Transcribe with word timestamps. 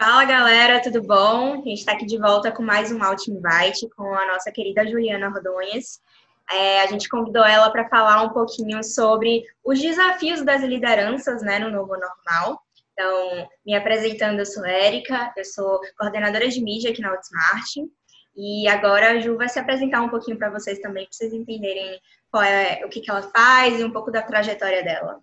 Fala 0.00 0.24
galera, 0.24 0.80
tudo 0.80 1.02
bom? 1.02 1.54
A 1.54 1.56
gente 1.56 1.80
está 1.80 1.90
aqui 1.90 2.06
de 2.06 2.16
volta 2.18 2.52
com 2.52 2.62
mais 2.62 2.92
um 2.92 3.02
Alt 3.02 3.26
Invite 3.26 3.88
com 3.96 4.14
a 4.14 4.28
nossa 4.28 4.52
querida 4.52 4.86
Juliana 4.86 5.28
Rodonhas. 5.28 6.00
É, 6.48 6.82
a 6.82 6.86
gente 6.86 7.08
convidou 7.08 7.44
ela 7.44 7.68
para 7.70 7.88
falar 7.88 8.22
um 8.22 8.28
pouquinho 8.28 8.84
sobre 8.84 9.42
os 9.64 9.80
desafios 9.80 10.44
das 10.44 10.62
lideranças 10.62 11.42
né, 11.42 11.58
no 11.58 11.72
novo 11.72 11.96
normal. 11.96 12.62
Então, 12.92 13.48
me 13.66 13.74
apresentando, 13.74 14.38
eu 14.38 14.46
sou 14.46 14.64
Érica, 14.64 15.32
eu 15.36 15.44
sou 15.44 15.80
coordenadora 15.98 16.48
de 16.48 16.62
mídia 16.62 16.92
aqui 16.92 17.02
na 17.02 17.10
Outsmart. 17.10 17.90
E 18.36 18.68
agora 18.68 19.10
a 19.10 19.18
Ju 19.18 19.36
vai 19.36 19.48
se 19.48 19.58
apresentar 19.58 20.00
um 20.00 20.10
pouquinho 20.10 20.38
para 20.38 20.48
vocês 20.48 20.78
também, 20.78 21.06
para 21.06 21.12
vocês 21.12 21.32
entenderem 21.32 22.00
qual 22.30 22.44
é, 22.44 22.84
o 22.86 22.88
que, 22.88 23.00
que 23.00 23.10
ela 23.10 23.22
faz 23.22 23.80
e 23.80 23.82
um 23.82 23.90
pouco 23.90 24.12
da 24.12 24.22
trajetória 24.22 24.84
dela. 24.84 25.18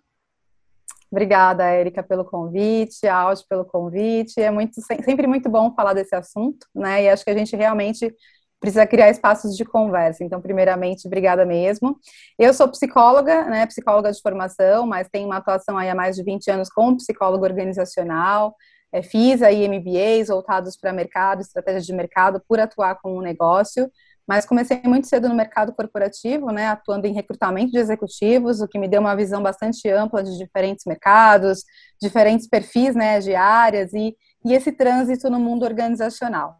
Obrigada, 1.10 1.64
Érica, 1.64 2.02
pelo 2.02 2.24
convite, 2.24 3.06
Aldi 3.06 3.44
pelo 3.48 3.64
convite. 3.64 4.40
É 4.40 4.50
muito, 4.50 4.80
sempre 5.04 5.26
muito 5.26 5.48
bom 5.48 5.72
falar 5.74 5.92
desse 5.92 6.14
assunto, 6.14 6.66
né? 6.74 7.04
E 7.04 7.08
acho 7.08 7.24
que 7.24 7.30
a 7.30 7.36
gente 7.36 7.54
realmente 7.54 8.12
precisa 8.60 8.86
criar 8.86 9.10
espaços 9.10 9.56
de 9.56 9.64
conversa. 9.64 10.24
Então, 10.24 10.40
primeiramente, 10.40 11.06
obrigada 11.06 11.44
mesmo. 11.44 11.98
Eu 12.38 12.52
sou 12.52 12.68
psicóloga, 12.68 13.44
né, 13.44 13.66
psicóloga 13.66 14.10
de 14.10 14.20
formação, 14.20 14.86
mas 14.86 15.08
tenho 15.08 15.26
uma 15.26 15.36
atuação 15.36 15.76
aí 15.78 15.88
há 15.88 15.94
mais 15.94 16.16
de 16.16 16.22
20 16.24 16.50
anos 16.50 16.68
como 16.68 16.96
psicóloga 16.96 17.46
organizacional. 17.46 18.54
É, 18.92 19.02
fiz 19.02 19.42
aí 19.42 19.68
MBAs 19.68 20.28
voltados 20.28 20.76
para 20.76 20.92
mercado, 20.92 21.40
estratégia 21.42 21.82
de 21.82 21.92
mercado, 21.92 22.42
por 22.48 22.58
atuar 22.58 22.98
com 23.00 23.18
um 23.18 23.20
negócio. 23.20 23.90
Mas 24.26 24.44
comecei 24.44 24.80
muito 24.84 25.06
cedo 25.06 25.28
no 25.28 25.34
mercado 25.34 25.72
corporativo, 25.72 26.50
né, 26.50 26.66
atuando 26.66 27.06
em 27.06 27.12
recrutamento 27.12 27.70
de 27.70 27.78
executivos, 27.78 28.60
o 28.60 28.66
que 28.66 28.78
me 28.78 28.88
deu 28.88 29.00
uma 29.00 29.14
visão 29.14 29.42
bastante 29.42 29.88
ampla 29.88 30.22
de 30.22 30.36
diferentes 30.36 30.84
mercados, 30.84 31.64
diferentes 32.00 32.48
perfis, 32.48 32.94
né, 32.94 33.20
de 33.20 33.34
áreas 33.34 33.92
e, 33.92 34.16
e 34.44 34.52
esse 34.52 34.72
trânsito 34.72 35.30
no 35.30 35.38
mundo 35.38 35.64
organizacional. 35.64 36.56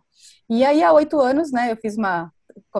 E 0.48 0.64
aí, 0.64 0.82
há 0.82 0.92
oito 0.92 1.18
anos, 1.18 1.50
né, 1.50 1.72
eu 1.72 1.76
fiz 1.76 1.96
uma, 1.96 2.30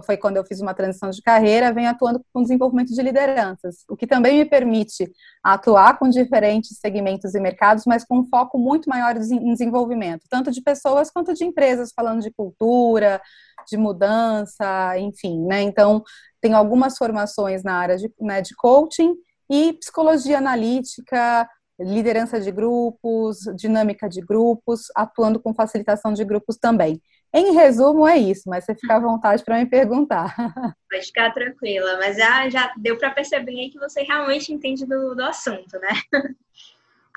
foi 0.05 0.17
quando 0.17 0.37
eu 0.37 0.45
fiz 0.45 0.61
uma 0.61 0.75
transição 0.75 1.11
de 1.11 1.23
carreira, 1.23 1.73
venho 1.73 1.91
atuando 1.91 2.25
com 2.33 2.43
desenvolvimento 2.43 2.95
de 2.95 3.03
lideranças, 3.03 3.85
o 3.89 3.97
que 3.97 4.07
também 4.07 4.39
me 4.39 4.45
permite 4.45 5.11
atuar 5.43 5.99
com 5.99 6.09
diferentes 6.09 6.79
segmentos 6.79 7.35
e 7.35 7.41
mercados, 7.41 7.85
mas 7.87 8.05
com 8.05 8.21
um 8.21 8.27
foco 8.27 8.59
muito 8.59 8.89
maior 8.89 9.17
em 9.17 9.53
desenvolvimento, 9.53 10.27
tanto 10.31 10.51
de 10.51 10.63
pessoas 10.63 11.11
quanto 11.11 11.35
de 11.35 11.45
empresas, 11.45 11.93
falando 11.95 12.23
de 12.23 12.31
cultura, 12.31 13.21
de 13.69 13.77
mudança, 13.77 14.99
enfim, 14.99 15.45
né? 15.47 15.63
Então, 15.63 16.03
tem 16.41 16.55
algumas 16.55 16.97
formações 16.97 17.63
na 17.63 17.75
área 17.75 17.97
de, 17.97 18.11
né, 18.21 18.41
de 18.41 18.55
coaching 18.55 19.15
e 19.51 19.73
psicologia 19.75 20.39
analítica, 20.39 21.49
liderança 21.79 22.41
de 22.41 22.51
grupos, 22.51 23.39
dinâmica 23.57 24.09
de 24.09 24.21
grupos, 24.21 24.87
atuando 24.95 25.41
com 25.41 25.55
facilitação 25.55 26.13
de 26.13 26.25
grupos 26.25 26.57
também. 26.57 27.01
Em 27.35 27.53
resumo, 27.53 28.07
é 28.07 28.17
isso, 28.17 28.45
mas 28.47 28.65
você 28.65 28.75
fica 28.75 28.97
à 28.97 29.01
vontade 29.01 29.45
para 29.45 29.59
me 29.59 29.67
perguntar. 29.67 30.35
Pode 30.91 31.07
ficar 31.07 31.33
tranquila, 31.33 31.99
mas 31.99 32.17
já, 32.17 32.49
já 32.49 32.73
deu 32.79 32.97
para 32.97 33.11
perceber 33.11 33.69
que 33.69 33.79
você 33.79 34.03
realmente 34.03 34.53
entende 34.53 34.87
do, 34.87 35.15
do 35.15 35.23
assunto, 35.23 35.79
né? 35.79 35.89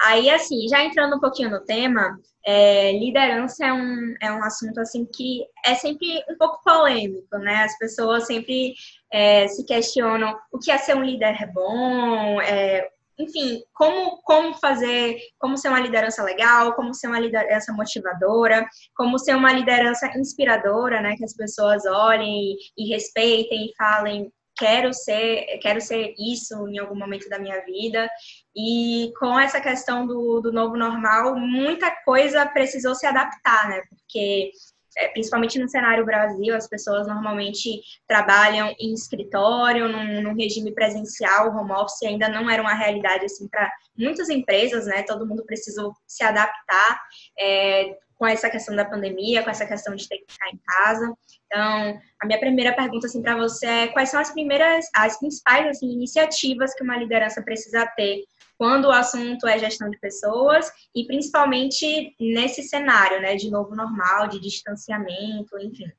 Aí, 0.02 0.30
assim, 0.30 0.68
já 0.68 0.84
entrando 0.84 1.18
um 1.18 1.20
pouquinho 1.20 1.50
no 1.50 1.60
tema, 1.62 2.18
é, 2.46 2.94
liderança 2.94 3.66
é 3.66 3.74
um, 3.74 4.16
é 4.22 4.32
um 4.32 4.44
assunto, 4.44 4.80
assim, 4.80 5.06
que 5.06 5.46
é 5.66 5.76
sempre 5.76 6.24
um 6.30 6.38
pouco 6.38 6.64
polêmico, 6.64 7.38
né? 7.38 7.64
As 7.64 7.78
pessoas 7.78 8.26
sempre 8.26 8.74
é, 9.12 9.48
se 9.48 9.66
questionam 9.66 10.38
o 10.52 10.58
que 10.58 10.72
é 10.72 10.78
ser 10.78 10.96
um 10.96 11.04
líder 11.04 11.52
bom, 11.54 12.42
é, 12.42 12.90
enfim, 13.20 13.62
como, 13.74 14.22
como 14.24 14.54
fazer, 14.56 15.18
como 15.38 15.58
ser 15.58 15.68
uma 15.68 15.82
liderança 15.82 16.24
legal, 16.24 16.74
como 16.74 16.94
ser 16.94 17.08
uma 17.08 17.20
liderança 17.20 17.74
motivadora, 17.74 18.66
como 18.96 19.20
ser 19.20 19.36
uma 19.36 19.52
liderança 19.52 20.08
inspiradora, 20.18 21.02
né? 21.02 21.18
Que 21.18 21.26
as 21.26 21.36
pessoas 21.36 21.86
olhem 21.86 22.56
e, 22.78 22.90
respeitem 22.90 23.66
e 23.66 23.76
falem 23.78 24.32
quero 24.60 24.94
ser, 24.94 25.58
quero 25.62 25.80
ser 25.80 26.14
isso 26.20 26.68
em 26.68 26.78
algum 26.78 26.96
momento 26.96 27.30
da 27.30 27.40
minha 27.40 27.64
vida. 27.64 28.10
E 28.56 29.12
com 29.18 29.40
essa 29.40 29.62
questão 29.62 30.06
do, 30.06 30.42
do 30.42 30.52
novo 30.52 30.76
normal, 30.76 31.36
muita 31.38 31.90
coisa 32.04 32.46
precisou 32.46 32.94
se 32.94 33.08
adaptar, 33.08 33.70
né? 33.70 33.82
Porque 33.90 34.52
é, 34.98 35.08
principalmente 35.10 35.58
no 35.58 35.70
cenário 35.70 36.06
Brasil, 36.06 36.54
as 36.56 36.68
pessoas 36.68 37.08
normalmente 37.08 37.82
trabalham 38.06 38.76
em 38.80 38.94
escritório, 38.94 39.88
num, 39.88 40.22
num, 40.22 40.36
regime 40.36 40.74
presencial, 40.74 41.56
home 41.56 41.72
office 41.72 42.04
ainda 42.04 42.28
não 42.28 42.50
era 42.50 42.62
uma 42.62 42.74
realidade 42.74 43.26
assim 43.26 43.48
para 43.48 43.72
muitas 44.00 44.30
empresas, 44.30 44.86
né? 44.86 45.04
Todo 45.04 45.28
mundo 45.28 45.46
precisou 45.46 45.94
se 46.08 46.24
adaptar. 46.24 47.02
É, 47.40 47.98
com 48.20 48.28
essa 48.28 48.50
questão 48.50 48.76
da 48.76 48.84
pandemia, 48.84 49.42
com 49.42 49.50
essa 49.50 49.66
questão 49.66 49.96
de 49.96 50.08
ter 50.08 50.18
que 50.18 50.34
ficar 50.34 50.50
em 50.50 50.60
casa. 50.68 51.14
Então, 51.46 52.02
a 52.22 52.26
minha 52.26 52.38
primeira 52.38 52.76
pergunta 52.76 53.08
assim 53.08 53.22
para 53.22 53.38
você 53.38 53.66
é 53.66 53.88
quais 53.88 54.10
são 54.10 54.20
as 54.20 54.30
primeiras, 54.30 54.88
as 54.94 55.18
principais 55.18 55.66
assim, 55.68 55.90
iniciativas 55.90 56.76
que 56.76 56.84
uma 56.84 56.98
liderança 56.98 57.42
precisa 57.42 57.88
ter 57.96 58.26
quando 58.58 58.86
o 58.86 58.92
assunto 58.92 59.48
é 59.48 59.58
gestão 59.58 59.90
de 59.90 59.98
pessoas 60.00 60.70
e 60.94 61.08
principalmente 61.08 62.14
nesse 62.20 62.62
cenário, 62.62 63.22
né, 63.22 63.38
de 63.38 63.50
novo 63.50 63.74
normal, 63.74 64.28
de 64.28 64.38
distanciamento, 64.42 65.58
enfim. 65.58 65.90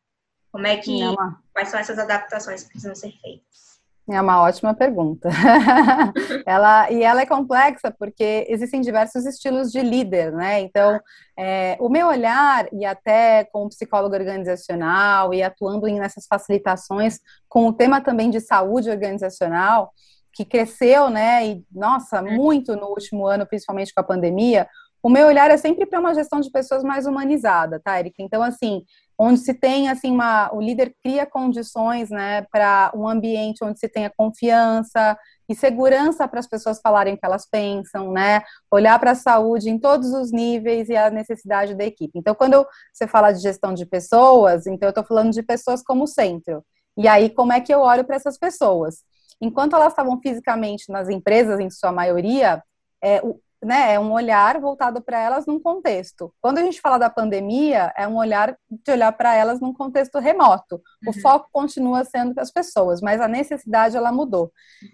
Como 0.53 0.66
é 0.66 0.77
que 0.77 1.03
é 1.03 1.06
quais 1.55 1.71
são 1.71 1.81
essas 1.81 1.99
adaptações 1.99 2.65
que 2.65 2.69
precisam 2.69 2.94
ser 2.94 3.12
feitas? 3.12 3.69
É 4.09 4.21
uma 4.21 4.43
ótima 4.43 4.75
pergunta. 4.75 5.28
ela, 6.47 6.91
e 6.91 7.03
ela 7.03 7.21
é 7.21 7.27
complexa 7.27 7.94
porque 7.97 8.47
existem 8.49 8.81
diversos 8.81 9.25
estilos 9.25 9.71
de 9.71 9.81
líder, 9.81 10.33
né? 10.33 10.61
Então, 10.61 11.00
é, 11.38 11.77
o 11.81 11.88
meu 11.88 12.09
olhar, 12.09 12.66
e 12.72 12.84
até 12.84 13.44
como 13.53 13.69
psicólogo 13.69 14.15
organizacional 14.15 15.33
e 15.33 15.43
atuando 15.43 15.87
nessas 15.87 16.27
facilitações 16.27 17.21
com 17.49 17.66
o 17.66 17.72
tema 17.72 18.00
também 18.00 18.31
de 18.31 18.41
saúde 18.41 18.91
organizacional, 18.91 19.93
que 20.33 20.44
cresceu, 20.44 21.09
né? 21.10 21.47
E, 21.47 21.65
nossa, 21.71 22.22
muito 22.22 22.75
no 22.77 22.89
último 22.89 23.27
ano, 23.27 23.47
principalmente 23.47 23.93
com 23.94 24.00
a 24.00 24.05
pandemia, 24.05 24.66
o 25.03 25.09
meu 25.09 25.28
olhar 25.28 25.50
é 25.50 25.56
sempre 25.56 25.87
para 25.87 25.99
uma 25.99 26.15
gestão 26.15 26.41
de 26.41 26.50
pessoas 26.50 26.83
mais 26.83 27.06
humanizada, 27.06 27.81
tá, 27.83 27.99
Erika? 27.99 28.22
Então, 28.22 28.43
assim, 28.43 28.83
onde 29.22 29.41
se 29.41 29.53
tem, 29.53 29.91
assim, 29.91 30.10
uma, 30.10 30.50
o 30.54 30.62
líder 30.62 30.97
cria 31.04 31.26
condições, 31.26 32.08
né, 32.08 32.41
para 32.50 32.91
um 32.94 33.06
ambiente 33.06 33.62
onde 33.62 33.78
se 33.78 33.86
tenha 33.86 34.10
confiança 34.16 35.14
e 35.47 35.54
segurança 35.54 36.26
para 36.26 36.41
as 36.41 36.47
pessoas 36.47 36.81
falarem 36.81 37.12
o 37.12 37.19
que 37.19 37.26
elas 37.26 37.47
pensam, 37.47 38.12
né, 38.12 38.41
olhar 38.70 38.98
para 38.98 39.10
a 39.10 39.14
saúde 39.14 39.69
em 39.69 39.78
todos 39.78 40.14
os 40.14 40.32
níveis 40.32 40.88
e 40.88 40.97
a 40.97 41.10
necessidade 41.10 41.75
da 41.75 41.84
equipe. 41.84 42.19
Então, 42.19 42.34
quando 42.34 42.66
você 42.94 43.06
fala 43.06 43.30
de 43.30 43.42
gestão 43.42 43.75
de 43.75 43.84
pessoas, 43.84 44.66
então 44.66 44.86
eu 44.86 44.91
estou 44.91 45.04
falando 45.04 45.32
de 45.32 45.42
pessoas 45.42 45.82
como 45.82 46.06
centro. 46.06 46.64
E 46.97 47.06
aí, 47.06 47.28
como 47.28 47.53
é 47.53 47.60
que 47.60 47.75
eu 47.75 47.80
olho 47.80 48.04
para 48.04 48.16
essas 48.16 48.38
pessoas? 48.38 49.04
Enquanto 49.38 49.76
elas 49.76 49.92
estavam 49.92 50.19
fisicamente 50.22 50.91
nas 50.91 51.10
empresas, 51.10 51.60
em 51.60 51.69
sua 51.69 51.92
maioria, 51.92 52.62
é, 53.03 53.20
o, 53.22 53.38
né, 53.62 53.94
é 53.94 54.00
um 54.00 54.12
olhar 54.12 54.59
voltado 54.59 55.03
para 55.03 55.19
elas 55.21 55.47
num 55.47 55.60
contexto. 55.60 56.32
Quando 56.41 56.59
a 56.59 56.62
gente 56.62 56.81
fala 56.81 56.98
da 56.98 57.10
pandemia, 57.10 57.93
é 57.97 58.09
um 58.09 58.16
olhar 58.16 58.56
de 58.71 58.91
olhar 58.91 59.12
para 59.12 59.34
elas 59.34 59.60
num 59.60 59.72
contexto 59.72 60.19
remoto. 60.19 60.81
O 61.06 61.10
uhum. 61.10 61.21
foco 61.21 61.48
continua 61.53 62.04
sendo 62.04 62.38
as 62.38 62.50
pessoas, 62.50 63.00
mas 63.00 63.21
a 63.21 63.28
necessidade 63.28 63.97
ela 63.97 64.10
mudou. 64.10 64.50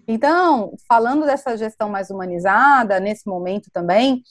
Então, 0.07 0.73
falando 0.87 1.25
dessa 1.25 1.55
gestão 1.55 1.89
mais 1.89 2.09
humanizada, 2.09 2.99
nesse 2.99 3.27
momento 3.27 3.69
também, 3.71 4.21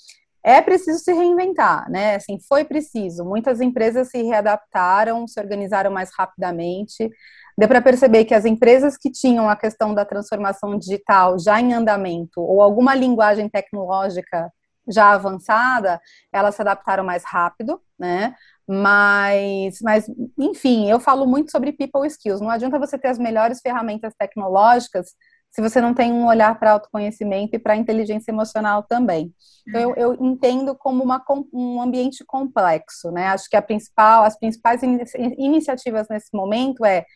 é 0.46 0.62
preciso 0.62 1.00
se 1.00 1.12
reinventar, 1.12 1.90
né? 1.90 2.14
Assim, 2.14 2.38
foi 2.38 2.64
preciso. 2.64 3.24
Muitas 3.24 3.60
empresas 3.60 4.10
se 4.10 4.22
readaptaram, 4.22 5.26
se 5.26 5.40
organizaram 5.40 5.90
mais 5.90 6.10
rapidamente. 6.16 7.10
Deu 7.58 7.68
para 7.68 7.80
perceber 7.80 8.24
que 8.24 8.34
as 8.34 8.44
empresas 8.44 8.96
que 8.98 9.10
tinham 9.10 9.48
a 9.48 9.56
questão 9.56 9.94
da 9.94 10.04
transformação 10.04 10.78
digital 10.78 11.38
já 11.38 11.60
em 11.60 11.72
andamento 11.72 12.40
ou 12.40 12.60
alguma 12.60 12.94
linguagem 12.94 13.48
tecnológica 13.48 14.52
já 14.88 15.12
avançada, 15.12 16.00
elas 16.32 16.54
se 16.54 16.62
adaptaram 16.62 17.02
mais 17.02 17.24
rápido, 17.24 17.80
né? 17.98 18.34
Mas, 18.68 19.78
mas, 19.82 20.06
enfim, 20.38 20.88
eu 20.90 21.00
falo 21.00 21.26
muito 21.26 21.50
sobre 21.50 21.72
people 21.72 22.06
skills. 22.06 22.40
Não 22.40 22.50
adianta 22.50 22.78
você 22.78 22.98
ter 22.98 23.08
as 23.08 23.18
melhores 23.18 23.60
ferramentas 23.60 24.12
tecnológicas 24.18 25.14
se 25.50 25.62
você 25.62 25.80
não 25.80 25.94
tem 25.94 26.12
um 26.12 26.26
olhar 26.26 26.58
para 26.58 26.72
autoconhecimento 26.72 27.56
e 27.56 27.58
para 27.58 27.76
inteligência 27.76 28.30
emocional 28.30 28.82
também. 28.82 29.32
Então, 29.66 29.80
eu, 29.80 29.94
eu 29.96 30.24
entendo 30.26 30.74
como 30.74 31.02
uma, 31.02 31.24
um 31.52 31.80
ambiente 31.80 32.22
complexo, 32.26 33.10
né? 33.10 33.28
Acho 33.28 33.48
que 33.48 33.56
a 33.56 33.62
principal, 33.62 34.24
as 34.24 34.38
principais 34.38 34.82
iniciativas 34.82 36.08
nesse 36.10 36.36
momento 36.36 36.84
é 36.84 37.06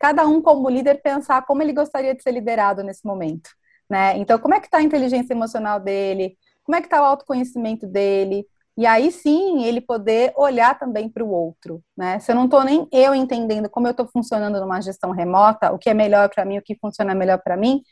cada 0.00 0.26
um 0.26 0.40
como 0.42 0.68
líder 0.68 1.02
pensar 1.02 1.44
como 1.46 1.62
ele 1.62 1.74
gostaria 1.74 2.14
de 2.14 2.22
ser 2.22 2.32
liderado 2.32 2.82
nesse 2.82 3.06
momento, 3.06 3.50
né? 3.88 4.16
Então, 4.16 4.38
como 4.38 4.54
é 4.54 4.60
que 4.60 4.66
está 4.66 4.78
a 4.78 4.82
inteligência 4.82 5.34
emocional 5.34 5.78
dele? 5.78 6.36
Como 6.64 6.74
é 6.74 6.80
que 6.80 6.86
está 6.86 7.02
o 7.02 7.04
autoconhecimento 7.04 7.86
dele? 7.86 8.46
E 8.76 8.86
aí 8.86 9.12
sim, 9.12 9.62
ele 9.64 9.80
poder 9.80 10.32
olhar 10.36 10.78
também 10.78 11.08
para 11.08 11.22
o 11.22 11.30
outro, 11.30 11.82
né? 11.94 12.18
Se 12.18 12.32
eu 12.32 12.36
não 12.36 12.46
estou 12.46 12.64
nem 12.64 12.88
eu 12.90 13.14
entendendo 13.14 13.68
como 13.68 13.86
eu 13.86 13.90
estou 13.90 14.08
funcionando 14.08 14.58
numa 14.58 14.80
gestão 14.80 15.10
remota, 15.10 15.70
o 15.70 15.78
que 15.78 15.90
é 15.90 15.94
melhor 15.94 16.30
para 16.30 16.46
mim, 16.46 16.58
o 16.58 16.62
que 16.62 16.78
funciona 16.80 17.14
melhor 17.14 17.38
para 17.42 17.56
mim, 17.56 17.82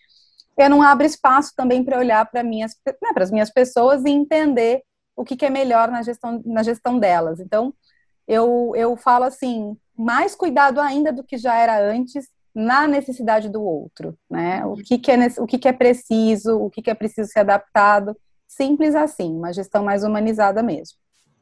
eu 0.57 0.71
não 0.71 0.83
abro 0.83 1.07
espaço 1.07 1.53
também 1.55 1.85
para 1.85 1.99
olhar 1.99 2.25
para 2.31 2.43
minhas, 2.43 2.73
né, 2.87 3.11
as 3.17 3.31
minhas 3.31 3.51
pessoas 3.51 4.03
e 4.05 4.11
entender 4.11 4.83
o 5.15 5.25
que, 5.25 5.37
que 5.37 5.45
é 5.45 5.51
melhor 5.51 5.89
na 5.91 6.03
gestão, 6.03 6.43
na 6.47 6.63
gestão 6.63 6.99
delas. 6.99 7.39
Então, 7.39 7.75
eu, 8.27 8.73
eu 8.77 8.97
falo 8.97 9.25
assim, 9.25 9.77
mais 9.99 10.35
cuidado 10.35 10.81
ainda 10.81 11.13
do 11.13 11.25
que 11.25 11.37
já 11.37 11.57
era 11.57 11.81
antes 11.81 12.29
na 12.55 12.87
necessidade 12.87 13.49
do 13.49 13.63
outro, 13.63 14.17
né? 14.31 14.65
O 14.65 14.75
que, 14.77 14.99
que 14.99 15.11
é, 15.11 15.17
o 15.39 15.47
que, 15.47 15.59
que 15.59 15.69
é 15.69 15.73
preciso, 15.73 16.57
o 16.57 16.71
que, 16.71 16.81
que 16.83 16.91
é 16.91 16.95
preciso 16.95 17.31
ser 17.31 17.41
adaptado, 17.41 18.17
simples 18.47 18.95
assim, 18.95 19.37
uma 19.37 19.53
gestão 19.53 19.85
mais 19.85 20.05
humanizada 20.05 20.63
mesmo. 20.63 20.97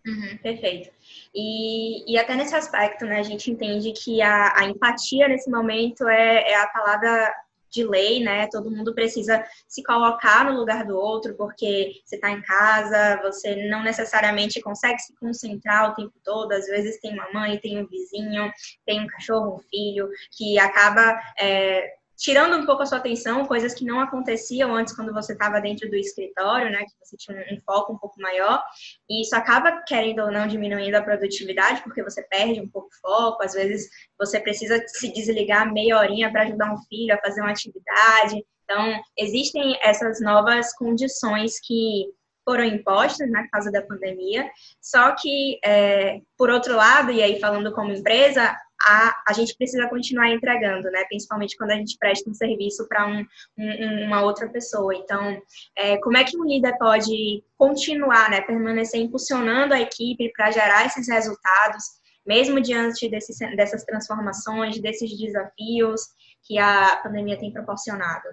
Uhum, 0.07 0.37
perfeito. 0.43 0.91
E, 1.35 2.13
e 2.13 2.19
até 2.19 2.35
nesse 2.35 2.55
aspecto, 2.55 3.05
né, 3.05 3.19
a 3.19 3.23
gente 3.23 3.51
entende 3.51 3.93
que 3.93 4.23
a, 4.23 4.53
a 4.57 4.65
empatia 4.65 5.29
nesse 5.29 5.51
momento 5.51 6.07
é, 6.09 6.51
é 6.51 6.57
a 6.57 6.67
palavra 6.69 7.35
de 7.71 7.85
lei, 7.85 8.23
né? 8.23 8.49
Todo 8.51 8.71
mundo 8.71 8.95
precisa 8.95 9.45
se 9.69 9.83
colocar 9.83 10.45
no 10.45 10.59
lugar 10.59 10.85
do 10.85 10.97
outro, 10.97 11.35
porque 11.37 12.01
você 12.05 12.17
está 12.17 12.31
em 12.31 12.43
casa, 12.43 13.21
você 13.23 13.69
não 13.69 13.83
necessariamente 13.83 14.61
consegue 14.61 14.99
se 15.01 15.15
concentrar 15.17 15.91
o 15.91 15.95
tempo 15.95 16.15
todo. 16.25 16.53
Às 16.53 16.67
vezes 16.67 17.01
tem 17.01 17.13
uma 17.13 17.31
mãe, 17.33 17.59
tem 17.59 17.79
um 17.79 17.87
vizinho, 17.87 18.51
tem 18.85 19.01
um 19.01 19.07
cachorro, 19.07 19.57
um 19.57 19.61
filho, 19.69 20.09
que 20.37 20.59
acaba 20.59 21.19
é, 21.39 21.93
tirando 22.17 22.57
um 22.57 22.67
pouco 22.67 22.83
a 22.83 22.87
sua 22.87 22.99
atenção, 22.99 23.47
coisas 23.47 23.75
que 23.75 23.85
não 23.85 24.01
aconteciam 24.01 24.75
antes 24.75 24.95
quando 24.95 25.13
você 25.13 25.33
estava 25.33 25.61
dentro 25.61 25.89
do 25.89 25.97
escritório, 25.97 26.71
né, 26.71 26.85
que 26.85 26.93
você 27.01 27.17
tinha 27.17 27.39
um, 27.53 27.61
foco 27.61 27.93
um 27.93 27.99
pouco 27.99 28.21
maior, 28.21 28.63
e 29.09 29.23
isso 29.23 29.37
acaba, 29.37 29.83
querendo 29.83 30.23
ou 30.23 30.33
não, 30.33 30.47
diminuindo 30.47 30.95
a 30.95 31.03
produtividade, 31.03 31.83
porque 31.83 32.03
você 32.03 32.23
perde 32.23 32.61
um 32.61 32.69
pouco 32.69 32.89
o 32.89 33.01
foco, 33.01 33.43
às 33.43 33.53
vezes 33.53 33.89
você 34.19 34.41
precisa 34.41 34.83
se 34.87 35.13
desligar 35.13 35.73
meia 35.73 35.99
horinha 35.99 36.31
para 36.31 36.43
ajudar 36.43 36.73
um 36.73 36.79
filho 36.89 37.15
a 37.15 37.19
fazer 37.19 37.41
uma 37.41 37.51
atividade, 37.51 38.43
então, 38.69 39.01
existem 39.17 39.79
essas 39.81 40.21
novas 40.21 40.75
condições 40.75 41.61
que 41.61 42.07
foram 42.45 42.65
impostas 42.65 43.29
né, 43.31 43.43
por 43.43 43.51
causa 43.51 43.73
da 43.73 43.83
pandemia, 43.83 44.49
só 44.81 45.13
que, 45.13 45.59
é, 45.65 46.21
por 46.37 46.51
outro 46.51 46.77
lado, 46.77 47.11
e 47.11 47.23
aí 47.23 47.41
falando 47.41 47.73
como 47.73 47.93
empresa, 47.93 48.55
a, 48.85 49.15
a 49.29 49.33
gente 49.33 49.57
precisa 49.57 49.89
continuar 49.89 50.31
entregando, 50.31 50.91
né? 50.91 51.05
Principalmente 51.09 51.57
quando 51.57 51.71
a 51.71 51.77
gente 51.77 51.97
presta 51.99 52.29
um 52.29 52.35
serviço 52.35 52.87
para 52.89 53.07
um, 53.07 53.25
um, 53.59 54.05
uma 54.07 54.23
outra 54.23 54.49
pessoa. 54.49 54.95
Então, 54.95 55.41
é, 55.77 55.97
como 55.99 56.17
é 56.17 56.25
que 56.25 56.37
um 56.37 56.45
líder 56.45 56.77
pode 56.79 57.43
continuar, 57.57 58.31
né? 58.31 58.41
Permanecer 58.41 59.01
impulsionando 59.01 59.75
a 59.75 59.81
equipe 59.81 60.31
para 60.37 60.51
gerar 60.51 60.87
esses 60.87 61.09
resultados, 61.09 61.85
mesmo 62.27 62.61
diante 62.61 63.09
desses, 63.09 63.39
dessas 63.57 63.85
transformações, 63.85 64.81
desses 64.81 65.17
desafios 65.17 66.03
que 66.47 66.59
a 66.59 66.97
pandemia 67.03 67.39
tem 67.39 67.53
proporcionado? 67.53 68.29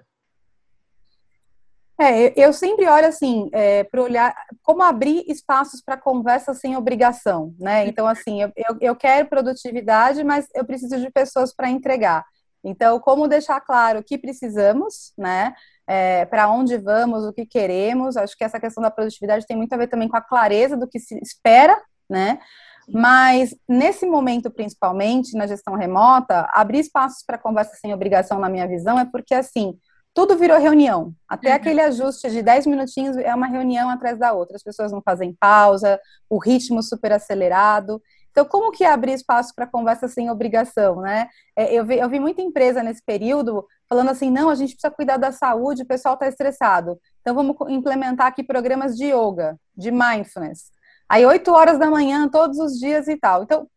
É, 2.00 2.32
eu 2.40 2.52
sempre 2.52 2.88
olho 2.88 3.06
assim, 3.06 3.48
é, 3.52 3.84
para 3.84 4.02
olhar 4.02 4.34
como 4.62 4.82
abrir 4.82 5.24
espaços 5.28 5.80
para 5.80 5.96
conversa 5.96 6.52
sem 6.52 6.76
obrigação, 6.76 7.54
né? 7.58 7.86
Então, 7.86 8.06
assim, 8.06 8.42
eu, 8.42 8.52
eu, 8.80 8.96
quero 8.96 9.28
produtividade, 9.28 10.24
mas 10.24 10.48
eu 10.54 10.64
preciso 10.64 10.98
de 10.98 11.08
pessoas 11.10 11.54
para 11.54 11.70
entregar. 11.70 12.24
Então, 12.64 12.98
como 12.98 13.28
deixar 13.28 13.60
claro 13.60 14.00
o 14.00 14.02
que 14.02 14.18
precisamos, 14.18 15.12
né? 15.16 15.54
É, 15.86 16.24
para 16.24 16.50
onde 16.50 16.76
vamos, 16.78 17.24
o 17.24 17.32
que 17.32 17.46
queremos. 17.46 18.16
Acho 18.16 18.36
que 18.36 18.42
essa 18.42 18.58
questão 18.58 18.82
da 18.82 18.90
produtividade 18.90 19.46
tem 19.46 19.56
muito 19.56 19.72
a 19.72 19.76
ver 19.76 19.86
também 19.86 20.08
com 20.08 20.16
a 20.16 20.22
clareza 20.22 20.76
do 20.76 20.88
que 20.88 20.98
se 20.98 21.16
espera, 21.22 21.80
né? 22.10 22.40
Mas 22.88 23.54
nesse 23.68 24.04
momento, 24.04 24.50
principalmente 24.50 25.36
na 25.36 25.46
gestão 25.46 25.74
remota, 25.74 26.48
abrir 26.52 26.80
espaços 26.80 27.22
para 27.24 27.38
conversa 27.38 27.76
sem 27.76 27.94
obrigação, 27.94 28.38
na 28.40 28.48
minha 28.48 28.66
visão, 28.66 28.98
é 28.98 29.04
porque 29.04 29.34
assim 29.34 29.78
tudo 30.14 30.36
virou 30.36 30.58
reunião. 30.58 31.12
Até 31.28 31.50
uhum. 31.50 31.56
aquele 31.56 31.80
ajuste 31.80 32.30
de 32.30 32.40
10 32.40 32.66
minutinhos 32.66 33.16
é 33.16 33.34
uma 33.34 33.48
reunião 33.48 33.90
atrás 33.90 34.16
da 34.16 34.32
outra. 34.32 34.56
As 34.56 34.62
pessoas 34.62 34.92
não 34.92 35.02
fazem 35.02 35.36
pausa, 35.38 36.00
o 36.30 36.38
ritmo 36.38 36.80
super 36.82 37.12
acelerado. 37.12 38.00
Então, 38.30 38.44
como 38.44 38.70
que 38.70 38.84
abrir 38.84 39.12
espaço 39.12 39.52
para 39.54 39.66
conversa 39.66 40.06
sem 40.08 40.30
obrigação, 40.30 41.00
né? 41.00 41.28
É, 41.56 41.72
eu 41.74 41.84
vi, 41.84 41.98
eu 41.98 42.08
vi 42.08 42.20
muita 42.20 42.42
empresa 42.42 42.82
nesse 42.82 43.04
período 43.04 43.66
falando 43.88 44.10
assim, 44.10 44.30
não, 44.30 44.50
a 44.50 44.54
gente 44.54 44.74
precisa 44.74 44.90
cuidar 44.90 45.16
da 45.16 45.30
saúde, 45.30 45.82
o 45.82 45.86
pessoal 45.86 46.14
está 46.14 46.28
estressado. 46.28 46.98
Então, 47.20 47.34
vamos 47.34 47.56
implementar 47.68 48.28
aqui 48.28 48.42
programas 48.42 48.96
de 48.96 49.06
yoga, 49.06 49.56
de 49.76 49.90
mindfulness. 49.90 50.70
Aí, 51.08 51.26
8 51.26 51.52
horas 51.52 51.78
da 51.78 51.90
manhã, 51.90 52.28
todos 52.28 52.58
os 52.58 52.78
dias 52.78 53.08
e 53.08 53.16
tal. 53.16 53.42
Então, 53.42 53.68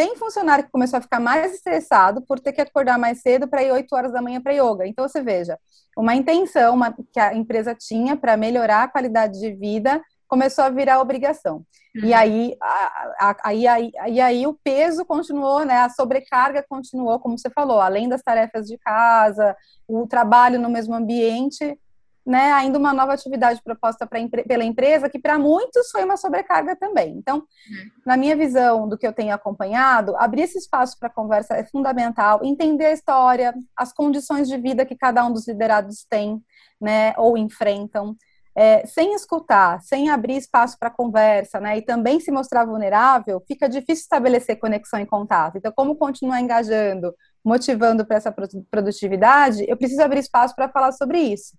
tem 0.00 0.16
funcionário 0.16 0.64
que 0.64 0.70
começou 0.70 0.96
a 0.96 1.02
ficar 1.02 1.20
mais 1.20 1.52
estressado 1.52 2.22
por 2.22 2.40
ter 2.40 2.54
que 2.54 2.60
acordar 2.62 2.98
mais 2.98 3.20
cedo 3.20 3.46
para 3.46 3.62
ir 3.62 3.70
8 3.70 3.94
horas 3.94 4.10
da 4.10 4.22
manhã 4.22 4.40
para 4.40 4.54
yoga. 4.54 4.86
Então, 4.86 5.06
você 5.06 5.20
veja, 5.20 5.58
uma 5.94 6.14
intenção 6.14 6.74
uma, 6.74 6.96
que 7.12 7.20
a 7.20 7.34
empresa 7.34 7.74
tinha 7.74 8.16
para 8.16 8.34
melhorar 8.34 8.84
a 8.84 8.88
qualidade 8.88 9.38
de 9.38 9.52
vida 9.52 10.02
começou 10.26 10.64
a 10.64 10.70
virar 10.70 11.02
obrigação. 11.02 11.56
Uhum. 11.94 12.04
E 12.04 12.14
aí, 12.14 12.56
a, 12.62 13.02
a, 13.20 13.36
aí, 13.44 13.66
aí, 13.66 13.92
aí, 13.98 14.20
aí 14.22 14.46
o 14.46 14.58
peso 14.64 15.04
continuou, 15.04 15.66
né? 15.66 15.80
A 15.80 15.90
sobrecarga 15.90 16.64
continuou, 16.66 17.20
como 17.20 17.36
você 17.36 17.50
falou, 17.50 17.78
além 17.78 18.08
das 18.08 18.22
tarefas 18.22 18.66
de 18.66 18.78
casa, 18.78 19.54
o 19.86 20.06
trabalho 20.06 20.58
no 20.58 20.70
mesmo 20.70 20.94
ambiente, 20.94 21.78
né, 22.26 22.52
ainda 22.52 22.78
uma 22.78 22.92
nova 22.92 23.14
atividade 23.14 23.62
proposta 23.62 24.06
pra, 24.06 24.20
pela 24.46 24.64
empresa, 24.64 25.08
que 25.08 25.18
para 25.18 25.38
muitos 25.38 25.90
foi 25.90 26.04
uma 26.04 26.16
sobrecarga 26.16 26.76
também. 26.76 27.16
Então, 27.16 27.38
uhum. 27.38 27.90
na 28.04 28.16
minha 28.16 28.36
visão 28.36 28.88
do 28.88 28.98
que 28.98 29.06
eu 29.06 29.12
tenho 29.12 29.34
acompanhado, 29.34 30.14
abrir 30.16 30.42
esse 30.42 30.58
espaço 30.58 30.98
para 30.98 31.08
conversa 31.08 31.54
é 31.54 31.64
fundamental, 31.64 32.40
entender 32.44 32.86
a 32.86 32.92
história, 32.92 33.54
as 33.76 33.92
condições 33.92 34.48
de 34.48 34.56
vida 34.58 34.84
que 34.84 34.96
cada 34.96 35.24
um 35.24 35.32
dos 35.32 35.48
liderados 35.48 36.04
tem, 36.08 36.42
né, 36.80 37.14
ou 37.16 37.36
enfrentam. 37.36 38.16
É, 38.52 38.84
sem 38.84 39.14
escutar, 39.14 39.80
sem 39.80 40.10
abrir 40.10 40.36
espaço 40.36 40.76
para 40.78 40.90
conversa, 40.90 41.60
né, 41.60 41.78
e 41.78 41.82
também 41.82 42.18
se 42.18 42.32
mostrar 42.32 42.64
vulnerável, 42.66 43.42
fica 43.46 43.68
difícil 43.68 44.02
estabelecer 44.02 44.58
conexão 44.58 45.00
e 45.00 45.06
contato. 45.06 45.56
Então, 45.56 45.72
como 45.74 45.94
continuar 45.94 46.40
engajando, 46.40 47.14
motivando 47.44 48.04
para 48.04 48.16
essa 48.16 48.34
produtividade, 48.70 49.64
eu 49.68 49.76
preciso 49.76 50.02
abrir 50.02 50.18
espaço 50.18 50.54
para 50.54 50.68
falar 50.68 50.92
sobre 50.92 51.20
isso 51.20 51.56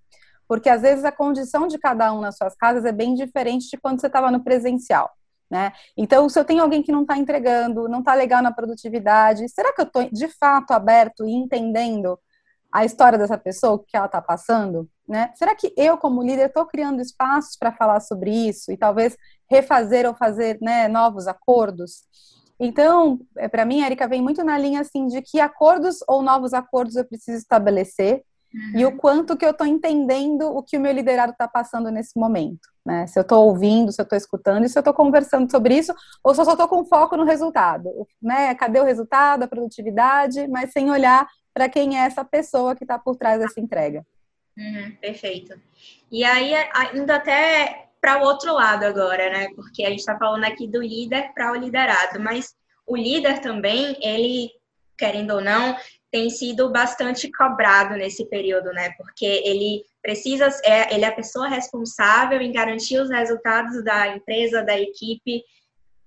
porque 0.52 0.68
às 0.68 0.82
vezes 0.82 1.06
a 1.06 1.14
condição 1.14 1.66
de 1.66 1.80
cada 1.80 2.12
um 2.12 2.20
nas 2.20 2.36
suas 2.36 2.54
casas 2.58 2.84
é 2.84 2.92
bem 2.92 3.14
diferente 3.14 3.70
de 3.70 3.78
quando 3.78 4.02
você 4.02 4.08
estava 4.08 4.30
no 4.30 4.44
presencial. 4.44 5.10
Né? 5.50 5.72
Então, 5.96 6.28
se 6.28 6.38
eu 6.38 6.44
tenho 6.44 6.62
alguém 6.62 6.84
que 6.84 6.92
não 6.92 7.04
está 7.04 7.18
entregando, 7.18 7.88
não 7.88 8.00
está 8.00 8.14
legal 8.14 8.42
na 8.42 8.52
produtividade, 8.52 9.48
será 9.48 9.72
que 9.72 9.80
eu 9.80 9.86
estou 9.86 10.10
de 10.12 10.28
fato 10.28 10.72
aberto 10.72 11.26
e 11.26 11.32
entendendo 11.32 12.20
a 12.70 12.84
história 12.84 13.18
dessa 13.18 13.38
pessoa, 13.38 13.76
o 13.76 13.80
que 13.80 13.96
ela 13.96 14.08
está 14.08 14.22
passando? 14.22 14.90
Né? 15.08 15.32
Será 15.36 15.56
que 15.56 15.74
eu, 15.78 15.98
como 15.98 16.22
líder, 16.22 16.48
estou 16.48 16.66
criando 16.66 17.02
espaços 17.02 17.56
para 17.56 17.72
falar 17.72 18.02
sobre 18.02 18.30
isso 18.50 18.74
e 18.74 18.78
talvez 18.78 19.16
refazer 19.50 20.06
ou 20.06 20.14
fazer 20.14 20.58
né, 20.62 20.90
novos 20.90 21.28
acordos? 21.28 22.02
Então, 22.60 23.22
é, 23.38 23.48
para 23.48 23.64
mim, 23.64 23.82
Erika 23.82 24.06
vem 24.06 24.22
muito 24.22 24.44
na 24.44 24.58
linha 24.58 24.82
assim 24.82 25.08
de 25.08 25.22
que 25.22 25.40
acordos 25.40 26.00
ou 26.10 26.22
novos 26.22 26.54
acordos 26.54 26.98
eu 26.98 27.06
preciso 27.06 27.38
estabelecer 27.38 28.26
Uhum. 28.54 28.80
E 28.80 28.86
o 28.86 28.98
quanto 28.98 29.38
que 29.38 29.46
eu 29.46 29.52
estou 29.52 29.66
entendendo 29.66 30.42
o 30.50 30.62
que 30.62 30.78
o 30.78 30.82
meu 30.82 30.92
liderado 30.92 31.32
está 31.32 31.48
passando 31.48 31.90
nesse 31.90 32.20
momento. 32.20 32.70
Né? 32.86 33.08
Se 33.08 33.18
eu 33.18 33.22
estou 33.22 33.46
ouvindo, 33.48 33.92
se 33.92 34.02
eu 34.02 34.04
estou 34.04 34.18
escutando, 34.18 34.68
se 34.68 34.78
eu 34.78 34.82
estou 34.82 34.94
conversando 34.94 35.50
sobre 35.50 35.78
isso, 35.78 35.94
ou 36.24 36.34
se 36.34 36.42
eu 36.42 36.46
só 36.46 36.52
estou 36.52 36.68
com 36.68 36.86
foco 36.86 37.16
no 37.16 37.24
resultado. 37.24 37.90
Né? 38.22 38.54
Cadê 38.56 38.80
o 38.80 38.86
resultado, 38.86 39.44
a 39.44 39.48
produtividade, 39.48 40.48
mas 40.48 40.72
sem 40.72 40.92
olhar 40.92 41.28
para 41.54 41.70
quem 41.70 42.00
é 42.00 42.06
essa 42.06 42.26
pessoa 42.26 42.76
que 42.76 42.84
está 42.84 42.98
por 42.98 43.16
trás 43.16 43.40
dessa 43.40 43.60
entrega. 43.60 44.06
Uhum, 44.58 44.96
perfeito. 45.00 45.60
E 46.12 46.24
aí, 46.24 46.54
ainda 46.74 47.16
até 47.16 47.88
para 48.02 48.22
o 48.22 48.26
outro 48.26 48.54
lado 48.54 48.84
agora, 48.84 49.30
né? 49.30 49.48
Porque 49.56 49.84
a 49.84 49.90
gente 49.90 50.00
está 50.00 50.18
falando 50.18 50.44
aqui 50.44 50.68
do 50.68 50.82
líder 50.82 51.32
para 51.34 51.52
o 51.52 51.56
liderado, 51.56 52.20
mas 52.20 52.54
o 52.86 52.98
líder 52.98 53.40
também, 53.40 53.96
ele, 54.02 54.50
querendo 54.98 55.36
ou 55.36 55.42
não, 55.42 55.78
tem 56.12 56.30
sido 56.30 56.70
bastante 56.70 57.32
cobrado 57.32 57.96
nesse 57.96 58.26
período, 58.26 58.72
né? 58.74 58.92
Porque 58.98 59.26
ele 59.26 59.84
precisa, 60.02 60.50
é, 60.64 60.94
ele 60.94 61.06
é 61.06 61.08
a 61.08 61.16
pessoa 61.16 61.48
responsável 61.48 62.42
em 62.42 62.52
garantir 62.52 63.00
os 63.00 63.10
resultados 63.10 63.82
da 63.84 64.10
empresa, 64.16 64.62
da 64.62 64.78
equipe, 64.78 65.42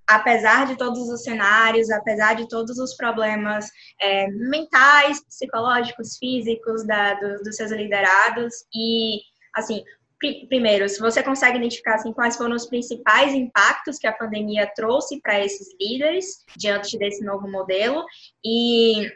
apesar 0.07 0.67
de 0.67 0.77
todos 0.77 1.09
os 1.09 1.23
cenários, 1.23 1.91
apesar 1.91 2.35
de 2.35 2.47
todos 2.49 2.79
os 2.79 2.95
problemas 2.95 3.71
é, 3.99 4.29
mentais, 4.29 5.25
psicológicos, 5.25 6.19
físicos 6.19 6.87
da, 6.87 7.15
do, 7.15 7.43
dos 7.43 7.57
seus 7.57 7.71
liderados. 7.71 8.53
E, 8.75 9.21
assim, 9.55 9.83
pr 10.21 10.47
primeiro, 10.49 10.87
se 10.87 11.01
você 11.01 11.23
consegue 11.23 11.57
identificar 11.57 11.95
assim, 11.95 12.13
quais 12.13 12.37
foram 12.37 12.55
os 12.55 12.67
principais 12.67 13.33
impactos 13.33 13.99
que 13.99 14.07
a 14.07 14.13
pandemia 14.13 14.71
trouxe 14.75 15.19
para 15.23 15.43
esses 15.43 15.69
líderes 15.81 16.45
diante 16.57 16.99
desse 16.99 17.25
novo 17.25 17.51
modelo 17.51 18.05
e 18.45 19.11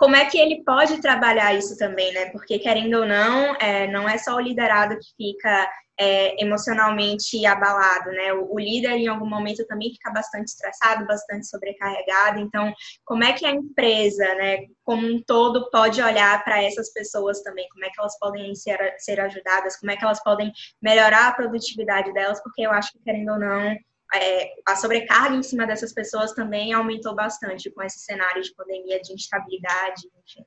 como 0.00 0.16
é 0.16 0.24
que 0.24 0.38
ele 0.38 0.64
pode 0.64 0.98
trabalhar 0.98 1.52
isso 1.52 1.76
também, 1.76 2.10
né? 2.14 2.30
Porque, 2.30 2.58
querendo 2.58 3.00
ou 3.00 3.06
não, 3.06 3.54
é, 3.56 3.86
não 3.86 4.08
é 4.08 4.16
só 4.16 4.34
o 4.34 4.40
liderado 4.40 4.98
que 4.98 5.14
fica 5.14 5.70
é, 5.98 6.42
emocionalmente 6.42 7.44
abalado, 7.44 8.10
né? 8.12 8.32
O, 8.32 8.54
o, 8.54 8.58
líder, 8.58 8.92
em 8.92 9.08
algum 9.08 9.28
momento, 9.28 9.66
também 9.66 9.90
fica 9.92 10.10
bastante 10.10 10.46
estressado, 10.46 11.06
bastante 11.06 11.46
sobrecarregado. 11.46 12.40
Então, 12.40 12.72
como 13.04 13.24
é 13.24 13.34
que 13.34 13.44
a 13.44 13.50
empresa, 13.50 14.24
né, 14.36 14.60
como 14.82 15.06
um 15.06 15.22
todo, 15.22 15.68
pode 15.70 16.00
olhar 16.00 16.42
para 16.44 16.62
essas 16.64 16.90
pessoas 16.94 17.42
também? 17.42 17.68
Como 17.68 17.84
é 17.84 17.90
que 17.90 18.00
elas 18.00 18.18
podem 18.18 18.54
ser, 18.54 18.78
ser 18.96 19.20
ajudadas? 19.20 19.78
Como 19.78 19.92
é 19.92 19.98
que 19.98 20.04
elas 20.04 20.24
podem 20.24 20.50
melhorar 20.80 21.28
a 21.28 21.34
produtividade 21.34 22.10
delas? 22.14 22.42
Porque 22.42 22.62
eu 22.62 22.70
acho 22.70 22.90
que, 22.92 23.00
querendo 23.00 23.32
ou 23.32 23.38
não, 23.38 23.76
é, 24.14 24.50
a 24.66 24.76
sobrecarga 24.76 25.36
em 25.36 25.42
cima 25.42 25.66
dessas 25.66 25.92
pessoas 25.92 26.32
também 26.32 26.72
aumentou 26.72 27.14
bastante 27.14 27.70
com 27.70 27.82
esse 27.82 28.00
cenário 28.00 28.42
de 28.42 28.54
pandemia, 28.54 29.00
de 29.00 29.12
instabilidade, 29.12 30.02
enfim. 30.24 30.44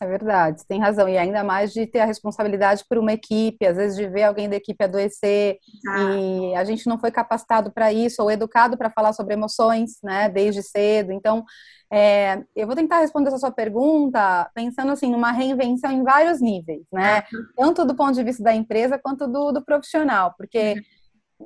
É 0.00 0.06
verdade, 0.06 0.62
tem 0.66 0.80
razão. 0.80 1.08
E 1.08 1.18
ainda 1.18 1.44
mais 1.44 1.72
de 1.72 1.86
ter 1.86 2.00
a 2.00 2.04
responsabilidade 2.04 2.84
por 2.88 2.98
uma 2.98 3.12
equipe, 3.12 3.66
às 3.66 3.76
vezes 3.76 3.96
de 3.96 4.08
ver 4.08 4.24
alguém 4.24 4.48
da 4.48 4.56
equipe 4.56 4.82
adoecer, 4.82 5.58
ah. 5.88 6.14
e 6.14 6.54
a 6.54 6.64
gente 6.64 6.86
não 6.86 6.98
foi 6.98 7.10
capacitado 7.10 7.70
para 7.70 7.92
isso, 7.92 8.22
ou 8.22 8.30
educado 8.30 8.76
para 8.76 8.90
falar 8.90 9.12
sobre 9.12 9.34
emoções, 9.34 9.98
né, 10.02 10.28
desde 10.28 10.62
cedo. 10.62 11.12
Então, 11.12 11.44
é, 11.90 12.42
eu 12.54 12.66
vou 12.66 12.76
tentar 12.76 13.00
responder 13.00 13.28
essa 13.28 13.38
sua 13.38 13.50
pergunta 13.50 14.50
pensando 14.54 14.92
assim 14.92 15.10
numa 15.10 15.32
reinvenção 15.32 15.90
em 15.90 16.02
vários 16.02 16.38
níveis, 16.40 16.82
né? 16.92 17.22
Tanto 17.56 17.84
do 17.84 17.94
ponto 17.94 18.12
de 18.12 18.22
vista 18.22 18.42
da 18.42 18.54
empresa 18.54 18.98
quanto 18.98 19.26
do, 19.26 19.52
do 19.52 19.64
profissional, 19.64 20.34
porque 20.36 20.74
uhum. 20.74 20.82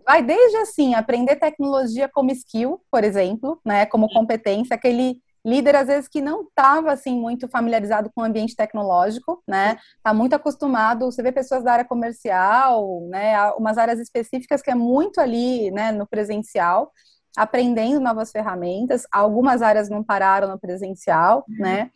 Vai 0.04 0.22
desde 0.22 0.56
assim 0.58 0.94
aprender 0.94 1.36
tecnologia 1.36 2.08
como 2.08 2.30
skill, 2.30 2.80
por 2.90 3.04
exemplo, 3.04 3.60
né, 3.64 3.86
como 3.86 4.12
competência, 4.12 4.74
aquele 4.74 5.20
líder 5.44 5.74
às 5.74 5.88
vezes 5.88 6.08
que 6.08 6.20
não 6.20 6.42
estava 6.42 6.92
assim 6.92 7.18
muito 7.20 7.48
familiarizado 7.48 8.10
com 8.14 8.22
o 8.22 8.24
ambiente 8.24 8.54
tecnológico, 8.54 9.42
né? 9.46 9.76
Tá 10.02 10.14
muito 10.14 10.34
acostumado, 10.34 11.06
você 11.10 11.20
vê 11.22 11.32
pessoas 11.32 11.64
da 11.64 11.72
área 11.72 11.84
comercial, 11.84 13.00
né, 13.08 13.50
umas 13.52 13.76
áreas 13.76 13.98
específicas 13.98 14.62
que 14.62 14.70
é 14.70 14.74
muito 14.74 15.20
ali, 15.20 15.70
né, 15.72 15.90
no 15.90 16.06
presencial, 16.06 16.92
aprendendo 17.36 18.00
novas 18.00 18.30
ferramentas. 18.30 19.04
Algumas 19.10 19.62
áreas 19.62 19.88
não 19.88 20.02
pararam 20.02 20.48
no 20.48 20.60
presencial, 20.60 21.44
uhum. 21.48 21.56
né? 21.58 21.90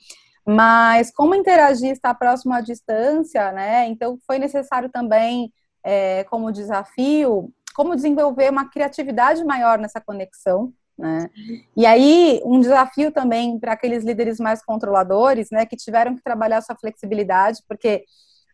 Mas 0.47 1.11
como 1.11 1.35
interagir 1.35 1.91
está 1.91 2.15
próximo 2.15 2.55
à 2.55 2.61
distância, 2.61 3.53
né? 3.53 3.87
Então 3.88 4.19
foi 4.26 4.38
necessário 4.38 4.88
também, 4.88 5.53
é, 5.85 6.25
como 6.25 6.53
desafio, 6.53 7.53
como 7.76 7.95
desenvolver 7.95 8.50
uma 8.50 8.71
criatividade 8.71 9.45
maior 9.45 9.78
nessa 9.78 10.00
conexão, 10.00 10.73
né? 10.99 11.28
E 11.76 11.85
aí, 11.85 12.40
um 12.42 12.59
desafio 12.59 13.12
também 13.12 13.59
para 13.61 13.73
aqueles 13.73 14.02
líderes 14.02 14.40
mais 14.40 14.64
controladores, 14.64 15.50
né, 15.52 15.66
que 15.66 15.76
tiveram 15.76 16.16
que 16.16 16.23
trabalhar 16.23 16.62
sua 16.62 16.75
flexibilidade, 16.75 17.62
porque 17.68 18.04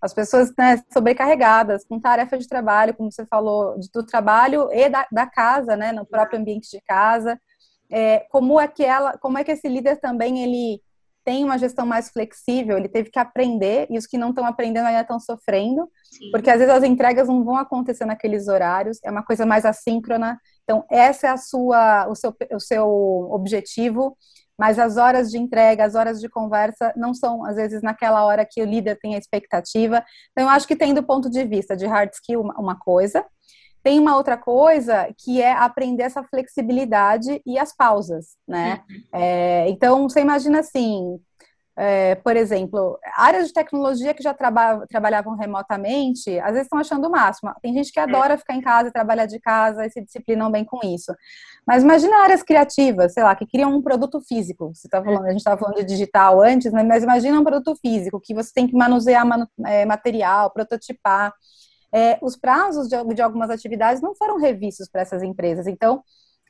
as 0.02 0.12
pessoas 0.12 0.52
né, 0.58 0.82
sobrecarregadas 0.92 1.84
com 1.84 2.00
tarefa 2.00 2.36
de 2.36 2.48
trabalho, 2.48 2.94
como 2.94 3.12
você 3.12 3.24
falou, 3.26 3.78
do 3.94 4.04
trabalho 4.04 4.68
e 4.72 4.88
da, 4.88 5.06
da 5.12 5.24
casa, 5.24 5.76
né, 5.76 5.92
no 5.92 6.04
próprio 6.04 6.40
ambiente 6.40 6.68
de 6.68 6.80
casa. 6.80 7.40
É, 7.88 8.26
como 8.28 8.58
é 8.58 8.66
que 8.66 8.84
ela, 8.84 9.16
como 9.18 9.38
é 9.38 9.44
que 9.44 9.52
esse 9.52 9.68
líder 9.68 10.00
também 10.00 10.42
ele 10.42 10.82
tem 11.24 11.44
uma 11.44 11.58
gestão 11.58 11.86
mais 11.86 12.10
flexível, 12.10 12.76
ele 12.76 12.88
teve 12.88 13.10
que 13.10 13.18
aprender, 13.18 13.86
e 13.90 13.98
os 13.98 14.06
que 14.06 14.18
não 14.18 14.30
estão 14.30 14.44
aprendendo 14.44 14.86
ainda 14.86 15.02
estão 15.02 15.20
sofrendo, 15.20 15.88
Sim. 16.04 16.30
porque 16.30 16.50
às 16.50 16.58
vezes 16.58 16.74
as 16.74 16.82
entregas 16.82 17.28
não 17.28 17.44
vão 17.44 17.56
acontecer 17.56 18.04
naqueles 18.04 18.48
horários, 18.48 18.98
é 19.04 19.10
uma 19.10 19.24
coisa 19.24 19.46
mais 19.46 19.64
assíncrona. 19.64 20.38
Então, 20.64 20.84
essa 20.90 21.26
é 21.28 21.30
a 21.30 21.36
sua, 21.36 22.08
o 22.08 22.14
seu, 22.14 22.34
o 22.52 22.60
seu 22.60 22.88
objetivo, 23.30 24.16
mas 24.58 24.78
as 24.78 24.96
horas 24.96 25.30
de 25.30 25.38
entrega, 25.38 25.84
as 25.84 25.94
horas 25.94 26.20
de 26.20 26.28
conversa 26.28 26.92
não 26.96 27.14
são, 27.14 27.44
às 27.44 27.56
vezes, 27.56 27.82
naquela 27.82 28.24
hora 28.24 28.46
que 28.48 28.62
o 28.62 28.66
líder 28.66 28.98
tem 29.00 29.14
a 29.14 29.18
expectativa. 29.18 30.04
Então, 30.30 30.44
eu 30.44 30.50
acho 30.50 30.66
que 30.66 30.76
tem 30.76 30.94
do 30.94 31.02
ponto 31.02 31.30
de 31.30 31.44
vista 31.44 31.76
de 31.76 31.86
hard 31.86 32.10
skill 32.12 32.42
uma 32.42 32.78
coisa, 32.78 33.24
tem 33.82 33.98
uma 33.98 34.16
outra 34.16 34.36
coisa 34.36 35.08
que 35.18 35.42
é 35.42 35.52
aprender 35.52 36.04
essa 36.04 36.22
flexibilidade 36.22 37.42
e 37.44 37.58
as 37.58 37.74
pausas, 37.74 38.36
né? 38.46 38.82
Uhum. 38.88 39.02
É, 39.12 39.68
então, 39.68 40.08
você 40.08 40.20
imagina 40.20 40.60
assim, 40.60 41.18
é, 41.76 42.14
por 42.16 42.36
exemplo, 42.36 42.98
áreas 43.16 43.48
de 43.48 43.54
tecnologia 43.54 44.12
que 44.12 44.22
já 44.22 44.34
traba 44.34 44.86
trabalhavam 44.88 45.34
remotamente, 45.36 46.38
às 46.40 46.52
vezes 46.52 46.66
estão 46.66 46.78
achando 46.78 47.08
o 47.08 47.10
máximo. 47.10 47.50
Tem 47.62 47.72
gente 47.72 47.90
que 47.90 47.98
é. 47.98 48.02
adora 48.02 48.36
ficar 48.36 48.54
em 48.54 48.60
casa, 48.60 48.90
trabalhar 48.92 49.26
de 49.26 49.40
casa 49.40 49.86
e 49.86 49.90
se 49.90 50.02
disciplinam 50.02 50.50
bem 50.50 50.64
com 50.64 50.78
isso. 50.84 51.14
Mas 51.66 51.82
imagina 51.82 52.22
áreas 52.22 52.42
criativas, 52.42 53.14
sei 53.14 53.22
lá, 53.22 53.34
que 53.34 53.46
criam 53.46 53.74
um 53.74 53.80
produto 53.80 54.20
físico. 54.20 54.72
Você 54.74 54.88
tá 54.88 55.02
falando, 55.02 55.24
a 55.24 55.30
gente 55.30 55.38
estava 55.38 55.58
falando 55.58 55.76
de 55.76 55.84
digital 55.84 56.42
antes, 56.42 56.72
né? 56.72 56.82
mas 56.82 57.02
imagina 57.02 57.40
um 57.40 57.44
produto 57.44 57.74
físico 57.80 58.20
que 58.20 58.34
você 58.34 58.52
tem 58.52 58.66
que 58.66 58.76
manusear 58.76 59.26
manu 59.26 59.48
é, 59.66 59.86
material, 59.86 60.50
prototipar 60.50 61.32
é, 61.94 62.18
os 62.22 62.36
prazos 62.36 62.88
de, 62.88 62.96
de 63.14 63.22
algumas 63.22 63.50
atividades 63.50 64.02
não 64.02 64.14
foram 64.14 64.38
revistos 64.38 64.88
para 64.88 65.02
essas 65.02 65.22
empresas. 65.22 65.66
Então, 65.66 66.02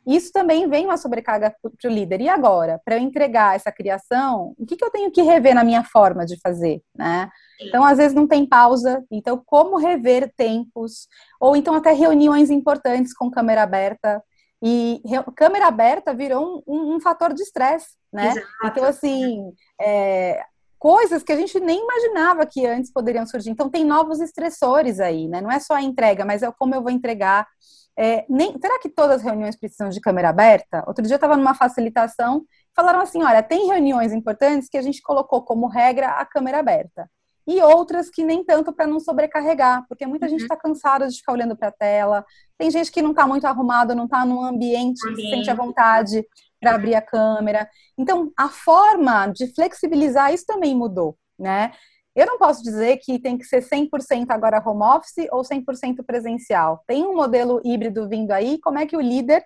isso 0.06 0.32
também 0.32 0.68
vem 0.68 0.84
uma 0.86 0.96
sobrecarga 0.96 1.54
para 1.62 1.90
o 1.90 1.92
líder. 1.92 2.20
E 2.20 2.28
agora, 2.28 2.80
para 2.84 2.96
eu 2.96 3.00
entregar 3.00 3.54
essa 3.54 3.70
criação, 3.70 4.54
o 4.58 4.66
que, 4.66 4.76
que 4.76 4.84
eu 4.84 4.90
tenho 4.90 5.10
que 5.12 5.22
rever 5.22 5.54
na 5.54 5.62
minha 5.62 5.84
forma 5.84 6.26
de 6.26 6.38
fazer, 6.40 6.82
né? 6.96 7.30
Então, 7.60 7.84
às 7.84 7.98
vezes 7.98 8.14
não 8.14 8.26
tem 8.26 8.44
pausa. 8.44 9.04
Então, 9.10 9.40
como 9.46 9.76
rever 9.76 10.32
tempos? 10.36 11.06
Ou 11.40 11.54
então 11.54 11.74
até 11.74 11.92
reuniões 11.92 12.50
importantes 12.50 13.14
com 13.14 13.30
câmera 13.30 13.62
aberta. 13.62 14.22
E 14.64 15.02
câmera 15.36 15.66
aberta 15.66 16.14
virou 16.14 16.62
um, 16.66 16.74
um, 16.74 16.96
um 16.96 17.00
fator 17.00 17.32
de 17.32 17.42
estresse, 17.42 17.96
né? 18.12 18.30
Exato. 18.30 18.46
Então, 18.64 18.84
assim, 18.84 19.52
é, 19.80 20.42
coisas 20.82 21.22
que 21.22 21.30
a 21.30 21.36
gente 21.36 21.60
nem 21.60 21.80
imaginava 21.80 22.44
que 22.44 22.66
antes 22.66 22.92
poderiam 22.92 23.24
surgir. 23.24 23.50
Então, 23.50 23.70
tem 23.70 23.84
novos 23.84 24.18
estressores 24.18 24.98
aí, 24.98 25.28
né? 25.28 25.40
Não 25.40 25.48
é 25.48 25.60
só 25.60 25.74
a 25.74 25.82
entrega, 25.82 26.24
mas 26.24 26.42
é 26.42 26.50
como 26.50 26.74
eu 26.74 26.82
vou 26.82 26.90
entregar. 26.90 27.46
É, 27.96 28.26
nem, 28.28 28.58
será 28.60 28.80
que 28.80 28.88
todas 28.88 29.18
as 29.18 29.22
reuniões 29.22 29.54
precisam 29.54 29.90
de 29.90 30.00
câmera 30.00 30.30
aberta? 30.30 30.82
Outro 30.84 31.04
dia 31.04 31.14
eu 31.14 31.18
estava 31.18 31.36
numa 31.36 31.54
facilitação, 31.54 32.44
falaram 32.74 33.00
assim: 33.00 33.22
olha, 33.22 33.44
tem 33.44 33.68
reuniões 33.68 34.12
importantes 34.12 34.68
que 34.68 34.76
a 34.76 34.82
gente 34.82 35.00
colocou 35.00 35.42
como 35.42 35.68
regra 35.68 36.08
a 36.08 36.26
câmera 36.26 36.58
aberta. 36.58 37.08
E 37.46 37.62
outras 37.62 38.10
que 38.10 38.24
nem 38.24 38.44
tanto 38.44 38.72
para 38.72 38.84
não 38.84 38.98
sobrecarregar, 38.98 39.84
porque 39.88 40.04
muita 40.04 40.26
uhum. 40.26 40.30
gente 40.30 40.42
está 40.42 40.56
cansada 40.56 41.06
de 41.06 41.16
ficar 41.16 41.32
olhando 41.32 41.56
para 41.56 41.68
a 41.68 41.72
tela. 41.72 42.24
Tem 42.58 42.72
gente 42.72 42.90
que 42.90 43.02
não 43.02 43.10
está 43.10 43.24
muito 43.24 43.46
arrumado, 43.46 43.94
não 43.94 44.06
está 44.06 44.24
num 44.24 44.44
ambiente, 44.44 45.00
ambiente 45.06 45.14
que 45.14 45.22
se 45.22 45.30
sente 45.30 45.50
à 45.50 45.54
vontade 45.54 46.26
para 46.62 46.76
abrir 46.76 46.94
a 46.94 47.02
câmera. 47.02 47.68
Então, 47.98 48.32
a 48.38 48.48
forma 48.48 49.26
de 49.26 49.52
flexibilizar 49.52 50.32
isso 50.32 50.46
também 50.46 50.74
mudou, 50.76 51.18
né? 51.36 51.72
Eu 52.14 52.26
não 52.26 52.38
posso 52.38 52.62
dizer 52.62 52.98
que 52.98 53.18
tem 53.18 53.36
que 53.36 53.44
ser 53.44 53.62
100% 53.62 54.26
agora 54.30 54.62
home 54.64 54.82
office 54.82 55.26
ou 55.32 55.42
100% 55.42 56.04
presencial. 56.06 56.84
Tem 56.86 57.04
um 57.04 57.16
modelo 57.16 57.60
híbrido 57.64 58.08
vindo 58.08 58.30
aí, 58.30 58.60
como 58.60 58.78
é 58.78 58.86
que 58.86 58.96
o 58.96 59.00
líder 59.00 59.44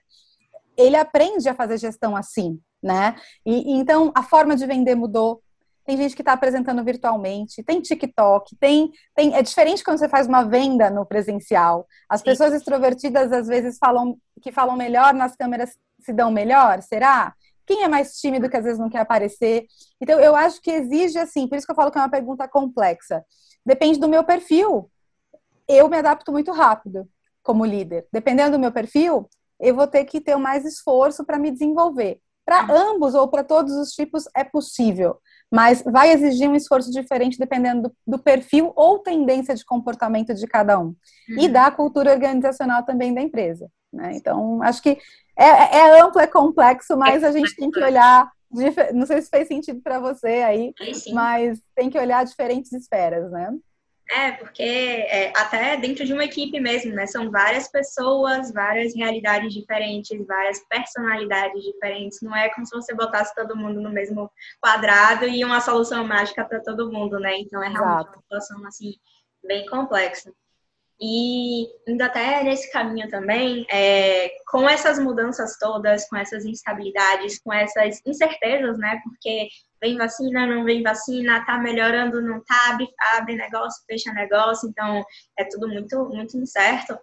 ele 0.76 0.96
aprende 0.96 1.48
a 1.48 1.54
fazer 1.54 1.78
gestão 1.78 2.14
assim, 2.14 2.60
né? 2.82 3.16
E, 3.46 3.78
então 3.78 4.12
a 4.14 4.22
forma 4.22 4.54
de 4.54 4.66
vender 4.66 4.94
mudou. 4.94 5.42
Tem 5.86 5.96
gente 5.96 6.16
que 6.16 6.22
está 6.22 6.32
apresentando 6.32 6.82
virtualmente, 6.82 7.62
tem 7.62 7.80
TikTok, 7.80 8.56
tem, 8.56 8.90
tem 9.14 9.34
é 9.34 9.42
diferente 9.42 9.84
quando 9.84 9.98
você 9.98 10.08
faz 10.08 10.26
uma 10.26 10.42
venda 10.42 10.90
no 10.90 11.06
presencial. 11.06 11.86
As 12.08 12.22
pessoas 12.22 12.52
extrovertidas 12.52 13.30
às 13.32 13.46
vezes 13.46 13.78
falam 13.78 14.18
que 14.42 14.50
falam 14.50 14.76
melhor 14.76 15.14
nas 15.14 15.36
câmeras 15.36 15.78
se 16.00 16.12
dão 16.12 16.30
melhor? 16.30 16.82
Será? 16.82 17.34
Quem 17.66 17.82
é 17.82 17.88
mais 17.88 18.18
tímido 18.18 18.48
que 18.48 18.56
às 18.56 18.64
vezes 18.64 18.78
não 18.78 18.88
quer 18.88 19.00
aparecer? 19.00 19.66
Então, 20.00 20.20
eu 20.20 20.36
acho 20.36 20.60
que 20.60 20.70
exige, 20.70 21.18
assim, 21.18 21.48
por 21.48 21.56
isso 21.56 21.66
que 21.66 21.72
eu 21.72 21.76
falo 21.76 21.90
que 21.90 21.98
é 21.98 22.00
uma 22.00 22.10
pergunta 22.10 22.46
complexa. 22.46 23.24
Depende 23.64 23.98
do 23.98 24.08
meu 24.08 24.22
perfil. 24.22 24.88
Eu 25.66 25.88
me 25.88 25.96
adapto 25.96 26.30
muito 26.30 26.52
rápido 26.52 27.08
como 27.42 27.64
líder. 27.64 28.06
Dependendo 28.12 28.52
do 28.52 28.60
meu 28.60 28.70
perfil, 28.70 29.28
eu 29.58 29.74
vou 29.74 29.86
ter 29.86 30.04
que 30.04 30.20
ter 30.20 30.36
mais 30.36 30.64
esforço 30.64 31.24
para 31.24 31.38
me 31.38 31.50
desenvolver. 31.50 32.20
Para 32.44 32.72
ambos 32.72 33.14
ou 33.16 33.26
para 33.26 33.42
todos 33.42 33.72
os 33.72 33.90
tipos 33.90 34.24
é 34.36 34.44
possível, 34.44 35.18
mas 35.52 35.82
vai 35.82 36.12
exigir 36.12 36.48
um 36.48 36.54
esforço 36.54 36.90
diferente 36.90 37.38
dependendo 37.38 37.82
do, 37.82 37.96
do 38.06 38.18
perfil 38.18 38.72
ou 38.74 38.98
tendência 38.98 39.54
de 39.54 39.64
comportamento 39.64 40.34
de 40.34 40.46
cada 40.46 40.78
um 40.78 40.86
uhum. 40.86 40.96
e 41.38 41.48
da 41.48 41.70
cultura 41.70 42.12
organizacional 42.12 42.84
também 42.84 43.14
da 43.14 43.20
empresa. 43.20 43.70
Né? 43.92 44.12
Então, 44.14 44.62
acho 44.62 44.82
que 44.82 44.98
é, 45.36 45.78
é, 45.78 46.00
amplo, 46.00 46.20
é 46.20 46.26
complexo, 46.26 46.96
mas 46.96 47.22
a 47.22 47.30
gente 47.30 47.54
tem 47.54 47.70
que 47.70 47.82
olhar. 47.82 48.30
Não 48.94 49.06
sei 49.06 49.20
se 49.20 49.28
fez 49.28 49.48
sentido 49.48 49.80
para 49.82 49.98
você 49.98 50.26
aí, 50.26 50.72
mas 51.12 51.60
tem 51.74 51.90
que 51.90 51.98
olhar 51.98 52.24
diferentes 52.24 52.72
esferas, 52.72 53.30
né? 53.30 53.50
É, 54.08 54.32
porque 54.32 54.62
é, 54.62 55.32
até 55.36 55.76
dentro 55.76 56.04
de 56.04 56.12
uma 56.12 56.24
equipe 56.24 56.60
mesmo, 56.60 56.92
né? 56.94 57.06
São 57.06 57.28
várias 57.30 57.68
pessoas, 57.68 58.52
várias 58.52 58.94
realidades 58.94 59.52
diferentes, 59.52 60.24
várias 60.26 60.60
personalidades 60.68 61.62
diferentes. 61.62 62.22
Não 62.22 62.34
é 62.34 62.48
como 62.50 62.64
se 62.64 62.74
você 62.74 62.94
botasse 62.94 63.34
todo 63.34 63.56
mundo 63.56 63.80
no 63.80 63.90
mesmo 63.90 64.30
quadrado 64.60 65.26
e 65.26 65.44
uma 65.44 65.60
solução 65.60 66.06
mágica 66.06 66.44
para 66.44 66.60
todo 66.60 66.90
mundo, 66.90 67.18
né? 67.18 67.36
Então 67.38 67.62
é 67.62 67.68
realmente 67.68 68.06
Exato. 68.06 68.10
uma 68.10 68.22
situação 68.22 68.66
assim 68.66 68.94
bem 69.44 69.66
complexa. 69.66 70.32
E 71.00 71.66
indo 71.86 72.00
até 72.02 72.42
nesse 72.42 72.72
caminho 72.72 73.08
também, 73.10 73.66
é, 73.68 74.30
com 74.48 74.68
essas 74.68 74.98
mudanças 74.98 75.58
todas, 75.58 76.08
com 76.08 76.16
essas 76.16 76.46
instabilidades, 76.46 77.38
com 77.40 77.52
essas 77.52 78.00
incertezas, 78.06 78.78
né? 78.78 79.00
Porque 79.04 79.48
vem 79.80 79.96
vacina, 79.96 80.46
não 80.46 80.64
vem 80.64 80.82
vacina, 80.82 81.44
tá 81.44 81.58
melhorando, 81.58 82.20
não 82.22 82.42
tá, 82.44 82.70
abre, 82.70 82.88
abre 83.14 83.36
negócio, 83.36 83.84
fecha 83.86 84.12
negócio, 84.12 84.68
então 84.68 85.04
é 85.38 85.44
tudo 85.44 85.68
muito, 85.68 86.04
muito 86.06 86.36
incerto. 86.36 86.98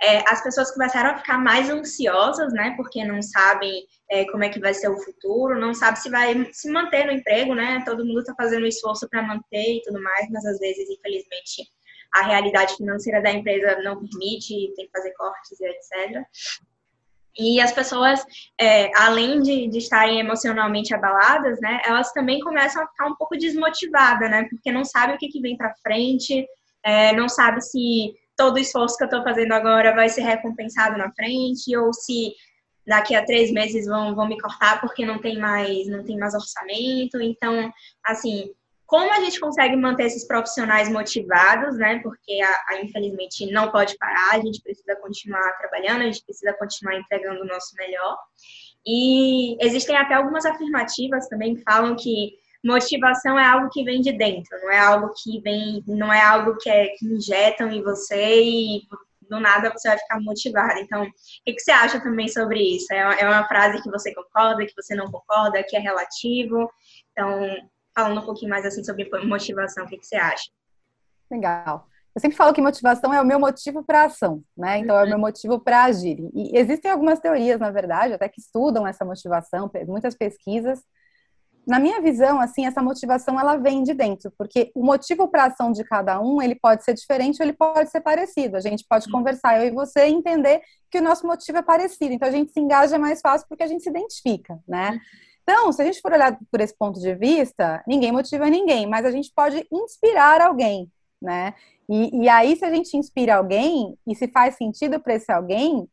É, 0.00 0.18
as 0.30 0.42
pessoas 0.42 0.70
começaram 0.70 1.10
a 1.10 1.18
ficar 1.18 1.38
mais 1.38 1.68
ansiosas, 1.68 2.52
né, 2.52 2.72
porque 2.76 3.04
não 3.04 3.20
sabem 3.20 3.84
é, 4.08 4.24
como 4.26 4.44
é 4.44 4.48
que 4.48 4.60
vai 4.60 4.72
ser 4.72 4.88
o 4.88 4.98
futuro, 4.98 5.58
não 5.58 5.74
sabe 5.74 5.98
se 5.98 6.08
vai 6.08 6.48
se 6.52 6.70
manter 6.70 7.06
no 7.06 7.12
emprego, 7.12 7.52
né, 7.54 7.82
todo 7.84 8.04
mundo 8.04 8.20
está 8.20 8.32
fazendo 8.36 8.66
esforço 8.66 9.08
para 9.08 9.22
manter 9.22 9.78
e 9.78 9.82
tudo 9.82 10.00
mais, 10.00 10.30
mas 10.30 10.44
às 10.46 10.58
vezes, 10.60 10.88
infelizmente, 10.88 11.68
a 12.14 12.22
realidade 12.22 12.76
financeira 12.76 13.20
da 13.20 13.32
empresa 13.32 13.82
não 13.82 13.98
permite, 13.98 14.72
tem 14.76 14.86
que 14.86 14.92
fazer 14.92 15.12
cortes 15.14 15.60
e 15.60 15.66
etc. 15.66 16.22
E 17.38 17.60
as 17.60 17.70
pessoas, 17.70 18.24
é, 18.60 18.90
além 18.96 19.40
de, 19.40 19.68
de, 19.68 19.78
estarem 19.78 20.18
emocionalmente 20.18 20.92
abaladas, 20.92 21.60
né, 21.60 21.80
elas 21.86 22.12
também 22.12 22.40
começam 22.40 22.82
a 22.82 22.88
ficar 22.88 23.06
um 23.06 23.14
pouco 23.14 23.36
desmotivadas, 23.36 24.28
né, 24.28 24.46
porque 24.50 24.72
não 24.72 24.84
sabe 24.84 25.14
o 25.14 25.18
que, 25.18 25.28
que 25.28 25.40
vem 25.40 25.56
para 25.56 25.74
frente, 25.82 26.44
é, 26.84 27.12
não 27.12 27.28
sabe 27.28 27.60
se 27.60 28.14
todo 28.36 28.56
o 28.56 28.58
esforço 28.58 28.96
que 28.96 29.04
eu 29.04 29.08
estou 29.08 29.22
fazendo 29.22 29.52
agora 29.52 29.94
vai 29.94 30.08
ser 30.08 30.22
recompensado 30.22 30.96
na 30.96 31.12
frente, 31.12 31.76
ou 31.76 31.92
se 31.92 32.32
daqui 32.86 33.14
a 33.14 33.24
três 33.24 33.52
meses 33.52 33.86
vão, 33.86 34.14
vão 34.14 34.26
me 34.26 34.40
cortar 34.40 34.80
porque 34.80 35.04
não 35.04 35.20
tem 35.20 35.38
mais 35.38 35.86
não 35.88 36.02
tem 36.04 36.16
mais 36.16 36.34
orçamento. 36.34 37.20
Então, 37.20 37.70
assim, 38.04 38.50
como 38.88 39.12
a 39.12 39.20
gente 39.20 39.38
consegue 39.38 39.76
manter 39.76 40.04
esses 40.04 40.26
profissionais 40.26 40.88
motivados, 40.88 41.76
né? 41.76 42.00
Porque 42.02 42.40
a, 42.42 42.72
a, 42.74 42.80
infelizmente 42.82 43.52
não 43.52 43.70
pode 43.70 43.94
parar, 43.98 44.30
a 44.32 44.40
gente 44.40 44.62
precisa 44.62 44.96
continuar 44.96 45.58
trabalhando, 45.58 46.00
a 46.00 46.04
gente 46.04 46.24
precisa 46.24 46.54
continuar 46.54 46.96
entregando 46.96 47.42
o 47.42 47.46
nosso 47.46 47.76
melhor. 47.76 48.16
E 48.86 49.62
existem 49.62 49.94
até 49.94 50.14
algumas 50.14 50.46
afirmativas 50.46 51.28
também 51.28 51.54
que 51.54 51.62
falam 51.62 51.94
que 51.96 52.32
motivação 52.64 53.38
é 53.38 53.44
algo 53.44 53.68
que 53.68 53.84
vem 53.84 54.00
de 54.00 54.10
dentro, 54.10 54.58
não 54.62 54.70
é 54.70 54.78
algo 54.78 55.12
que 55.22 55.38
vem, 55.42 55.84
não 55.86 56.10
é 56.10 56.22
algo 56.22 56.56
que, 56.56 56.70
é, 56.70 56.88
que 56.96 57.04
injetam 57.04 57.70
em 57.70 57.82
você 57.82 58.42
e 58.42 58.82
do 59.28 59.38
nada 59.38 59.70
você 59.70 59.88
vai 59.88 59.98
ficar 59.98 60.18
motivado. 60.18 60.80
Então, 60.80 61.02
o 61.02 61.12
que, 61.44 61.52
que 61.52 61.60
você 61.60 61.72
acha 61.72 62.00
também 62.00 62.26
sobre 62.26 62.58
isso? 62.58 62.90
É, 62.90 63.20
é 63.20 63.28
uma 63.28 63.46
frase 63.46 63.82
que 63.82 63.90
você 63.90 64.14
concorda, 64.14 64.64
que 64.64 64.74
você 64.74 64.94
não 64.94 65.10
concorda, 65.10 65.62
que 65.62 65.76
é 65.76 65.78
relativo? 65.78 66.70
Então, 67.12 67.54
falando 67.98 68.20
um 68.20 68.24
pouquinho 68.24 68.50
mais 68.50 68.64
assim 68.64 68.84
sobre 68.84 69.10
motivação, 69.24 69.84
o 69.84 69.88
que, 69.88 69.98
que 69.98 70.06
você 70.06 70.14
acha? 70.14 70.48
Legal. 71.28 71.88
Eu 72.14 72.20
sempre 72.20 72.36
falo 72.36 72.52
que 72.52 72.60
motivação 72.60 73.12
é 73.12 73.20
o 73.20 73.26
meu 73.26 73.40
motivo 73.40 73.82
para 73.82 74.04
ação, 74.04 74.42
né? 74.56 74.78
Então 74.78 74.96
é 74.96 75.00
o 75.00 75.02
uhum. 75.02 75.08
meu 75.10 75.18
motivo 75.18 75.58
para 75.58 75.84
agir. 75.84 76.18
E 76.32 76.56
existem 76.56 76.90
algumas 76.90 77.18
teorias, 77.18 77.58
na 77.58 77.72
verdade, 77.72 78.14
até 78.14 78.28
que 78.28 78.40
estudam 78.40 78.86
essa 78.86 79.04
motivação, 79.04 79.68
muitas 79.86 80.14
pesquisas. 80.14 80.80
Na 81.66 81.80
minha 81.80 82.00
visão, 82.00 82.40
assim, 82.40 82.66
essa 82.66 82.80
motivação 82.80 83.38
ela 83.38 83.56
vem 83.56 83.82
de 83.82 83.94
dentro, 83.94 84.32
porque 84.38 84.70
o 84.74 84.84
motivo 84.84 85.28
para 85.28 85.46
ação 85.46 85.70
de 85.72 85.84
cada 85.84 86.20
um, 86.20 86.40
ele 86.40 86.54
pode 86.54 86.84
ser 86.84 86.94
diferente 86.94 87.40
ou 87.40 87.46
ele 87.46 87.52
pode 87.52 87.90
ser 87.90 88.00
parecido. 88.00 88.56
A 88.56 88.60
gente 88.60 88.84
pode 88.88 89.10
conversar 89.10 89.60
eu 89.60 89.66
e 89.66 89.70
você 89.70 90.06
e 90.06 90.12
entender 90.12 90.62
que 90.90 90.98
o 90.98 91.02
nosso 91.02 91.26
motivo 91.26 91.58
é 91.58 91.62
parecido. 91.62 92.14
Então 92.14 92.28
a 92.28 92.32
gente 92.32 92.52
se 92.52 92.60
engaja 92.60 92.96
mais 92.96 93.20
fácil 93.20 93.46
porque 93.48 93.64
a 93.64 93.66
gente 93.66 93.82
se 93.82 93.90
identifica, 93.90 94.58
né? 94.66 94.98
Então, 95.50 95.72
se 95.72 95.80
a 95.80 95.84
gente 95.86 96.02
for 96.02 96.12
olhar 96.12 96.38
por 96.50 96.60
esse 96.60 96.76
ponto 96.76 97.00
de 97.00 97.14
vista, 97.14 97.82
ninguém 97.86 98.12
motiva 98.12 98.50
ninguém, 98.50 98.86
mas 98.86 99.06
a 99.06 99.10
gente 99.10 99.32
pode 99.34 99.66
inspirar 99.72 100.42
alguém, 100.42 100.92
né? 101.22 101.54
E, 101.88 102.24
e 102.24 102.28
aí, 102.28 102.54
se 102.54 102.66
a 102.66 102.70
gente 102.70 102.94
inspira 102.98 103.36
alguém 103.36 103.96
e 104.06 104.14
se 104.14 104.28
faz 104.28 104.56
sentido 104.56 105.00
para 105.00 105.14
esse 105.14 105.32
alguém, 105.32 105.78
o 105.78 105.88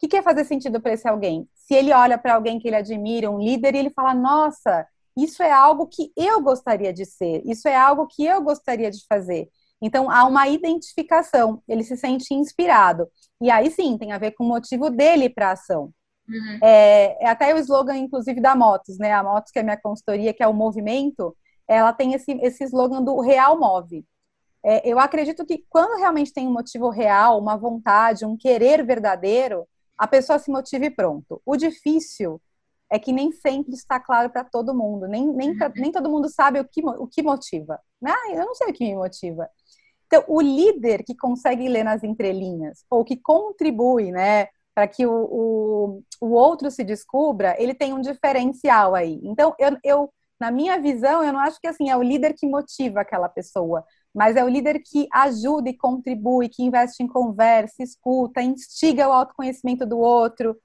que, 0.00 0.08
que 0.08 0.16
é 0.16 0.22
fazer 0.22 0.44
sentido 0.44 0.80
para 0.80 0.94
esse 0.94 1.06
alguém? 1.06 1.46
Se 1.54 1.74
ele 1.74 1.92
olha 1.92 2.16
para 2.16 2.34
alguém 2.34 2.58
que 2.58 2.66
ele 2.66 2.76
admira, 2.76 3.30
um 3.30 3.38
líder, 3.38 3.74
e 3.74 3.78
ele 3.78 3.90
fala: 3.90 4.14
Nossa, 4.14 4.88
isso 5.14 5.42
é 5.42 5.52
algo 5.52 5.86
que 5.86 6.10
eu 6.16 6.40
gostaria 6.40 6.90
de 6.90 7.04
ser, 7.04 7.42
isso 7.44 7.68
é 7.68 7.76
algo 7.76 8.06
que 8.06 8.24
eu 8.24 8.40
gostaria 8.40 8.90
de 8.90 9.04
fazer. 9.06 9.50
Então, 9.82 10.10
há 10.10 10.24
uma 10.24 10.48
identificação, 10.48 11.62
ele 11.68 11.84
se 11.84 11.94
sente 11.98 12.32
inspirado. 12.32 13.06
E 13.38 13.50
aí 13.50 13.70
sim, 13.70 13.98
tem 13.98 14.12
a 14.12 14.18
ver 14.18 14.30
com 14.30 14.44
o 14.44 14.48
motivo 14.48 14.88
dele 14.88 15.28
para 15.28 15.50
a 15.50 15.52
ação. 15.52 15.92
Uhum. 16.28 16.58
É, 16.62 17.24
é, 17.24 17.28
até 17.28 17.54
o 17.54 17.58
slogan, 17.58 17.96
inclusive, 17.96 18.40
da 18.40 18.54
Motos, 18.54 18.98
né? 18.98 19.12
A 19.12 19.22
Motos, 19.22 19.52
que 19.52 19.58
é 19.58 19.62
a 19.62 19.64
minha 19.64 19.80
consultoria, 19.80 20.32
que 20.32 20.42
é 20.42 20.48
o 20.48 20.54
movimento, 20.54 21.36
ela 21.68 21.92
tem 21.92 22.14
esse, 22.14 22.32
esse 22.42 22.64
slogan 22.64 23.02
do 23.02 23.20
Real 23.20 23.58
Move. 23.58 24.04
É, 24.62 24.88
eu 24.88 24.98
acredito 24.98 25.44
que 25.44 25.64
quando 25.68 25.98
realmente 25.98 26.32
tem 26.32 26.48
um 26.48 26.52
motivo 26.52 26.88
real, 26.88 27.38
uma 27.38 27.56
vontade, 27.56 28.24
um 28.24 28.36
querer 28.36 28.84
verdadeiro, 28.84 29.66
a 29.96 30.06
pessoa 30.06 30.38
se 30.38 30.50
motiva 30.50 30.86
e 30.86 30.90
pronto. 30.90 31.40
O 31.44 31.56
difícil 31.56 32.40
é 32.90 32.98
que 32.98 33.12
nem 33.12 33.30
sempre 33.32 33.74
está 33.74 34.00
claro 34.00 34.30
para 34.30 34.44
todo 34.44 34.74
mundo, 34.74 35.06
nem, 35.06 35.26
nem, 35.32 35.56
pra, 35.56 35.70
nem 35.74 35.92
todo 35.92 36.10
mundo 36.10 36.28
sabe 36.28 36.60
o 36.60 36.64
que, 36.64 36.80
o 36.84 37.06
que 37.06 37.22
motiva. 37.22 37.78
Né? 38.00 38.10
Ah, 38.10 38.32
eu 38.32 38.46
não 38.46 38.54
sei 38.54 38.68
o 38.68 38.72
que 38.72 38.84
me 38.84 38.94
motiva. 38.94 39.48
Então, 40.06 40.24
o 40.28 40.40
líder 40.40 41.02
que 41.04 41.14
consegue 41.16 41.68
ler 41.68 41.84
nas 41.84 42.04
entrelinhas, 42.04 42.84
ou 42.88 43.04
que 43.04 43.16
contribui, 43.16 44.12
né, 44.12 44.48
para 44.74 44.88
que 44.88 45.06
o, 45.06 45.12
o, 45.12 46.02
o, 46.20 46.32
outro 46.32 46.70
se 46.70 46.82
descubra, 46.82 47.54
ele 47.58 47.74
tem 47.74 47.92
um 47.92 48.00
diferencial 48.00 48.94
aí. 48.94 49.20
Então, 49.22 49.54
eu, 49.58 49.78
eu, 49.84 50.12
na 50.38 50.50
minha 50.50 50.80
visão, 50.80 51.22
eu 51.22 51.32
não 51.32 51.40
acho 51.40 51.60
que 51.60 51.68
assim 51.68 51.90
é 51.90 51.96
o 51.96 52.02
líder 52.02 52.34
que 52.34 52.46
motiva 52.46 53.00
aquela 53.00 53.28
pessoa, 53.28 53.84
mas 54.12 54.36
é 54.36 54.44
o 54.44 54.48
líder 54.48 54.80
que 54.80 55.06
ajuda 55.12 55.70
e 55.70 55.76
contribui, 55.76 56.48
que 56.48 56.64
investe 56.64 57.02
em 57.02 57.06
conversa, 57.06 57.82
escuta, 57.82 58.42
instiga 58.42 59.08
o 59.08 59.12
autoconhecimento 59.12 59.86
do 59.86 59.98
outro, 59.98 60.56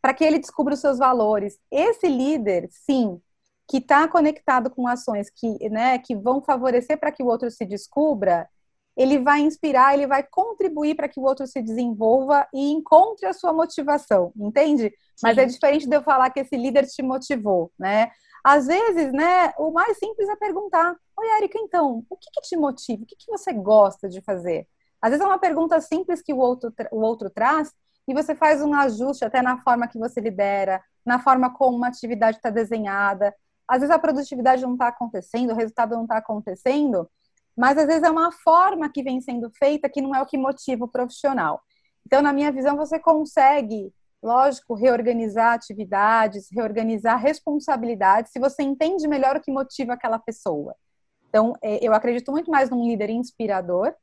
para 0.00 0.12
que 0.12 0.24
ele 0.24 0.40
descubra 0.40 0.74
os 0.74 0.80
seus 0.80 0.98
valores. 0.98 1.58
Esse 1.70 2.08
líder, 2.08 2.68
sim, 2.70 3.20
que 3.68 3.78
está 3.78 4.08
conectado 4.08 4.70
com 4.70 4.88
ações 4.88 5.30
que, 5.30 5.68
né, 5.70 5.98
que 5.98 6.16
vão 6.16 6.42
favorecer 6.42 6.98
para 6.98 7.12
que 7.12 7.22
o 7.22 7.26
outro 7.26 7.50
se 7.50 7.64
descubra, 7.64 8.48
ele 8.96 9.18
vai 9.18 9.40
inspirar, 9.40 9.94
ele 9.94 10.06
vai 10.06 10.22
contribuir 10.22 10.94
para 10.94 11.08
que 11.08 11.18
o 11.18 11.22
outro 11.22 11.46
se 11.46 11.62
desenvolva 11.62 12.46
e 12.52 12.70
encontre 12.72 13.26
a 13.26 13.32
sua 13.32 13.52
motivação, 13.52 14.32
entende? 14.36 14.90
Sim. 15.16 15.22
Mas 15.22 15.38
é 15.38 15.46
diferente 15.46 15.88
de 15.88 15.96
eu 15.96 16.02
falar 16.02 16.30
que 16.30 16.40
esse 16.40 16.56
líder 16.56 16.86
te 16.86 17.02
motivou, 17.02 17.72
né? 17.78 18.10
Às 18.44 18.66
vezes, 18.66 19.12
né, 19.12 19.52
o 19.56 19.70
mais 19.70 19.96
simples 19.98 20.28
é 20.28 20.36
perguntar: 20.36 20.96
Oi, 21.16 21.26
Erika, 21.38 21.58
então, 21.58 22.04
o 22.10 22.16
que, 22.16 22.30
que 22.32 22.40
te 22.42 22.56
motiva? 22.56 23.02
O 23.02 23.06
que, 23.06 23.16
que 23.16 23.30
você 23.30 23.52
gosta 23.52 24.08
de 24.08 24.20
fazer? 24.20 24.66
Às 25.00 25.10
vezes 25.10 25.24
é 25.24 25.28
uma 25.28 25.38
pergunta 25.38 25.80
simples 25.80 26.20
que 26.20 26.32
o 26.32 26.38
outro, 26.38 26.72
o 26.90 27.00
outro 27.00 27.30
traz 27.30 27.72
e 28.06 28.14
você 28.14 28.34
faz 28.34 28.62
um 28.62 28.74
ajuste 28.74 29.24
até 29.24 29.40
na 29.40 29.58
forma 29.58 29.88
que 29.88 29.98
você 29.98 30.20
lidera, 30.20 30.82
na 31.04 31.18
forma 31.18 31.52
como 31.52 31.76
uma 31.76 31.88
atividade 31.88 32.36
está 32.36 32.50
desenhada. 32.50 33.34
Às 33.66 33.80
vezes 33.80 33.94
a 33.94 33.98
produtividade 33.98 34.62
não 34.62 34.74
está 34.74 34.88
acontecendo, 34.88 35.52
o 35.52 35.56
resultado 35.56 35.94
não 35.94 36.02
está 36.02 36.18
acontecendo, 36.18 37.08
mas 37.56 37.76
às 37.78 37.86
vezes 37.86 38.02
é 38.02 38.10
uma 38.10 38.32
forma 38.32 38.90
que 38.90 39.02
vem 39.02 39.20
sendo 39.20 39.50
feita 39.58 39.88
que 39.88 40.00
não 40.00 40.14
é 40.14 40.22
o 40.22 40.26
que 40.26 40.38
motiva 40.38 40.84
o 40.84 40.88
profissional. 40.88 41.60
Então, 42.06 42.22
na 42.22 42.32
minha 42.32 42.50
visão, 42.50 42.76
você 42.76 42.98
consegue, 42.98 43.92
lógico, 44.22 44.74
reorganizar 44.74 45.54
atividades, 45.54 46.48
reorganizar 46.50 47.18
responsabilidades, 47.20 48.32
se 48.32 48.38
você 48.38 48.62
entende 48.62 49.06
melhor 49.06 49.36
o 49.36 49.40
que 49.40 49.52
motiva 49.52 49.92
aquela 49.92 50.18
pessoa. 50.18 50.74
Então, 51.28 51.54
é, 51.62 51.84
eu 51.86 51.94
acredito 51.94 52.30
muito 52.30 52.50
mais 52.50 52.68
num 52.68 52.86
líder 52.86 53.10
inspirador 53.10 53.94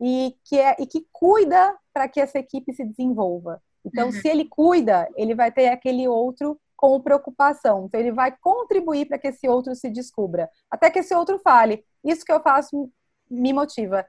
e 0.00 0.34
que, 0.44 0.58
é, 0.58 0.76
e 0.78 0.86
que 0.86 1.06
cuida 1.12 1.76
para 1.92 2.08
que 2.08 2.20
essa 2.20 2.38
equipe 2.38 2.72
se 2.72 2.84
desenvolva. 2.84 3.60
Então, 3.84 4.06
uhum. 4.06 4.12
se 4.12 4.28
ele 4.28 4.44
cuida, 4.44 5.08
ele 5.16 5.34
vai 5.34 5.50
ter 5.50 5.68
aquele 5.68 6.06
outro 6.08 6.58
com 6.76 7.00
preocupação. 7.00 7.86
Então, 7.86 7.98
ele 7.98 8.12
vai 8.12 8.34
contribuir 8.40 9.06
para 9.06 9.18
que 9.18 9.28
esse 9.28 9.48
outro 9.48 9.74
se 9.74 9.90
descubra. 9.90 10.48
Até 10.70 10.90
que 10.90 11.00
esse 11.00 11.14
outro 11.14 11.38
fale: 11.40 11.84
Isso 12.04 12.24
que 12.24 12.32
eu 12.32 12.40
faço 12.40 12.90
me 13.30 13.52
motiva. 13.52 14.04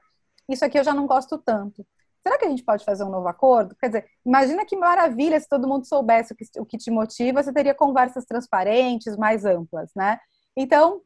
Isso 0.48 0.64
aqui 0.64 0.78
eu 0.78 0.84
já 0.84 0.94
não 0.94 1.06
gosto 1.06 1.38
tanto. 1.38 1.86
Será 2.22 2.38
que 2.38 2.44
a 2.44 2.48
gente 2.48 2.64
pode 2.64 2.84
fazer 2.84 3.04
um 3.04 3.10
novo 3.10 3.28
acordo? 3.28 3.74
Quer 3.76 3.86
dizer, 3.86 4.04
imagina 4.24 4.64
que 4.66 4.76
maravilha 4.76 5.40
se 5.40 5.48
todo 5.48 5.66
mundo 5.66 5.86
soubesse 5.86 6.32
o 6.32 6.36
que, 6.36 6.44
o 6.58 6.66
que 6.66 6.76
te 6.76 6.90
motiva, 6.90 7.42
você 7.42 7.52
teria 7.52 7.74
conversas 7.74 8.24
transparentes, 8.26 9.16
mais 9.16 9.44
amplas, 9.44 9.90
né? 9.96 10.18
Então, 10.56 11.00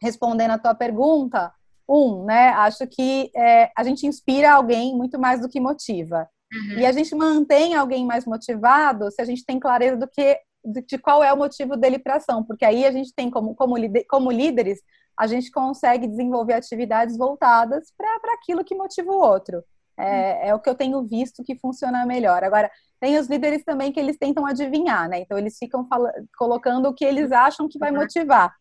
respondendo 0.00 0.52
a 0.52 0.58
tua 0.58 0.74
pergunta, 0.74 1.52
um, 1.88 2.24
né? 2.24 2.48
Acho 2.50 2.86
que 2.86 3.30
é, 3.36 3.70
a 3.76 3.84
gente 3.84 4.06
inspira 4.06 4.52
alguém 4.52 4.96
muito 4.96 5.18
mais 5.18 5.40
do 5.40 5.48
que 5.48 5.60
motiva. 5.60 6.28
Uhum. 6.52 6.78
E 6.78 6.86
a 6.86 6.92
gente 6.92 7.14
mantém 7.14 7.74
alguém 7.74 8.06
mais 8.06 8.24
motivado 8.24 9.10
se 9.10 9.20
a 9.20 9.24
gente 9.24 9.44
tem 9.44 9.60
clareza 9.60 9.96
do 9.96 10.08
que 10.08 10.38
de 10.64 10.98
qual 10.98 11.22
é 11.22 11.32
o 11.32 11.36
motivo 11.36 11.76
dele 11.76 11.98
para 11.98 12.16
ação, 12.16 12.42
porque 12.42 12.64
aí 12.64 12.84
a 12.84 12.90
gente 12.90 13.14
tem 13.14 13.30
como, 13.30 13.54
como, 13.54 13.76
como 14.08 14.32
líderes 14.32 14.80
a 15.18 15.26
gente 15.26 15.50
consegue 15.50 16.06
desenvolver 16.06 16.54
atividades 16.54 17.16
voltadas 17.16 17.92
para 17.96 18.34
aquilo 18.34 18.64
que 18.64 18.74
motiva 18.74 19.10
o 19.10 19.20
outro. 19.20 19.64
É, 19.98 20.48
é, 20.48 20.54
o 20.54 20.60
que 20.60 20.68
eu 20.68 20.74
tenho 20.74 21.02
visto 21.04 21.42
que 21.42 21.56
funciona 21.56 22.04
melhor. 22.04 22.44
Agora, 22.44 22.70
tem 23.00 23.18
os 23.18 23.28
líderes 23.28 23.64
também 23.64 23.90
que 23.90 23.98
eles 23.98 24.18
tentam 24.18 24.44
adivinhar, 24.44 25.08
né? 25.08 25.20
Então, 25.20 25.38
eles 25.38 25.56
ficam 25.58 25.88
colocando 26.36 26.88
o 26.88 26.94
que 26.94 27.04
eles 27.04 27.32
acham 27.32 27.66
que 27.66 27.78
vai 27.78 27.90
uhum. 27.90 27.98
motivar. 27.98 28.54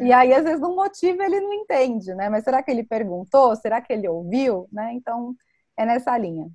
E 0.00 0.12
aí, 0.12 0.32
às 0.32 0.44
vezes, 0.44 0.60
não 0.60 0.76
motiva, 0.76 1.24
ele 1.24 1.40
não 1.40 1.52
entende, 1.52 2.14
né? 2.14 2.28
Mas 2.28 2.44
será 2.44 2.62
que 2.62 2.70
ele 2.70 2.84
perguntou? 2.84 3.54
Será 3.56 3.80
que 3.80 3.92
ele 3.92 4.08
ouviu? 4.08 4.68
Né? 4.72 4.92
Então, 4.94 5.34
é 5.76 5.84
nessa 5.84 6.16
linha. 6.16 6.48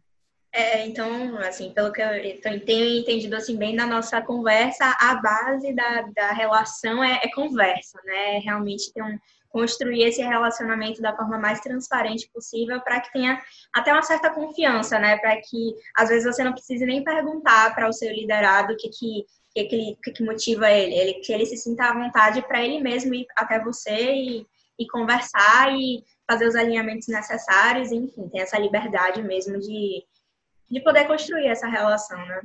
É, 0.58 0.88
então, 0.88 1.38
assim, 1.38 1.72
pelo 1.72 1.93
que 1.93 2.02
eu 2.02 2.41
tenho 2.41 3.00
entendido 3.00 3.36
assim 3.36 3.56
bem 3.56 3.76
da 3.76 3.86
nossa 3.86 4.20
conversa, 4.24 4.86
a 5.00 5.13
base 5.22 5.72
da, 5.72 6.02
da 6.15 6.32
relação 6.32 7.04
é, 7.04 7.20
é 7.24 7.30
conversa, 7.32 8.02
né? 8.04 8.39
Realmente 8.39 8.91
ter 8.91 9.04
um, 9.04 9.20
construir 9.50 10.02
esse 10.02 10.20
relacionamento 10.20 11.00
da 11.00 11.15
forma 11.15 11.38
mais 11.38 11.60
transparente 11.60 12.28
possível 12.34 12.82
para 12.82 13.00
que 13.02 13.13
tenha 13.13 13.39
até 13.72 13.93
uma 13.93 14.02
certa 14.02 14.32
confiança, 14.32 14.98
né? 14.98 15.15
Para 15.17 15.39
que 15.41 15.76
às 15.96 16.10
vezes 16.10 16.26
você 16.26 16.43
não 16.43 16.54
precise 16.54 16.88
nem 16.88 17.04
perguntar 17.04 17.76
para 17.76 17.88
o 17.88 17.93
seu 17.93 18.12
liderado 18.12 18.74
o 18.74 18.78
que 18.78 18.89
que, 18.89 19.26
que, 19.54 19.96
que, 20.04 20.12
que 20.12 20.24
motiva 20.24 20.72
ele, 20.72 20.96
ele, 20.96 21.13
que 21.20 21.32
ele 21.32 21.46
se 21.46 21.58
sinta 21.58 21.84
à 21.84 21.93
vontade 21.93 22.41
para 22.41 22.65
ele 22.65 22.80
mesmo 22.80 23.13
ir 23.13 23.28
até 23.36 23.63
você 23.63 24.12
e, 24.12 24.48
e 24.80 24.88
conversar 24.88 25.72
e 25.72 26.04
fazer 26.28 26.48
os 26.48 26.56
alinhamentos 26.56 27.08
necessários, 27.08 27.91
enfim, 27.91 28.28
ter 28.30 28.39
essa 28.39 28.58
liberdade 28.58 29.22
mesmo 29.22 29.60
de, 29.60 30.04
de 30.69 30.82
poder 30.82 31.06
construir 31.08 31.47
essa 31.47 31.67
relação, 31.67 32.17
né? 32.17 32.41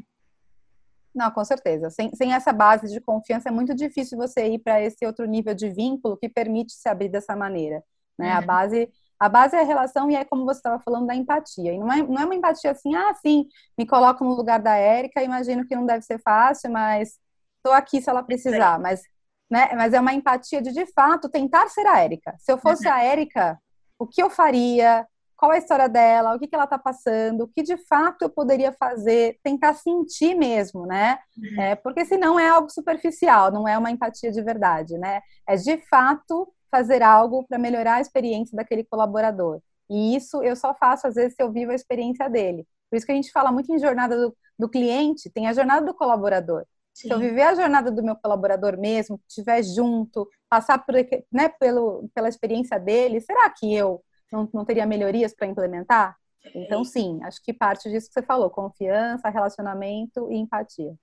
Não, 1.15 1.31
com 1.31 1.45
certeza. 1.45 1.91
Sem, 1.91 2.15
sem 2.15 2.33
essa 2.33 2.53
base 2.53 2.91
de 2.93 3.01
confiança 3.01 3.49
é 3.49 3.53
muito 3.53 3.75
difícil 3.75 4.17
você 4.17 4.47
ir 4.49 4.59
para 4.59 4.81
esse 4.81 5.05
outro 5.05 5.27
nível 5.27 5.55
de 5.55 5.69
vínculo 5.69 6.17
que 6.17 6.29
permite 6.29 6.73
se 6.73 6.89
abrir 6.89 7.09
dessa 7.09 7.37
maneira. 7.37 7.83
Né? 8.19 8.33
Uhum. 8.33 8.39
A 8.39 8.41
base 8.41 8.93
a 9.23 9.29
base 9.29 9.55
é 9.55 9.61
a 9.61 9.65
relação 9.65 10.11
e 10.11 10.17
é 10.17 10.25
como 10.25 10.45
você 10.45 10.59
estava 10.59 10.83
falando 10.83 11.07
da 11.07 11.15
empatia. 11.15 11.73
E 11.73 11.79
não 11.79 11.93
é, 11.93 12.03
não 12.03 12.21
é 12.21 12.25
uma 12.25 12.35
empatia 12.35 12.73
assim, 12.73 12.93
ah, 12.97 13.15
sim, 13.15 13.47
me 13.79 13.87
coloco 13.87 14.25
no 14.25 14.35
lugar 14.35 14.59
da 14.59 14.75
Érica, 14.75 15.23
imagino 15.23 15.65
que 15.65 15.77
não 15.77 15.87
deve 15.87 16.03
ser 16.03 16.21
fácil, 16.21 16.73
mas 16.73 17.21
estou 17.59 17.73
aqui 17.73 18.03
se 18.03 18.11
ela 18.11 18.25
precisar. 18.25 18.81
Mas, 18.81 19.01
né, 19.49 19.69
mas 19.77 19.95
é 19.95 20.01
uma 20.01 20.13
empatia 20.13 20.61
de, 20.61 20.73
de 20.73 20.87
fato, 20.87 21.29
tentar 21.29 21.69
ser 21.69 21.87
a 21.87 22.01
Érica. 22.01 22.35
Se 22.41 22.51
eu 22.51 22.59
fosse 22.59 22.89
uhum. 22.89 22.95
a 22.95 23.01
Érica, 23.01 23.63
o 23.97 24.09
que 24.09 24.21
eu 24.21 24.29
faria? 24.29 25.07
Qual 25.43 25.53
é 25.53 25.57
a 25.57 25.59
história 25.59 25.89
dela, 25.89 26.37
o 26.37 26.39
que, 26.39 26.47
que 26.47 26.55
ela 26.55 26.63
está 26.63 26.79
passando, 26.79 27.41
o 27.43 27.49
que 27.49 27.65
de 27.65 27.77
fato 27.77 28.23
eu 28.23 28.31
poderia 28.31 28.71
fazer, 28.71 29.41
tentar 29.43 29.75
sentir 29.75 30.37
mesmo, 30.37 30.87
né? 30.87 31.19
Uhum. 31.37 31.61
É, 31.61 31.75
porque 31.75 32.05
senão 32.05 32.39
é 32.39 32.49
algo 32.49 32.71
superficial, 32.71 33.51
não 33.51 33.67
é 33.67 33.77
uma 33.77 33.91
empatia 33.91 34.31
de 34.31 34.41
verdade, 34.41 34.97
né? 34.97 35.21
É 35.45 35.57
de 35.57 35.79
fato 35.89 36.49
fazer 36.71 37.03
algo 37.03 37.45
para 37.49 37.59
melhorar 37.59 37.95
a 37.95 38.01
experiência 38.01 38.57
daquele 38.57 38.85
colaborador. 38.85 39.61
E 39.91 40.15
isso 40.15 40.45
eu 40.45 40.55
só 40.55 40.73
faço 40.75 41.09
às 41.09 41.17
vezes 41.17 41.35
se 41.35 41.43
eu 41.43 41.51
vivo 41.51 41.73
a 41.73 41.75
experiência 41.75 42.31
dele. 42.31 42.65
Por 42.89 42.97
isso 42.97 43.05
que 43.05 43.11
a 43.11 43.17
gente 43.17 43.33
fala 43.33 43.51
muito 43.51 43.73
em 43.75 43.81
jornada 43.81 44.17
do, 44.17 44.37
do 44.57 44.69
cliente, 44.69 45.29
tem 45.29 45.49
a 45.49 45.53
jornada 45.53 45.85
do 45.85 45.93
colaborador. 45.93 46.65
Sim. 46.95 47.09
Se 47.09 47.15
eu 47.15 47.19
viver 47.19 47.43
a 47.43 47.55
jornada 47.57 47.91
do 47.91 48.01
meu 48.01 48.15
colaborador 48.15 48.79
mesmo, 48.79 49.21
estiver 49.27 49.61
junto, 49.65 50.29
passar 50.49 50.79
por, 50.79 50.95
né, 51.33 51.49
pelo, 51.49 52.09
pela 52.15 52.29
experiência 52.29 52.79
dele, 52.79 53.21
será 53.21 53.51
que 53.51 53.75
eu 53.75 54.05
não, 54.33 54.49
não 54.53 54.65
teria 54.65 54.87
melhorias 54.87 55.35
para 55.35 55.47
implementar? 55.47 56.17
Então, 56.55 56.85
sim, 56.85 57.21
acho 57.23 57.41
que 57.43 57.53
parte 57.53 57.89
disso 57.89 58.09
que 58.09 58.15
você 58.15 58.23
falou: 58.23 58.51
confiança, 58.51 59.29
relacionamento 59.29 60.31
e 60.31 60.37
empatia. 60.37 60.95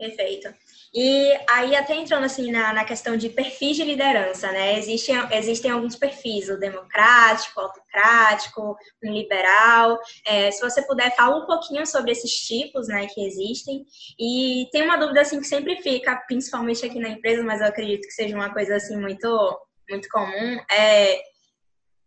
Perfeito. 0.00 0.48
E 0.94 1.38
aí, 1.48 1.76
até 1.76 1.94
entrando 1.94 2.24
assim 2.24 2.50
na, 2.50 2.72
na 2.72 2.86
questão 2.86 3.18
de 3.18 3.28
perfis 3.28 3.76
de 3.76 3.84
liderança, 3.84 4.50
né? 4.50 4.78
Existem, 4.78 5.14
existem 5.30 5.70
alguns 5.70 5.94
perfis, 5.94 6.48
o 6.48 6.58
democrático, 6.58 7.60
o 7.60 7.64
autocrático, 7.64 8.62
o 9.04 9.06
liberal. 9.06 10.00
É, 10.26 10.50
se 10.50 10.62
você 10.62 10.80
puder, 10.86 11.14
fala 11.14 11.36
um 11.36 11.46
pouquinho 11.46 11.86
sobre 11.86 12.12
esses 12.12 12.32
tipos, 12.32 12.88
né, 12.88 13.06
que 13.08 13.22
existem. 13.26 13.84
E 14.18 14.68
tem 14.72 14.82
uma 14.82 14.96
dúvida 14.96 15.20
assim 15.20 15.38
que 15.38 15.46
sempre 15.46 15.76
fica, 15.82 16.16
principalmente 16.26 16.84
aqui 16.84 16.98
na 16.98 17.10
empresa, 17.10 17.42
mas 17.42 17.60
eu 17.60 17.66
acredito 17.66 18.06
que 18.06 18.14
seja 18.14 18.34
uma 18.34 18.50
coisa 18.54 18.76
assim 18.76 18.96
muito, 18.96 19.60
muito 19.88 20.08
comum. 20.08 20.58
É, 20.72 21.20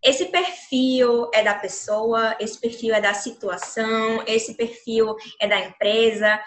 esse 0.03 0.25
perfil 0.25 1.31
é 1.33 1.41
da 1.41 1.55
pessoa, 1.55 2.35
esse 2.39 2.59
perfil 2.59 2.93
é 2.93 2.99
da 2.99 3.13
situação, 3.13 4.21
esse 4.27 4.53
perfil 4.55 5.15
é 5.39 5.47
da 5.47 5.59
empresa. 5.59 6.43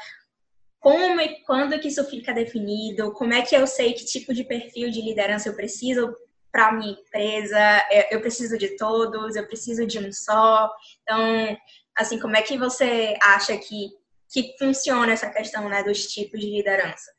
Como 0.79 1.21
e 1.21 1.42
quando 1.42 1.79
que 1.81 1.88
isso 1.88 2.05
fica 2.05 2.35
definido? 2.35 3.12
Como 3.12 3.33
é 3.33 3.40
que 3.40 3.57
eu 3.57 3.66
sei 3.66 3.95
que 3.95 4.05
tipo 4.05 4.35
de 4.35 4.45
perfil 4.45 4.90
de 4.90 5.01
liderança 5.01 5.49
eu 5.49 5.57
preciso 5.57 6.14
para 6.53 6.71
minha 6.73 6.92
empresa? 6.92 7.59
Eu 8.11 8.21
preciso 8.21 8.59
de 8.59 8.77
todos, 8.77 9.37
eu 9.37 9.47
preciso 9.47 9.87
de 9.87 9.99
um 9.99 10.12
só. 10.12 10.71
Então, 11.03 11.57
assim, 11.97 12.21
como 12.21 12.37
é 12.37 12.42
que 12.42 12.59
você 12.59 13.16
acha 13.23 13.57
que, 13.57 13.88
que 14.31 14.55
funciona 14.59 15.12
essa 15.12 15.31
questão 15.31 15.66
né, 15.69 15.83
dos 15.83 16.07
tipos 16.07 16.38
de 16.38 16.51
liderança? 16.51 17.11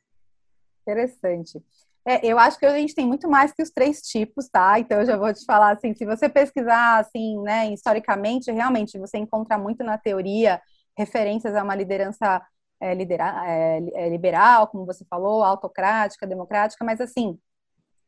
Interessante. 0.82 1.60
É, 2.06 2.24
eu 2.26 2.38
acho 2.38 2.58
que 2.58 2.66
a 2.66 2.78
gente 2.78 2.94
tem 2.94 3.06
muito 3.06 3.28
mais 3.28 3.52
que 3.52 3.62
os 3.62 3.70
três 3.70 4.00
tipos, 4.00 4.48
tá? 4.48 4.78
Então 4.78 5.00
eu 5.00 5.06
já 5.06 5.16
vou 5.16 5.32
te 5.32 5.44
falar 5.44 5.72
assim, 5.72 5.94
se 5.94 6.06
você 6.06 6.28
pesquisar 6.28 6.98
assim, 6.98 7.38
né, 7.42 7.72
historicamente, 7.72 8.50
realmente 8.50 8.98
você 8.98 9.18
encontra 9.18 9.58
muito 9.58 9.84
na 9.84 9.98
teoria 9.98 10.60
referências 10.96 11.54
a 11.54 11.62
uma 11.62 11.74
liderança 11.74 12.42
é, 12.80 12.94
lidera, 12.94 13.44
é, 13.46 13.78
é, 13.94 14.08
liberal, 14.08 14.68
como 14.68 14.86
você 14.86 15.04
falou, 15.04 15.42
autocrática, 15.44 16.26
democrática, 16.26 16.84
mas 16.84 17.00
assim, 17.00 17.38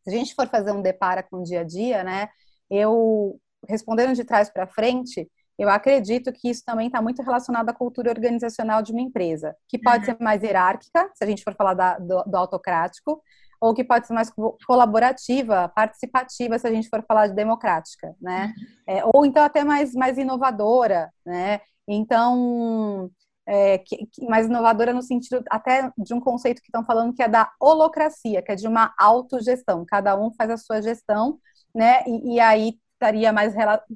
se 0.03 0.15
a 0.15 0.19
gente 0.19 0.35
for 0.35 0.49
fazer 0.49 0.73
um 0.73 0.83
depara 0.83 1.23
com 1.23 1.39
o 1.39 1.43
dia 1.43 1.61
a 1.61 1.65
dia, 1.65 2.03
né, 2.03 2.29
eu 2.71 3.39
respondendo 3.69 4.15
de 4.15 4.25
trás 4.25 4.49
para 4.49 4.67
frente, 4.67 5.31
eu 5.59 5.69
acredito 5.69 6.33
que 6.33 6.49
isso 6.49 6.63
também 6.65 6.87
está 6.87 7.03
muito 7.03 7.23
relacionado 7.23 7.69
à 7.69 7.75
cultura 7.75 8.11
organizacional 8.11 8.81
de 8.81 8.93
uma 8.93 9.03
empresa, 9.03 9.55
que 9.69 9.79
pode 9.79 10.09
uhum. 10.09 10.17
ser 10.17 10.25
mais 10.25 10.43
hierárquica, 10.43 11.11
se 11.15 11.23
a 11.23 11.27
gente 11.27 11.45
for 11.45 11.55
falar 11.55 11.75
da, 11.75 11.99
do, 11.99 12.23
do 12.25 12.37
autocrático, 12.37 13.23
ou 13.61 13.75
que 13.75 13.85
pode 13.85 14.07
ser 14.07 14.15
mais 14.15 14.33
colaborativa, 14.67 15.71
participativa, 15.75 16.59
se 16.59 16.67
a 16.67 16.73
gente 16.73 16.89
for 16.89 17.05
falar 17.07 17.27
de 17.27 17.35
democrática, 17.35 18.15
né? 18.21 18.55
É, 18.87 19.03
ou 19.05 19.27
então 19.27 19.45
até 19.45 19.63
mais, 19.63 19.93
mais 19.93 20.17
inovadora, 20.17 21.11
né? 21.27 21.61
Então, 21.87 23.11
é, 23.47 23.79
que, 23.79 24.07
que, 24.07 24.25
mais 24.27 24.47
inovadora 24.47 24.95
no 24.95 25.03
sentido 25.03 25.45
até 25.51 25.93
de 25.99 26.15
um 26.15 26.21
conceito 26.21 26.63
que 26.63 26.69
estão 26.69 26.85
falando 26.85 27.13
que 27.13 27.23
é 27.23 27.29
da 27.29 27.51
holocracia, 27.61 28.41
que 28.41 28.53
é 28.53 28.57
de 28.57 28.67
uma 28.67 28.95
autogestão. 28.99 29.85
Cada 29.87 30.17
um 30.19 30.33
faz 30.33 30.51
a 30.51 30.57
sua 30.57 30.81
gestão, 30.81 31.39
né? 31.75 32.03
E, 32.07 32.37
e 32.37 32.41
aí 32.41 32.79
estaria 32.95 33.33
mais, 33.33 33.53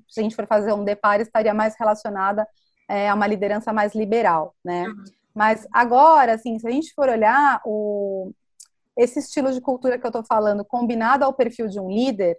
se 0.08 0.20
a 0.20 0.22
gente 0.22 0.36
for 0.36 0.46
fazer 0.46 0.72
um 0.72 0.84
deparo, 0.84 1.22
estaria 1.22 1.54
mais 1.54 1.74
relacionada 1.78 2.46
é, 2.88 3.08
a 3.08 3.14
uma 3.14 3.26
liderança 3.26 3.72
mais 3.72 3.94
liberal, 3.94 4.54
né? 4.62 4.86
Uhum. 4.88 5.04
Mas 5.34 5.66
agora, 5.72 6.34
assim, 6.34 6.58
se 6.58 6.66
a 6.66 6.70
gente 6.70 6.92
for 6.94 7.08
olhar 7.08 7.60
o, 7.64 8.32
esse 8.96 9.18
estilo 9.18 9.52
de 9.52 9.60
cultura 9.60 9.98
que 9.98 10.06
eu 10.06 10.08
estou 10.08 10.24
falando, 10.24 10.64
combinado 10.64 11.24
ao 11.24 11.32
perfil 11.32 11.68
de 11.68 11.80
um 11.80 11.90
líder, 11.90 12.38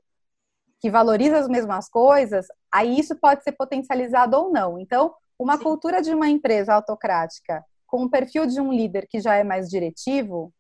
que 0.80 0.90
valoriza 0.90 1.38
as 1.38 1.48
mesmas 1.48 1.90
coisas, 1.90 2.46
aí 2.72 3.00
isso 3.00 3.16
pode 3.16 3.44
ser 3.44 3.54
potencializado 3.54 4.38
ou 4.38 4.52
não. 4.52 4.80
Então, 4.80 5.14
uma 5.38 5.58
Sim. 5.58 5.64
cultura 5.64 6.02
de 6.02 6.14
uma 6.14 6.30
empresa 6.30 6.74
autocrática 6.74 7.64
com 7.88 8.04
o 8.04 8.10
perfil 8.10 8.46
de 8.46 8.60
um 8.60 8.72
líder 8.72 9.08
que 9.10 9.20
já 9.20 9.36
é 9.36 9.44
mais 9.44 9.70
diretivo, 9.70 10.54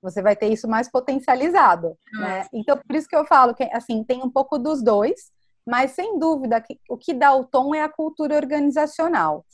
você 0.00 0.20
vai 0.20 0.34
ter 0.34 0.48
isso 0.48 0.68
mais 0.68 0.90
potencializado, 0.90 1.96
né? 2.12 2.46
Então, 2.52 2.76
por 2.76 2.96
isso 2.96 3.08
que 3.08 3.14
eu 3.14 3.24
falo 3.24 3.54
que, 3.54 3.62
assim, 3.72 4.02
tem 4.02 4.20
um 4.22 4.30
pouco 4.30 4.58
dos 4.58 4.82
dois, 4.82 5.30
mas 5.64 5.92
sem 5.92 6.18
dúvida 6.18 6.60
que 6.60 6.78
o 6.88 6.96
que 6.96 7.14
dá 7.14 7.32
o 7.34 7.44
tom 7.44 7.74
é 7.74 7.82
a 7.82 7.88
cultura 7.88 8.34
organizacional. 8.34 9.44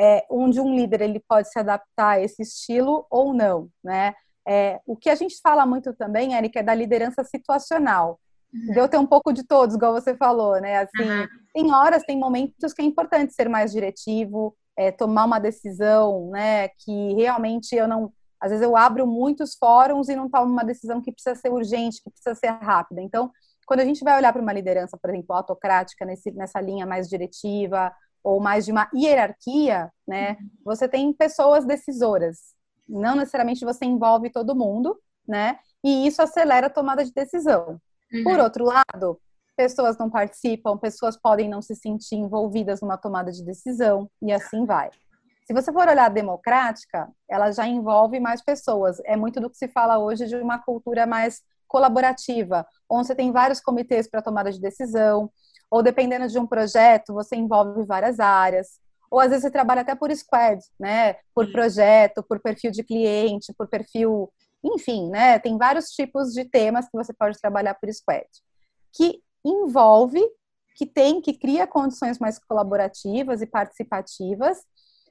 É, 0.00 0.24
onde 0.30 0.60
um 0.60 0.74
líder 0.74 1.00
ele 1.00 1.20
pode 1.28 1.50
se 1.50 1.58
adaptar 1.58 2.10
a 2.10 2.20
esse 2.20 2.42
estilo 2.42 3.04
ou 3.10 3.34
não, 3.34 3.68
né? 3.82 4.14
É, 4.48 4.80
o 4.86 4.96
que 4.96 5.10
a 5.10 5.14
gente 5.14 5.38
fala 5.42 5.66
muito 5.66 5.92
também, 5.92 6.32
Erika, 6.32 6.60
é 6.60 6.62
da 6.62 6.74
liderança 6.74 7.22
situacional. 7.22 8.18
Uhum. 8.52 8.72
Deu 8.72 8.88
ter 8.88 8.96
um 8.96 9.06
pouco 9.06 9.30
de 9.30 9.44
todos, 9.44 9.76
igual 9.76 9.92
você 9.92 10.16
falou, 10.16 10.58
né? 10.58 10.78
Assim, 10.78 11.10
uhum. 11.10 11.26
tem 11.52 11.72
horas, 11.74 12.02
tem 12.02 12.18
momentos 12.18 12.72
que 12.72 12.80
é 12.80 12.84
importante 12.84 13.34
ser 13.34 13.48
mais 13.48 13.72
diretivo, 13.72 14.56
é, 14.76 14.90
tomar 14.90 15.26
uma 15.26 15.38
decisão, 15.38 16.30
né? 16.30 16.68
Que 16.68 17.14
realmente 17.14 17.76
eu 17.76 17.86
não. 17.86 18.10
Às 18.40 18.50
vezes 18.50 18.64
eu 18.64 18.76
abro 18.76 19.06
muitos 19.06 19.54
fóruns 19.54 20.08
e 20.08 20.16
não 20.16 20.30
tomo 20.30 20.50
uma 20.50 20.64
decisão 20.64 21.02
que 21.02 21.12
precisa 21.12 21.34
ser 21.34 21.52
urgente, 21.52 22.00
que 22.02 22.10
precisa 22.10 22.34
ser 22.34 22.48
rápida. 22.64 23.02
Então, 23.02 23.30
quando 23.66 23.80
a 23.80 23.84
gente 23.84 24.02
vai 24.02 24.16
olhar 24.16 24.32
para 24.32 24.40
uma 24.40 24.52
liderança, 24.52 24.96
por 24.96 25.10
exemplo, 25.10 25.36
autocrática, 25.36 26.06
nesse, 26.06 26.30
nessa 26.30 26.60
linha 26.60 26.86
mais 26.86 27.06
diretiva, 27.08 27.92
ou 28.24 28.40
mais 28.40 28.64
de 28.64 28.72
uma 28.72 28.88
hierarquia, 28.94 29.90
né? 30.06 30.38
Uhum. 30.40 30.48
Você 30.64 30.88
tem 30.88 31.12
pessoas 31.12 31.66
decisoras, 31.66 32.54
não 32.88 33.16
necessariamente 33.16 33.64
você 33.64 33.84
envolve 33.84 34.30
todo 34.30 34.56
mundo, 34.56 34.98
né? 35.26 35.58
E 35.84 36.06
isso 36.06 36.22
acelera 36.22 36.68
a 36.68 36.70
tomada 36.70 37.04
de 37.04 37.12
decisão. 37.12 37.80
Uhum. 38.12 38.24
Por 38.24 38.38
outro 38.40 38.64
lado, 38.64 39.20
pessoas 39.56 39.98
não 39.98 40.08
participam, 40.08 40.78
pessoas 40.78 41.16
podem 41.16 41.48
não 41.48 41.60
se 41.60 41.74
sentir 41.74 42.16
envolvidas 42.16 42.80
numa 42.80 42.96
tomada 42.96 43.30
de 43.30 43.44
decisão 43.44 44.08
e 44.22 44.32
assim 44.32 44.64
vai. 44.64 44.90
Se 45.44 45.54
você 45.54 45.72
for 45.72 45.88
olhar 45.88 46.06
a 46.06 46.08
democrática, 46.10 47.08
ela 47.28 47.50
já 47.50 47.66
envolve 47.66 48.20
mais 48.20 48.42
pessoas. 48.42 49.00
É 49.04 49.16
muito 49.16 49.40
do 49.40 49.48
que 49.48 49.56
se 49.56 49.68
fala 49.68 49.98
hoje 49.98 50.26
de 50.26 50.36
uma 50.36 50.58
cultura 50.58 51.06
mais 51.06 51.42
colaborativa, 51.66 52.66
onde 52.88 53.06
você 53.06 53.14
tem 53.14 53.32
vários 53.32 53.60
comitês 53.60 54.08
para 54.08 54.22
tomada 54.22 54.50
de 54.52 54.60
decisão, 54.60 55.30
ou 55.70 55.82
dependendo 55.82 56.28
de 56.28 56.38
um 56.38 56.46
projeto, 56.46 57.12
você 57.12 57.36
envolve 57.36 57.84
várias 57.84 58.20
áreas 58.20 58.78
ou 59.10 59.20
às 59.20 59.28
vezes 59.28 59.42
você 59.42 59.50
trabalha 59.50 59.82
até 59.82 59.94
por 59.94 60.14
squad, 60.14 60.60
né? 60.78 61.14
Por 61.34 61.50
projeto, 61.52 62.22
por 62.22 62.40
perfil 62.40 62.70
de 62.70 62.82
cliente, 62.82 63.54
por 63.56 63.68
perfil, 63.68 64.32
enfim, 64.62 65.08
né? 65.10 65.38
Tem 65.38 65.56
vários 65.56 65.90
tipos 65.90 66.32
de 66.32 66.44
temas 66.44 66.86
que 66.86 66.96
você 66.96 67.12
pode 67.12 67.38
trabalhar 67.40 67.74
por 67.74 67.92
squad, 67.92 68.26
que 68.92 69.22
envolve, 69.44 70.20
que 70.74 70.86
tem, 70.86 71.20
que 71.20 71.32
cria 71.32 71.66
condições 71.66 72.18
mais 72.18 72.38
colaborativas 72.38 73.42
e 73.42 73.46
participativas, 73.46 74.58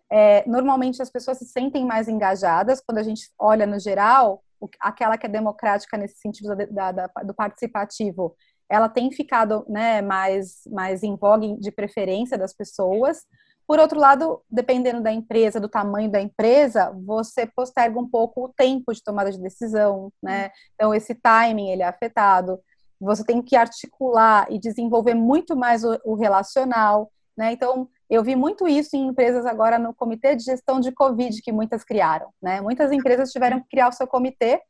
É, 0.10 0.48
normalmente 0.48 1.02
as 1.02 1.10
pessoas 1.12 1.38
se 1.38 1.46
sentem 1.46 1.86
mais 1.86 2.08
engajadas 2.08 2.80
quando 2.80 3.00
a 3.00 3.04
gente 3.04 3.30
olha 3.38 3.66
no 3.66 3.78
geral, 3.78 4.42
aquela 4.80 5.18
que 5.18 5.26
é 5.26 5.30
democrática 5.30 5.98
nesse 5.98 6.18
sentido 6.20 6.56
da, 6.72 6.92
da, 6.94 7.08
do 7.26 7.34
participativo, 7.34 8.34
ela 8.70 8.88
tem 8.90 9.12
ficado 9.12 9.66
né, 9.68 10.02
mais, 10.02 10.62
mais 10.72 11.04
em 11.04 11.16
vogue 11.18 11.60
de 11.60 11.72
preferência 11.72 12.38
das 12.38 12.54
pessoas. 12.54 13.26
Por 13.68 13.80
outro 13.80 14.00
lado, 14.00 14.42
dependendo 14.50 15.02
da 15.02 15.12
empresa, 15.12 15.60
do 15.60 15.68
tamanho 15.68 16.10
da 16.10 16.22
empresa, 16.22 16.90
você 17.06 17.46
posterga 17.46 18.00
um 18.00 18.08
pouco 18.08 18.46
o 18.46 18.50
tempo 18.50 18.94
de 18.94 19.04
tomada 19.04 19.30
de 19.30 19.38
decisão, 19.38 20.10
né? 20.24 20.52
Então, 20.74 20.96
esse 20.96 21.14
timing, 21.14 21.70
ele 21.70 21.82
é 21.82 21.86
afetado. 21.86 22.60
Você 22.98 23.26
tem 23.26 23.42
que 23.42 23.58
articular 23.58 24.48
e 24.50 24.58
desenvolver 24.58 25.14
muito 25.16 25.54
mais 25.54 25.84
o, 25.84 26.00
o 26.06 26.16
relacional, 26.16 27.12
né? 27.38 27.52
Então, 27.52 27.90
eu 28.10 28.24
vi 28.24 28.38
muito 28.38 28.66
isso 28.70 28.96
em 28.96 29.08
empresas 29.08 29.46
agora 29.46 29.78
no 29.78 29.94
comitê 29.94 30.34
de 30.34 30.44
gestão 30.44 30.80
de 30.80 30.94
Covid 30.94 31.42
que 31.42 31.52
muitas 31.52 31.84
criaram, 31.84 32.30
né? 32.42 32.62
Muitas 32.62 32.90
empresas 32.94 33.32
tiveram 33.32 33.60
que 33.60 33.68
criar 33.68 33.90
o 33.90 33.92
seu 33.94 34.08
comitê, 34.08 34.62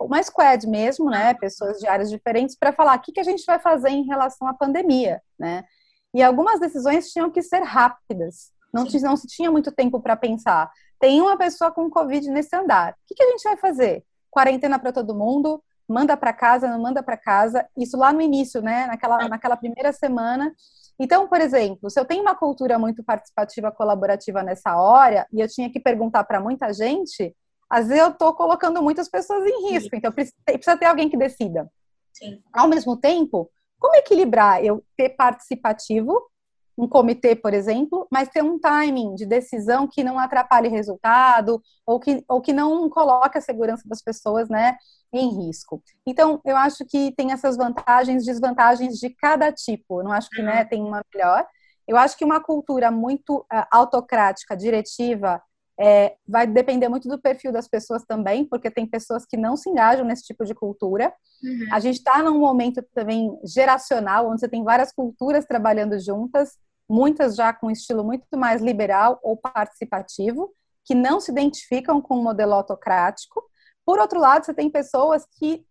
uma 0.00 0.20
squad 0.22 0.66
mesmo, 0.66 1.08
né? 1.08 1.34
Pessoas 1.34 1.78
de 1.78 1.86
áreas 1.86 2.10
diferentes 2.10 2.56
para 2.58 2.72
falar 2.72 2.98
o 2.98 3.00
que, 3.00 3.12
que 3.12 3.20
a 3.20 3.24
gente 3.24 3.44
vai 3.46 3.60
fazer 3.60 3.90
em 3.90 4.06
relação 4.06 4.48
à 4.48 4.54
pandemia, 4.54 5.22
né? 5.38 5.64
E 6.14 6.22
algumas 6.22 6.58
decisões 6.58 7.10
tinham 7.10 7.30
que 7.30 7.42
ser 7.42 7.62
rápidas. 7.62 8.52
Não, 8.72 8.84
não 8.84 9.16
se 9.16 9.26
tinha 9.26 9.50
muito 9.50 9.72
tempo 9.72 10.00
para 10.00 10.16
pensar. 10.16 10.70
Tem 10.98 11.20
uma 11.20 11.36
pessoa 11.36 11.70
com 11.70 11.90
Covid 11.90 12.30
nesse 12.30 12.54
andar. 12.54 12.92
O 12.92 12.94
que, 13.06 13.14
que 13.14 13.22
a 13.22 13.30
gente 13.30 13.42
vai 13.42 13.56
fazer? 13.56 14.04
Quarentena 14.30 14.78
para 14.78 14.92
todo 14.92 15.14
mundo? 15.14 15.62
Manda 15.88 16.16
para 16.16 16.32
casa, 16.32 16.68
não 16.68 16.80
manda 16.80 17.02
para 17.02 17.16
casa? 17.16 17.66
Isso 17.76 17.96
lá 17.96 18.12
no 18.12 18.20
início, 18.20 18.62
né? 18.62 18.86
Naquela, 18.86 19.28
naquela 19.28 19.56
primeira 19.56 19.92
semana. 19.92 20.54
Então, 20.98 21.26
por 21.26 21.40
exemplo, 21.40 21.88
se 21.90 21.98
eu 21.98 22.04
tenho 22.04 22.22
uma 22.22 22.34
cultura 22.34 22.78
muito 22.78 23.02
participativa, 23.02 23.72
colaborativa 23.72 24.42
nessa 24.42 24.76
hora, 24.76 25.26
e 25.32 25.40
eu 25.40 25.48
tinha 25.48 25.70
que 25.70 25.80
perguntar 25.80 26.24
para 26.24 26.38
muita 26.38 26.72
gente, 26.72 27.34
às 27.68 27.88
vezes 27.88 28.02
eu 28.02 28.10
estou 28.10 28.34
colocando 28.34 28.82
muitas 28.82 29.08
pessoas 29.08 29.44
em 29.46 29.70
risco. 29.70 29.96
Então, 29.96 30.12
precisa 30.12 30.76
ter 30.76 30.86
alguém 30.86 31.08
que 31.08 31.16
decida. 31.16 31.70
Sim. 32.12 32.42
Ao 32.52 32.68
mesmo 32.68 32.96
tempo, 32.96 33.50
como 33.80 33.96
equilibrar 33.96 34.62
eu 34.64 34.84
ter 34.96 35.10
participativo, 35.10 36.30
um 36.78 36.88
comitê, 36.88 37.34
por 37.34 37.52
exemplo, 37.52 38.06
mas 38.10 38.28
ter 38.28 38.42
um 38.42 38.58
timing 38.58 39.14
de 39.14 39.26
decisão 39.26 39.86
que 39.86 40.04
não 40.04 40.18
atrapalhe 40.18 40.68
resultado 40.68 41.60
ou 41.84 41.98
que, 42.00 42.24
ou 42.28 42.40
que 42.40 42.52
não 42.52 42.88
coloque 42.88 43.36
a 43.36 43.40
segurança 43.40 43.82
das 43.86 44.02
pessoas 44.02 44.48
né, 44.48 44.76
em 45.12 45.46
risco. 45.46 45.82
Então, 46.06 46.40
eu 46.44 46.56
acho 46.56 46.84
que 46.86 47.12
tem 47.16 47.32
essas 47.32 47.56
vantagens 47.56 48.22
e 48.22 48.26
desvantagens 48.26 48.98
de 48.98 49.10
cada 49.10 49.52
tipo. 49.52 50.00
Eu 50.00 50.04
não 50.04 50.12
acho 50.12 50.30
que 50.30 50.42
né, 50.42 50.62
uhum. 50.62 50.68
tem 50.68 50.82
uma 50.82 51.02
melhor. 51.12 51.46
Eu 51.86 51.96
acho 51.96 52.16
que 52.16 52.24
uma 52.24 52.40
cultura 52.40 52.90
muito 52.90 53.38
uh, 53.38 53.66
autocrática, 53.70 54.56
diretiva, 54.56 55.42
é, 55.80 56.14
vai 56.28 56.46
depender 56.46 56.90
muito 56.90 57.08
do 57.08 57.18
perfil 57.18 57.50
das 57.50 57.66
pessoas 57.66 58.04
também, 58.04 58.44
porque 58.44 58.70
tem 58.70 58.86
pessoas 58.86 59.24
que 59.24 59.36
não 59.36 59.56
se 59.56 59.70
engajam 59.70 60.04
nesse 60.04 60.24
tipo 60.24 60.44
de 60.44 60.54
cultura. 60.54 61.10
Uhum. 61.42 61.68
A 61.72 61.80
gente 61.80 61.96
está 61.96 62.22
num 62.22 62.38
momento 62.38 62.84
também 62.94 63.30
geracional, 63.44 64.28
onde 64.28 64.40
você 64.40 64.48
tem 64.48 64.62
várias 64.62 64.92
culturas 64.92 65.46
trabalhando 65.46 65.98
juntas, 65.98 66.58
muitas 66.86 67.34
já 67.34 67.52
com 67.54 67.68
um 67.68 67.70
estilo 67.70 68.04
muito 68.04 68.26
mais 68.36 68.60
liberal 68.60 69.18
ou 69.22 69.38
participativo, 69.38 70.52
que 70.84 70.94
não 70.94 71.18
se 71.18 71.30
identificam 71.30 71.98
com 72.00 72.18
o 72.18 72.22
modelo 72.22 72.52
autocrático. 72.52 73.42
Por 73.86 73.98
outro 73.98 74.20
lado, 74.20 74.44
você 74.44 74.52
tem 74.52 74.68
pessoas 74.68 75.24
que 75.38 75.64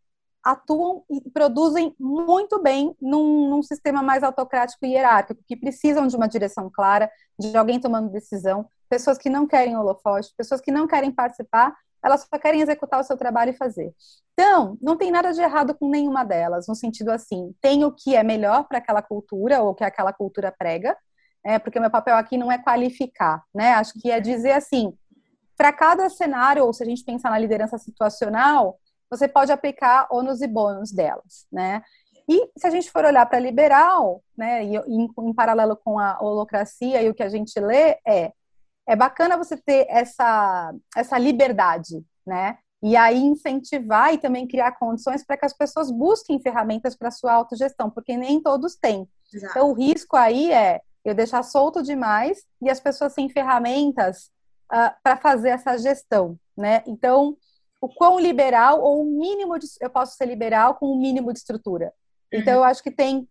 atuam 0.44 1.04
e 1.10 1.30
produzem 1.30 1.96
muito 2.00 2.62
bem 2.62 2.96
num, 3.02 3.50
num, 3.50 3.64
sistema 3.64 4.02
mais 4.02 4.24
autocrático 4.24 4.86
e 4.86 4.94
hierárquico, 4.94 5.44
que 5.48 5.56
precisam 5.56 6.08
de 6.08 6.16
uma 6.16 6.28
direção 6.28 6.70
clara, 6.70 7.12
de 7.38 7.56
alguém 7.58 7.80
tomando 7.80 8.10
decisão, 8.10 8.66
pessoas 8.90 9.18
que 9.18 9.30
não 9.30 9.46
querem 9.46 9.78
holofote, 9.78 10.34
pessoas 10.38 10.62
que 10.62 10.72
não 10.72 10.88
querem 10.88 11.12
participar, 11.12 11.76
elas 12.04 12.22
só 12.22 12.40
querem 12.40 12.62
executar 12.62 13.00
o 13.00 13.04
seu 13.04 13.18
trabalho 13.18 13.52
e 13.52 13.58
fazer. 13.58 13.94
Então, 14.34 14.78
não 14.82 14.96
tem 14.96 15.12
nada 15.12 15.34
de 15.34 15.42
errado 15.42 15.76
com 15.76 15.90
nenhuma 15.90 16.24
delas, 16.24 16.68
no 16.68 16.76
sentido 16.76 17.12
assim, 17.12 17.54
tem 17.62 17.84
o 17.84 17.92
que 17.92 18.16
é 18.16 18.24
melhor 18.24 18.68
para 18.68 18.78
aquela 18.78 19.02
cultura 19.02 19.62
ou 19.62 19.76
que 19.76 19.84
aquela 19.84 20.14
cultura 20.14 20.54
prega, 20.58 20.98
é, 21.44 21.60
porque 21.60 21.80
meu 21.80 21.92
papel 21.92 22.16
aqui 22.16 22.38
não 22.38 22.52
é 22.52 22.58
qualificar, 22.58 23.44
né? 23.54 23.74
Acho 23.74 23.94
que 23.94 24.12
é 24.12 24.20
dizer 24.20 24.52
assim, 24.52 24.94
para 25.58 25.74
cada 25.74 26.10
cenário, 26.10 26.66
ou 26.66 26.72
se 26.74 26.84
a 26.84 26.86
gente 26.86 27.04
pensar 27.04 27.30
na 27.30 27.40
liderança 27.40 27.78
situacional, 27.78 28.80
você 29.10 29.28
pode 29.28 29.52
aplicar 29.52 30.08
ônus 30.12 30.42
e 30.42 30.48
bônus 30.48 30.92
delas, 30.92 31.48
né? 31.52 31.82
E 32.28 32.52
se 32.58 32.68
a 32.68 32.70
gente 32.70 32.92
for 32.92 33.04
olhar 33.06 33.26
para 33.26 33.40
liberal, 33.40 34.24
né, 34.38 34.64
e 34.64 34.76
em, 34.78 35.10
em 35.20 35.34
paralelo 35.34 35.76
com 35.76 35.98
a 35.98 36.20
holocracia 36.22 37.02
e 37.02 37.10
o 37.10 37.14
que 37.14 37.24
a 37.24 37.30
gente 37.30 37.60
lê 37.60 37.98
é 38.06 38.32
é 38.90 38.96
bacana 38.96 39.38
você 39.38 39.56
ter 39.56 39.86
essa, 39.88 40.74
essa 40.98 41.16
liberdade, 41.16 42.04
né? 42.26 42.58
E 42.82 42.96
aí 42.98 43.20
incentivar 43.20 44.12
e 44.12 44.18
também 44.18 44.48
criar 44.48 44.72
condições 44.80 45.24
para 45.24 45.38
que 45.38 45.46
as 45.46 45.54
pessoas 45.54 45.92
busquem 45.92 46.42
ferramentas 46.42 46.96
para 46.96 47.12
sua 47.12 47.34
autogestão, 47.34 47.88
porque 47.88 48.18
nem 48.18 48.42
todos 48.42 48.76
têm. 48.76 49.08
Exato. 49.32 49.52
Então 49.52 49.70
o 49.70 49.74
risco 49.74 50.18
aí 50.18 50.52
é 50.52 50.82
eu 51.06 51.14
deixar 51.14 51.44
solto 51.44 51.84
demais 51.84 52.44
e 52.60 52.68
as 52.68 52.80
pessoas 52.80 53.14
sem 53.14 53.30
ferramentas 53.30 54.32
uh, 54.74 54.92
para 55.04 55.18
fazer 55.18 55.50
essa 55.50 55.78
gestão, 55.78 56.36
né? 56.58 56.82
Então, 56.88 57.38
o 57.82 57.88
quão 57.88 58.20
liberal 58.20 58.82
ou 58.82 59.02
o 59.02 59.06
mínimo 59.06 59.58
de, 59.58 59.68
eu 59.80 59.90
posso 59.90 60.16
ser 60.16 60.26
liberal 60.26 60.76
com 60.76 60.88
o 60.88 61.00
mínimo 61.00 61.32
de 61.32 61.40
estrutura. 61.40 61.94
Então, 62.32 62.54
uhum. 62.54 62.60
eu 62.60 62.64
acho 62.64 62.84
que 62.84 62.92
tem 62.92 63.28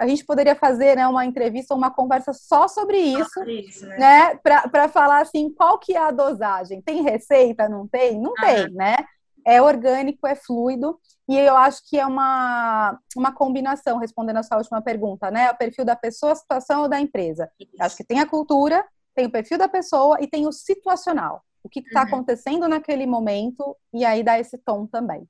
a 0.00 0.06
gente 0.06 0.24
poderia 0.24 0.56
fazer 0.56 0.96
né, 0.96 1.06
uma 1.06 1.26
entrevista 1.26 1.74
ou 1.74 1.78
uma 1.78 1.90
conversa 1.90 2.32
só 2.32 2.66
sobre 2.66 2.96
isso, 2.96 3.44
isso 3.44 3.86
né? 3.86 3.98
né 3.98 4.40
para 4.42 4.88
falar 4.88 5.20
assim, 5.20 5.52
qual 5.52 5.78
que 5.78 5.94
é 5.94 5.98
a 5.98 6.10
dosagem? 6.10 6.80
Tem 6.80 7.02
receita? 7.02 7.68
Não 7.68 7.86
tem? 7.86 8.18
Não 8.18 8.32
ah. 8.38 8.40
tem, 8.40 8.70
né? 8.70 8.96
É 9.46 9.60
orgânico, 9.60 10.26
é 10.26 10.34
fluido, 10.34 10.98
e 11.28 11.36
eu 11.38 11.54
acho 11.54 11.82
que 11.86 11.98
é 11.98 12.06
uma, 12.06 12.98
uma 13.14 13.32
combinação, 13.32 13.98
respondendo 13.98 14.38
a 14.38 14.42
sua 14.42 14.56
última 14.56 14.80
pergunta, 14.80 15.30
né? 15.30 15.50
O 15.50 15.56
perfil 15.56 15.84
da 15.84 15.94
pessoa, 15.94 16.32
a 16.32 16.36
situação 16.36 16.82
ou 16.82 16.88
da 16.88 16.98
empresa. 16.98 17.50
Acho 17.78 17.96
que 17.96 18.04
tem 18.04 18.20
a 18.20 18.26
cultura, 18.26 18.84
tem 19.14 19.26
o 19.26 19.30
perfil 19.30 19.58
da 19.58 19.68
pessoa 19.68 20.16
e 20.20 20.26
tem 20.26 20.46
o 20.46 20.52
situacional. 20.52 21.42
O 21.62 21.68
que 21.68 21.80
está 21.80 22.00
uhum. 22.02 22.06
acontecendo 22.06 22.68
naquele 22.68 23.06
momento, 23.06 23.76
e 23.92 24.04
aí 24.04 24.22
dá 24.22 24.38
esse 24.38 24.58
tom 24.58 24.86
também. 24.86 25.28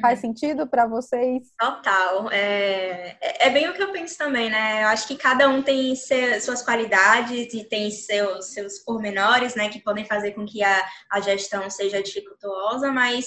Faz 0.00 0.20
uhum. 0.20 0.28
sentido 0.28 0.66
para 0.66 0.86
vocês? 0.86 1.48
Total. 1.58 2.30
É, 2.30 3.16
é, 3.20 3.48
é 3.48 3.50
bem 3.50 3.68
o 3.68 3.74
que 3.74 3.82
eu 3.82 3.92
penso 3.92 4.16
também, 4.16 4.48
né? 4.48 4.84
Eu 4.84 4.88
acho 4.88 5.06
que 5.06 5.16
cada 5.16 5.48
um 5.48 5.62
tem 5.62 5.94
seu, 5.94 6.40
suas 6.40 6.62
qualidades 6.62 7.52
e 7.52 7.64
tem 7.64 7.90
seus, 7.90 8.46
seus 8.52 8.78
pormenores, 8.78 9.54
né? 9.54 9.68
Que 9.68 9.82
podem 9.82 10.04
fazer 10.04 10.32
com 10.32 10.46
que 10.46 10.62
a, 10.62 10.82
a 11.10 11.20
gestão 11.20 11.68
seja 11.68 12.02
dificultosa, 12.02 12.90
mas 12.90 13.26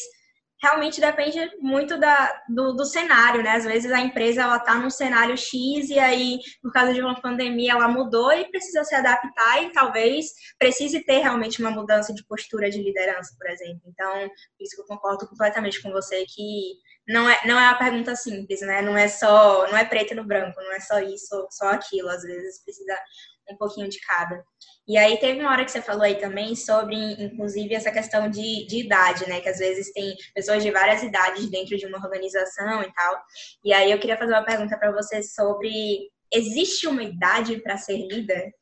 realmente 0.62 1.02
depende 1.02 1.40
muito 1.60 2.00
da, 2.00 2.44
do, 2.50 2.74
do, 2.74 2.86
cenário, 2.86 3.44
né? 3.44 3.52
Às 3.52 3.66
vezes 3.66 3.92
a 3.92 4.00
empresa 4.00 4.44
ela 4.44 4.58
está 4.58 4.76
num 4.76 4.90
cenário 4.90 5.38
X 5.38 5.90
e 5.90 6.00
aí, 6.00 6.40
por 6.62 6.72
causa 6.72 6.94
de 6.94 7.02
uma 7.02 7.20
pandemia, 7.22 7.74
ela 7.74 7.88
mudou 7.88 8.32
e 8.32 8.50
precisa 8.50 8.84
se 8.84 8.96
adaptar 8.96 9.64
e 9.64 9.72
talvez 9.72 10.28
precise 10.58 11.04
ter 11.04 11.20
realmente 11.20 11.62
uma 11.62 11.72
mudança 11.72 12.14
de 12.14 12.26
postura 12.26 12.70
de 12.70 12.82
liderança, 12.82 13.36
por 13.38 13.50
exemplo. 13.50 13.82
Então, 13.88 14.30
isso 14.60 14.76
que 14.76 14.82
eu 14.82 14.88
concordo 14.88 15.28
completamente 15.28 15.82
com 15.82 15.92
você 15.92 16.26
que 16.26 16.78
não 17.08 17.30
é, 17.30 17.40
não 17.46 17.60
é 17.60 17.70
uma 17.70 17.78
pergunta 17.78 18.16
simples, 18.16 18.62
né? 18.62 18.82
Não 18.82 18.98
é 18.98 19.08
só, 19.08 19.68
não 19.70 19.78
é 19.78 19.86
preto 19.86 20.16
no 20.16 20.24
branco, 20.24 20.60
não 20.62 20.74
é 20.74 20.80
só 20.80 21.00
isso, 21.00 21.48
só 21.52 21.68
aquilo. 21.68 22.10
Às 22.10 22.24
vezes 22.24 22.64
precisa 22.64 22.98
um 23.50 23.58
pouquinho 23.58 23.90
de 23.90 24.00
cada. 24.00 24.44
E 24.88 24.98
aí 24.98 25.18
teve 25.18 25.40
uma 25.42 25.52
hora 25.52 25.66
que 25.66 25.72
você 25.72 25.82
falou 25.82 26.04
aí 26.04 26.16
também 26.16 26.56
sobre, 26.56 26.96
inclusive, 27.24 27.74
essa 27.74 27.92
questão 27.92 28.30
de, 28.30 28.66
de 28.68 28.86
idade, 28.86 29.28
né? 29.28 29.42
Que 29.42 29.50
às 29.50 29.58
vezes 29.58 29.92
tem 29.94 30.16
pessoas 30.34 30.62
de 30.62 30.72
várias 30.72 31.02
idades 31.02 31.50
dentro 31.50 31.76
de 31.78 31.86
uma 31.86 31.98
organização 31.98 32.84
e 32.84 32.94
tal. 32.94 33.22
E 33.64 33.74
aí 33.74 33.92
eu 33.92 34.00
queria 34.00 34.18
fazer 34.18 34.34
uma 34.34 34.46
pergunta 34.46 34.78
para 34.78 34.92
você 34.92 35.24
sobre 35.24 36.12
existe 36.32 36.88
uma 36.88 37.04
idade 37.04 37.58
para 37.62 37.78
ser 37.78 37.98
líder? 37.98 38.54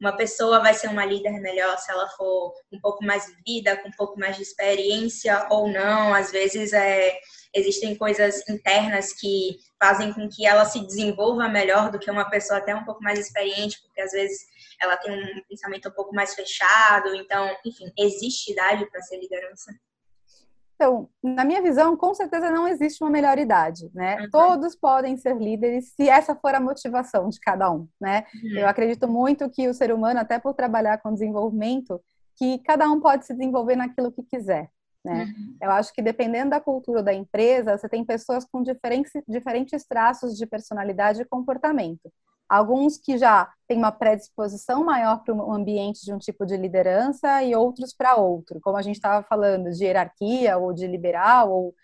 Uma 0.00 0.14
pessoa 0.14 0.60
vai 0.60 0.74
ser 0.74 0.88
uma 0.88 1.06
líder 1.06 1.40
melhor 1.40 1.76
se 1.78 1.90
ela 1.90 2.06
for 2.10 2.52
um 2.70 2.78
pouco 2.80 3.04
mais 3.04 3.26
vivida, 3.26 3.76
com 3.78 3.88
um 3.88 3.96
pouco 3.96 4.18
mais 4.18 4.36
de 4.36 4.42
experiência 4.42 5.46
ou 5.50 5.68
não. 5.68 6.14
Às 6.14 6.30
vezes 6.30 6.72
é, 6.72 7.18
existem 7.56 7.96
coisas 7.96 8.46
internas 8.48 9.12
que 9.12 9.58
fazem 9.80 10.12
com 10.12 10.28
que 10.28 10.46
ela 10.46 10.64
se 10.64 10.80
desenvolva 10.80 11.48
melhor 11.48 11.90
do 11.90 11.98
que 11.98 12.10
uma 12.10 12.28
pessoa 12.28 12.58
até 12.58 12.74
um 12.74 12.84
pouco 12.84 13.02
mais 13.02 13.18
experiente, 13.18 13.80
porque 13.82 14.00
às 14.00 14.12
vezes 14.12 14.46
ela 14.80 14.96
tem 14.96 15.12
um 15.12 15.42
pensamento 15.48 15.88
um 15.88 15.92
pouco 15.92 16.14
mais 16.14 16.34
fechado. 16.34 17.14
Então, 17.14 17.48
enfim, 17.64 17.90
existe 17.98 18.52
idade 18.52 18.86
para 18.90 19.02
ser 19.02 19.18
liderança? 19.18 19.72
Então, 20.74 21.08
na 21.22 21.42
minha 21.42 21.62
visão, 21.62 21.96
com 21.96 22.12
certeza 22.14 22.50
não 22.50 22.68
existe 22.68 23.02
uma 23.02 23.10
melhor 23.10 23.38
idade, 23.38 23.90
né? 23.94 24.20
Uhum. 24.20 24.30
Todos 24.30 24.76
podem 24.76 25.16
ser 25.16 25.38
líderes 25.38 25.94
se 25.94 26.06
essa 26.06 26.36
for 26.36 26.54
a 26.54 26.60
motivação 26.60 27.30
de 27.30 27.40
cada 27.40 27.70
um, 27.70 27.88
né? 27.98 28.26
Uhum. 28.34 28.58
Eu 28.58 28.68
acredito 28.68 29.08
muito 29.08 29.48
que 29.48 29.66
o 29.68 29.74
ser 29.74 29.90
humano, 29.90 30.20
até 30.20 30.38
por 30.38 30.52
trabalhar 30.52 30.98
com 30.98 31.14
desenvolvimento, 31.14 31.98
que 32.36 32.58
cada 32.58 32.90
um 32.90 33.00
pode 33.00 33.24
se 33.24 33.32
desenvolver 33.32 33.76
naquilo 33.76 34.12
que 34.12 34.22
quiser, 34.22 34.70
né? 35.06 35.24
Uhum. 35.24 35.56
Eu 35.62 35.70
acho 35.70 35.92
que 35.94 36.02
dependendo 36.02 36.50
da 36.50 36.60
cultura 36.60 37.02
da 37.02 37.14
empresa, 37.14 37.78
você 37.78 37.88
tem 37.88 38.04
pessoas 38.04 38.44
com 38.44 38.62
diferentes, 38.62 39.12
diferentes 39.26 39.86
traços 39.86 40.36
de 40.36 40.44
personalidade 40.44 41.22
e 41.22 41.24
comportamento. 41.24 42.12
Alguns 42.48 42.98
que 42.98 43.16
já 43.18 43.50
têm 43.66 43.78
uma 43.78 43.90
predisposição 43.90 44.84
maior 44.84 45.22
para 45.24 45.34
um 45.34 45.52
ambiente 45.52 46.04
de 46.04 46.12
um 46.12 46.18
tipo 46.18 46.44
de 46.44 46.56
liderança 46.56 47.42
e 47.42 47.54
outros 47.56 47.92
para 47.92 48.16
outro, 48.16 48.60
como 48.60 48.76
a 48.76 48.82
gente 48.82 48.96
estava 48.96 49.26
falando 49.26 49.70
de 49.70 49.84
hierarquia 49.84 50.56
ou 50.56 50.72
de 50.72 50.86
liberal 50.86 51.50
ou, 51.50 51.74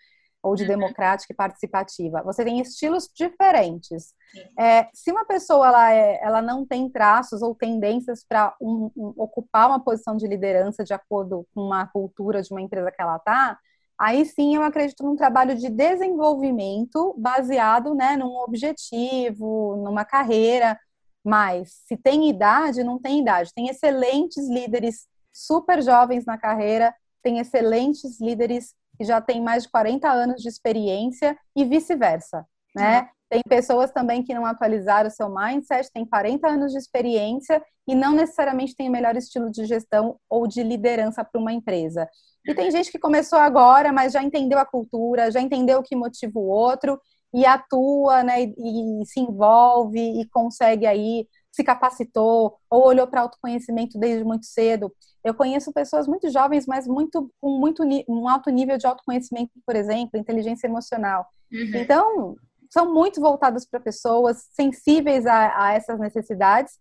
ou 0.43 0.55
de 0.55 0.63
uhum. 0.63 0.69
democrática 0.69 1.31
e 1.31 1.35
participativa. 1.35 2.21
Você 2.23 2.43
tem 2.43 2.59
estilos 2.59 3.09
diferentes. 3.15 4.13
É, 4.59 4.89
se 4.93 5.09
uma 5.09 5.23
pessoa 5.25 5.67
ela, 5.67 5.93
é, 5.93 6.19
ela 6.21 6.41
não 6.41 6.65
tem 6.65 6.89
traços 6.89 7.41
ou 7.41 7.55
tendências 7.55 8.25
para 8.27 8.53
um, 8.61 8.91
um, 8.95 9.13
ocupar 9.15 9.69
uma 9.69 9.79
posição 9.79 10.17
de 10.17 10.27
liderança 10.27 10.83
de 10.83 10.93
acordo 10.93 11.47
com 11.55 11.61
uma 11.61 11.87
cultura 11.87 12.41
de 12.41 12.51
uma 12.51 12.61
empresa 12.61 12.91
que 12.91 13.01
ela 13.01 13.15
está, 13.15 13.57
aí 13.97 14.25
sim 14.25 14.55
eu 14.55 14.63
acredito 14.63 15.01
num 15.01 15.15
trabalho 15.15 15.55
de 15.55 15.69
desenvolvimento 15.69 17.15
baseado 17.17 17.95
né, 17.95 18.17
num 18.17 18.35
objetivo, 18.41 19.77
numa 19.77 20.03
carreira. 20.03 20.77
Mas 21.23 21.71
se 21.87 21.95
tem 21.95 22.29
idade, 22.29 22.83
não 22.83 22.99
tem 22.99 23.21
idade. 23.21 23.53
Tem 23.55 23.69
excelentes 23.69 24.45
líderes 24.49 25.07
super 25.31 25.81
jovens 25.81 26.25
na 26.25 26.37
carreira, 26.37 26.93
tem 27.23 27.39
excelentes 27.39 28.19
líderes 28.19 28.75
que 28.97 29.03
já 29.03 29.19
têm 29.21 29.41
mais 29.41 29.63
de 29.63 29.69
40 29.69 30.09
anos 30.09 30.41
de 30.41 30.49
experiência 30.49 31.37
e 31.55 31.65
vice-versa, 31.65 32.45
né? 32.75 33.01
Uhum. 33.01 33.07
Tem 33.29 33.41
pessoas 33.49 33.91
também 33.91 34.21
que 34.21 34.33
não 34.33 34.45
atualizaram 34.45 35.07
o 35.07 35.11
seu 35.11 35.27
mindset, 35.27 35.91
têm 35.91 36.05
40 36.05 36.47
anos 36.47 36.71
de 36.71 36.77
experiência 36.77 37.63
e 37.87 37.95
não 37.95 38.13
necessariamente 38.13 38.75
tem 38.75 38.87
o 38.87 38.91
melhor 38.91 39.15
estilo 39.15 39.49
de 39.49 39.65
gestão 39.65 40.17
ou 40.29 40.45
de 40.45 40.61
liderança 40.61 41.23
para 41.23 41.41
uma 41.41 41.51
empresa. 41.51 42.07
E 42.45 42.53
tem 42.53 42.69
gente 42.69 42.91
que 42.91 42.99
começou 42.99 43.39
agora, 43.39 43.91
mas 43.91 44.13
já 44.13 44.21
entendeu 44.21 44.59
a 44.59 44.65
cultura, 44.65 45.31
já 45.31 45.41
entendeu 45.41 45.79
o 45.79 45.83
que 45.83 45.95
motiva 45.95 46.37
o 46.37 46.47
outro 46.47 47.01
e 47.33 47.43
atua, 47.43 48.21
né, 48.21 48.43
e, 48.43 49.01
e 49.01 49.05
se 49.07 49.19
envolve 49.19 49.99
e 50.21 50.29
consegue 50.29 50.85
aí 50.85 51.27
se 51.53 51.63
capacitou 51.63 52.57
ou 52.67 52.87
olhou 52.87 53.05
para 53.05 53.21
autoconhecimento 53.21 53.99
desde 53.99 54.23
muito 54.23 54.47
cedo. 54.47 54.91
Eu 55.23 55.35
conheço 55.35 55.71
pessoas 55.71 56.07
muito 56.07 56.29
jovens, 56.31 56.65
mas 56.65 56.87
muito 56.87 57.31
com 57.39 57.59
muito 57.59 57.83
um 58.09 58.27
alto 58.27 58.49
nível 58.49 58.75
de 58.75 58.87
autoconhecimento, 58.87 59.51
por 59.63 59.75
exemplo, 59.75 60.19
inteligência 60.19 60.65
emocional. 60.65 61.27
Uhum. 61.51 61.75
Então, 61.75 62.35
são 62.71 62.91
muito 62.91 63.21
voltadas 63.21 63.67
para 63.67 63.79
pessoas 63.79 64.47
sensíveis 64.51 65.27
a, 65.27 65.65
a 65.65 65.73
essas 65.73 65.99
necessidades 65.99 66.79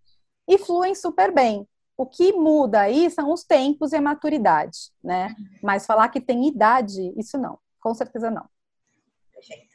e 0.48 0.56
fluem 0.56 0.94
super 0.94 1.32
bem. 1.34 1.68
O 1.94 2.06
que 2.06 2.32
muda 2.32 2.80
aí 2.80 3.10
são 3.10 3.30
os 3.30 3.44
tempos 3.44 3.92
e 3.92 3.96
a 3.96 4.00
maturidade, 4.00 4.90
né? 5.04 5.36
Uhum. 5.38 5.58
Mas 5.62 5.84
falar 5.84 6.08
que 6.08 6.20
tem 6.20 6.48
idade, 6.48 7.12
isso 7.18 7.36
não, 7.36 7.58
com 7.78 7.92
certeza 7.92 8.30
não. 8.30 8.48
Perfeito. 9.34 9.71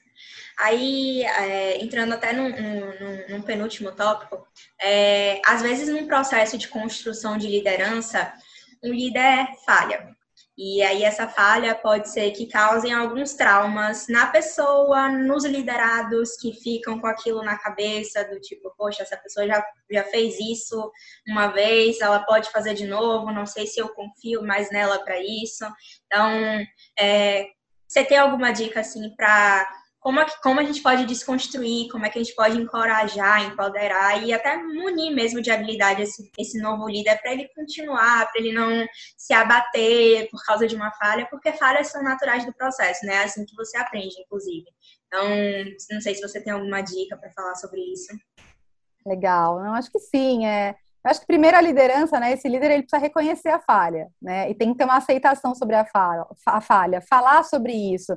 Aí, 0.57 1.23
é, 1.23 1.83
entrando 1.83 2.13
até 2.13 2.33
num, 2.33 2.49
num, 2.49 3.27
num 3.29 3.41
penúltimo 3.41 3.91
tópico, 3.91 4.47
é, 4.81 5.39
às 5.45 5.61
vezes 5.61 5.87
num 5.87 6.07
processo 6.07 6.57
de 6.57 6.67
construção 6.67 7.37
de 7.37 7.47
liderança, 7.47 8.33
um 8.83 8.89
líder 8.89 9.47
falha. 9.65 10.17
E 10.57 10.81
aí 10.81 11.03
essa 11.03 11.27
falha 11.27 11.75
pode 11.75 12.09
ser 12.09 12.31
que 12.31 12.47
causem 12.47 12.91
alguns 12.91 13.35
traumas 13.35 14.07
na 14.07 14.25
pessoa, 14.25 15.07
nos 15.07 15.45
liderados 15.45 16.35
que 16.35 16.51
ficam 16.51 16.99
com 16.99 17.05
aquilo 17.05 17.43
na 17.43 17.59
cabeça, 17.59 18.23
do 18.23 18.39
tipo, 18.39 18.73
poxa, 18.75 19.03
essa 19.03 19.15
pessoa 19.15 19.45
já, 19.45 19.63
já 19.91 20.03
fez 20.05 20.39
isso 20.39 20.91
uma 21.27 21.49
vez, 21.49 22.01
ela 22.01 22.21
pode 22.21 22.49
fazer 22.49 22.73
de 22.73 22.87
novo, 22.87 23.31
não 23.31 23.45
sei 23.45 23.67
se 23.67 23.79
eu 23.79 23.89
confio 23.89 24.41
mais 24.41 24.71
nela 24.71 24.97
para 24.97 25.19
isso. 25.21 25.63
Então, 26.07 26.65
é, 26.99 27.45
você 27.87 28.03
tem 28.03 28.17
alguma 28.17 28.51
dica 28.51 28.79
assim 28.79 29.15
para 29.15 29.69
como, 29.99 30.23
como 30.41 30.59
a 30.59 30.63
gente 30.63 30.81
pode 30.81 31.05
desconstruir, 31.05 31.89
como 31.89 32.05
é 32.05 32.09
que 32.09 32.19
a 32.19 32.23
gente 32.23 32.35
pode 32.35 32.57
encorajar, 32.57 33.45
empoderar 33.45 34.23
e 34.23 34.31
até 34.33 34.55
munir 34.55 35.13
mesmo 35.13 35.41
de 35.41 35.51
habilidade 35.51 36.03
esse, 36.03 36.31
esse 36.37 36.61
novo 36.61 36.87
líder 36.87 37.19
para 37.21 37.33
ele 37.33 37.49
continuar, 37.55 38.31
para 38.31 38.39
ele 38.39 38.53
não 38.53 38.85
se 39.17 39.33
abater 39.33 40.29
por 40.29 40.43
causa 40.45 40.67
de 40.67 40.75
uma 40.75 40.91
falha, 40.91 41.27
porque 41.29 41.51
falhas 41.53 41.87
são 41.87 42.03
naturais 42.03 42.45
do 42.45 42.53
processo, 42.53 43.05
né? 43.05 43.15
É 43.15 43.23
assim 43.23 43.45
que 43.45 43.55
você 43.55 43.77
aprende, 43.77 44.15
inclusive. 44.21 44.65
Então, 45.07 45.27
não 45.91 46.01
sei 46.01 46.15
se 46.15 46.21
você 46.21 46.41
tem 46.41 46.53
alguma 46.53 46.81
dica 46.81 47.17
para 47.17 47.31
falar 47.31 47.55
sobre 47.55 47.81
isso. 47.81 48.07
Legal, 49.05 49.63
eu 49.63 49.71
acho 49.71 49.91
que 49.91 49.99
sim, 49.99 50.45
é. 50.45 50.75
Eu 51.03 51.11
acho 51.11 51.21
que 51.21 51.27
primeiro 51.27 51.55
a 51.55 51.61
liderança, 51.61 52.19
né? 52.19 52.33
Esse 52.33 52.49
líder 52.49 52.71
ele 52.71 52.83
precisa 52.83 53.01
reconhecer 53.01 53.49
a 53.49 53.59
falha, 53.59 54.09
né? 54.21 54.49
E 54.49 54.55
tem 54.55 54.71
que 54.71 54.77
ter 54.77 54.83
uma 54.83 54.97
aceitação 54.97 55.55
sobre 55.55 55.75
a 55.75 55.85
falha, 55.85 56.25
a 56.45 56.59
falha 56.59 57.01
falar 57.01 57.43
sobre 57.43 57.71
isso, 57.71 58.13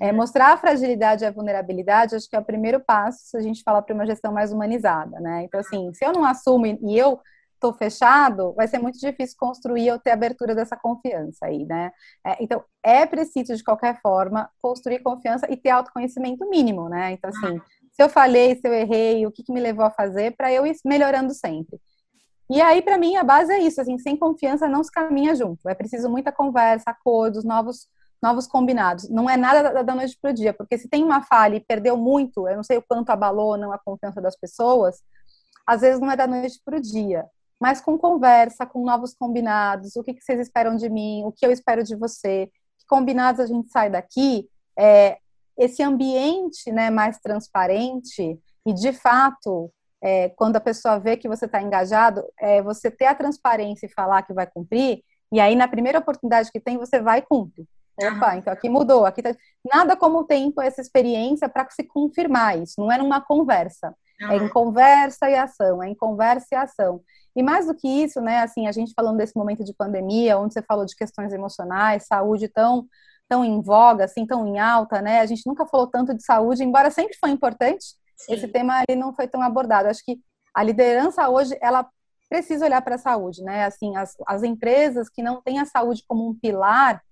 é, 0.00 0.12
mostrar 0.12 0.52
a 0.52 0.56
fragilidade 0.56 1.24
e 1.24 1.26
a 1.26 1.30
vulnerabilidade, 1.30 2.14
acho 2.14 2.28
que 2.28 2.36
é 2.36 2.38
o 2.38 2.44
primeiro 2.44 2.80
passo 2.80 3.18
se 3.24 3.36
a 3.36 3.40
gente 3.40 3.62
falar 3.62 3.82
para 3.82 3.94
uma 3.94 4.06
gestão 4.06 4.32
mais 4.32 4.52
humanizada, 4.52 5.20
né? 5.20 5.44
Então, 5.44 5.60
assim, 5.60 5.92
se 5.92 6.04
eu 6.04 6.12
não 6.12 6.24
assumo 6.24 6.66
e 6.66 6.98
eu 6.98 7.20
estou 7.54 7.72
fechado, 7.72 8.52
vai 8.54 8.68
ser 8.68 8.78
muito 8.78 8.98
difícil 8.98 9.36
construir 9.38 9.90
ou 9.90 9.98
ter 9.98 10.10
abertura 10.10 10.54
dessa 10.54 10.76
confiança 10.76 11.46
aí, 11.46 11.64
né? 11.64 11.92
É, 12.26 12.36
então, 12.42 12.62
é 12.82 13.06
preciso, 13.06 13.54
de 13.54 13.64
qualquer 13.64 14.00
forma, 14.00 14.50
construir 14.60 15.00
confiança 15.00 15.46
e 15.50 15.56
ter 15.56 15.70
autoconhecimento 15.70 16.48
mínimo, 16.48 16.88
né? 16.88 17.12
Então, 17.12 17.30
assim, 17.30 17.60
se 17.92 18.02
eu 18.02 18.08
falhei, 18.08 18.56
se 18.56 18.66
eu 18.66 18.72
errei, 18.72 19.26
o 19.26 19.32
que, 19.32 19.42
que 19.42 19.52
me 19.52 19.60
levou 19.60 19.84
a 19.84 19.90
fazer, 19.90 20.36
para 20.36 20.52
eu 20.52 20.66
ir 20.66 20.74
melhorando 20.84 21.32
sempre. 21.32 21.78
E 22.50 22.60
aí, 22.60 22.82
para 22.82 22.98
mim, 22.98 23.16
a 23.16 23.24
base 23.24 23.52
é 23.52 23.58
isso, 23.58 23.80
assim, 23.80 23.98
sem 23.98 24.16
confiança 24.16 24.68
não 24.68 24.84
se 24.84 24.90
caminha 24.90 25.34
junto. 25.34 25.66
É 25.68 25.74
preciso 25.74 26.10
muita 26.10 26.30
conversa, 26.30 26.90
acordos, 26.90 27.44
novos 27.44 27.88
novos 28.24 28.46
combinados. 28.46 29.06
Não 29.10 29.28
é 29.28 29.36
nada 29.36 29.84
da 29.84 29.94
noite 29.94 30.18
para 30.20 30.30
o 30.30 30.34
dia, 30.34 30.54
porque 30.54 30.78
se 30.78 30.88
tem 30.88 31.04
uma 31.04 31.22
falha 31.22 31.56
e 31.56 31.60
perdeu 31.60 31.94
muito, 31.94 32.48
eu 32.48 32.56
não 32.56 32.62
sei 32.62 32.78
o 32.78 32.82
quanto 32.82 33.10
abalou 33.10 33.50
ou 33.50 33.56
não 33.58 33.70
a 33.70 33.78
confiança 33.78 34.18
das 34.18 34.34
pessoas, 34.34 35.02
às 35.66 35.82
vezes 35.82 36.00
não 36.00 36.10
é 36.10 36.16
da 36.16 36.26
noite 36.26 36.58
para 36.64 36.78
o 36.78 36.80
dia. 36.80 37.26
Mas 37.60 37.82
com 37.82 37.98
conversa, 37.98 38.64
com 38.64 38.82
novos 38.82 39.14
combinados, 39.14 39.94
o 39.94 40.02
que, 40.02 40.14
que 40.14 40.22
vocês 40.22 40.40
esperam 40.40 40.74
de 40.74 40.88
mim, 40.88 41.22
o 41.24 41.32
que 41.32 41.44
eu 41.44 41.52
espero 41.52 41.84
de 41.84 41.94
você, 41.94 42.50
que 42.78 42.86
combinados 42.88 43.40
a 43.40 43.46
gente 43.46 43.70
sai 43.70 43.90
daqui, 43.90 44.48
é, 44.78 45.18
esse 45.58 45.82
ambiente 45.82 46.72
né, 46.72 46.88
mais 46.88 47.18
transparente 47.18 48.40
e, 48.66 48.72
de 48.72 48.92
fato, 48.92 49.70
é, 50.02 50.30
quando 50.30 50.56
a 50.56 50.60
pessoa 50.60 50.98
vê 50.98 51.18
que 51.18 51.28
você 51.28 51.44
está 51.44 51.60
engajado, 51.60 52.24
é, 52.40 52.62
você 52.62 52.90
ter 52.90 53.06
a 53.06 53.14
transparência 53.14 53.84
e 53.84 53.92
falar 53.92 54.22
que 54.22 54.32
vai 54.32 54.46
cumprir, 54.46 55.02
e 55.30 55.40
aí, 55.40 55.56
na 55.56 55.68
primeira 55.68 55.98
oportunidade 55.98 56.50
que 56.50 56.60
tem, 56.60 56.78
você 56.78 57.00
vai 57.00 57.18
e 57.18 57.22
cumpre. 57.22 57.66
Opa, 57.98 58.36
então 58.36 58.52
aqui 58.52 58.68
mudou, 58.68 59.04
aqui 59.06 59.22
tá... 59.22 59.34
nada 59.72 59.96
como 59.96 60.20
o 60.20 60.24
tempo, 60.24 60.60
essa 60.60 60.80
experiência 60.80 61.48
para 61.48 61.68
se 61.70 61.84
confirmar 61.84 62.58
isso, 62.58 62.80
não 62.80 62.90
é 62.90 62.98
numa 62.98 63.20
conversa. 63.20 63.94
É 64.20 64.36
em 64.36 64.48
conversa 64.48 65.28
e 65.28 65.34
ação, 65.34 65.82
é 65.82 65.88
em 65.88 65.94
conversa 65.94 66.46
e 66.52 66.54
ação. 66.54 67.02
E 67.36 67.42
mais 67.42 67.66
do 67.66 67.74
que 67.74 67.88
isso, 67.88 68.20
né, 68.20 68.40
assim, 68.40 68.66
a 68.66 68.72
gente 68.72 68.92
falando 68.94 69.16
desse 69.16 69.36
momento 69.36 69.64
de 69.64 69.74
pandemia, 69.74 70.38
onde 70.38 70.54
você 70.54 70.62
falou 70.62 70.86
de 70.86 70.94
questões 70.96 71.32
emocionais, 71.32 72.06
saúde 72.06 72.48
tão 72.48 72.86
tão 73.28 73.44
em 73.44 73.60
voga, 73.62 74.04
assim, 74.04 74.26
tão 74.26 74.46
em 74.46 74.58
alta, 74.58 75.00
né? 75.00 75.20
A 75.20 75.26
gente 75.26 75.46
nunca 75.46 75.66
falou 75.66 75.86
tanto 75.86 76.14
de 76.14 76.22
saúde, 76.22 76.62
embora 76.62 76.90
sempre 76.90 77.16
foi 77.18 77.30
importante, 77.30 77.84
Sim. 78.16 78.34
esse 78.34 78.48
tema 78.48 78.82
ele 78.88 79.00
não 79.00 79.14
foi 79.14 79.26
tão 79.26 79.40
abordado. 79.42 79.88
Acho 79.88 80.04
que 80.04 80.20
a 80.54 80.62
liderança 80.62 81.28
hoje, 81.28 81.56
ela 81.60 81.88
precisa 82.28 82.64
olhar 82.64 82.82
para 82.82 82.96
a 82.96 82.98
saúde, 82.98 83.42
né? 83.42 83.64
Assim, 83.64 83.96
as, 83.96 84.14
as 84.26 84.42
empresas 84.42 85.08
que 85.08 85.22
não 85.22 85.40
têm 85.42 85.58
a 85.58 85.64
saúde 85.64 86.04
como 86.06 86.28
um 86.28 86.38
pilar, 86.38 87.02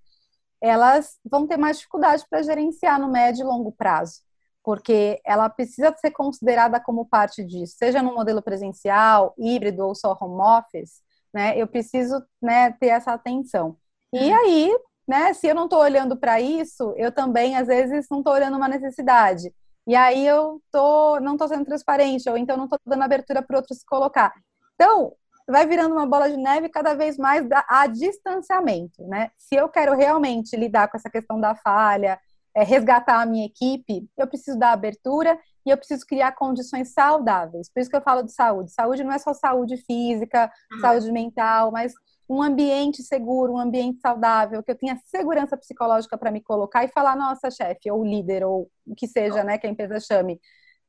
elas 0.62 1.18
vão 1.24 1.46
ter 1.46 1.56
mais 1.56 1.78
dificuldade 1.78 2.24
para 2.30 2.42
gerenciar 2.42 3.00
no 3.00 3.10
médio 3.10 3.42
e 3.42 3.44
longo 3.44 3.72
prazo, 3.72 4.20
porque 4.62 5.20
ela 5.26 5.48
precisa 5.50 5.92
ser 5.98 6.12
considerada 6.12 6.78
como 6.78 7.04
parte 7.04 7.44
disso, 7.44 7.74
seja 7.76 8.00
no 8.00 8.14
modelo 8.14 8.40
presencial, 8.40 9.34
híbrido 9.36 9.84
ou 9.84 9.94
só 9.94 10.16
home 10.18 10.40
office, 10.40 11.02
né? 11.34 11.58
Eu 11.58 11.66
preciso 11.66 12.22
né, 12.40 12.70
ter 12.72 12.88
essa 12.88 13.12
atenção. 13.12 13.76
E 14.12 14.30
uhum. 14.30 14.36
aí, 14.36 14.78
né, 15.08 15.32
se 15.32 15.48
eu 15.48 15.54
não 15.54 15.64
estou 15.64 15.80
olhando 15.80 16.16
para 16.16 16.40
isso, 16.40 16.94
eu 16.96 17.10
também, 17.10 17.56
às 17.56 17.66
vezes, 17.66 18.06
não 18.08 18.18
estou 18.18 18.34
olhando 18.34 18.56
uma 18.56 18.68
necessidade. 18.68 19.52
E 19.84 19.96
aí 19.96 20.24
eu 20.24 20.62
tô, 20.70 21.18
não 21.18 21.32
estou 21.32 21.48
sendo 21.48 21.64
transparente, 21.64 22.28
ou 22.30 22.36
então 22.36 22.56
não 22.56 22.64
estou 22.64 22.78
dando 22.86 23.02
abertura 23.02 23.42
para 23.42 23.56
outros 23.56 23.78
se 23.78 23.86
colocar. 23.86 24.32
Então, 24.74 25.12
vai 25.48 25.66
virando 25.66 25.94
uma 25.94 26.06
bola 26.06 26.30
de 26.30 26.36
neve 26.36 26.68
cada 26.68 26.94
vez 26.94 27.16
mais 27.16 27.46
a 27.68 27.86
distanciamento, 27.86 29.06
né? 29.06 29.30
Se 29.36 29.54
eu 29.54 29.68
quero 29.68 29.94
realmente 29.94 30.56
lidar 30.56 30.88
com 30.88 30.96
essa 30.96 31.10
questão 31.10 31.40
da 31.40 31.54
falha, 31.54 32.18
é, 32.54 32.62
resgatar 32.62 33.20
a 33.20 33.26
minha 33.26 33.46
equipe, 33.46 34.08
eu 34.16 34.26
preciso 34.26 34.58
dar 34.58 34.72
abertura 34.72 35.38
e 35.64 35.70
eu 35.70 35.76
preciso 35.76 36.06
criar 36.06 36.32
condições 36.32 36.92
saudáveis. 36.92 37.70
Por 37.72 37.80
isso 37.80 37.90
que 37.90 37.96
eu 37.96 38.02
falo 38.02 38.22
de 38.22 38.32
saúde. 38.32 38.72
Saúde 38.72 39.04
não 39.04 39.12
é 39.12 39.18
só 39.18 39.32
saúde 39.32 39.76
física, 39.78 40.50
uhum. 40.72 40.80
saúde 40.80 41.10
mental, 41.10 41.70
mas 41.70 41.92
um 42.28 42.42
ambiente 42.42 43.02
seguro, 43.02 43.52
um 43.52 43.58
ambiente 43.58 44.00
saudável, 44.00 44.62
que 44.62 44.70
eu 44.70 44.76
tenha 44.76 44.98
segurança 45.04 45.56
psicológica 45.56 46.16
para 46.16 46.30
me 46.30 46.40
colocar 46.40 46.84
e 46.84 46.88
falar, 46.88 47.16
nossa, 47.16 47.50
chefe, 47.50 47.90
ou 47.90 48.04
líder, 48.04 48.44
ou 48.44 48.70
o 48.86 48.94
que 48.94 49.06
seja, 49.06 49.44
né, 49.44 49.58
que 49.58 49.66
a 49.66 49.70
empresa 49.70 50.00
chame. 50.00 50.40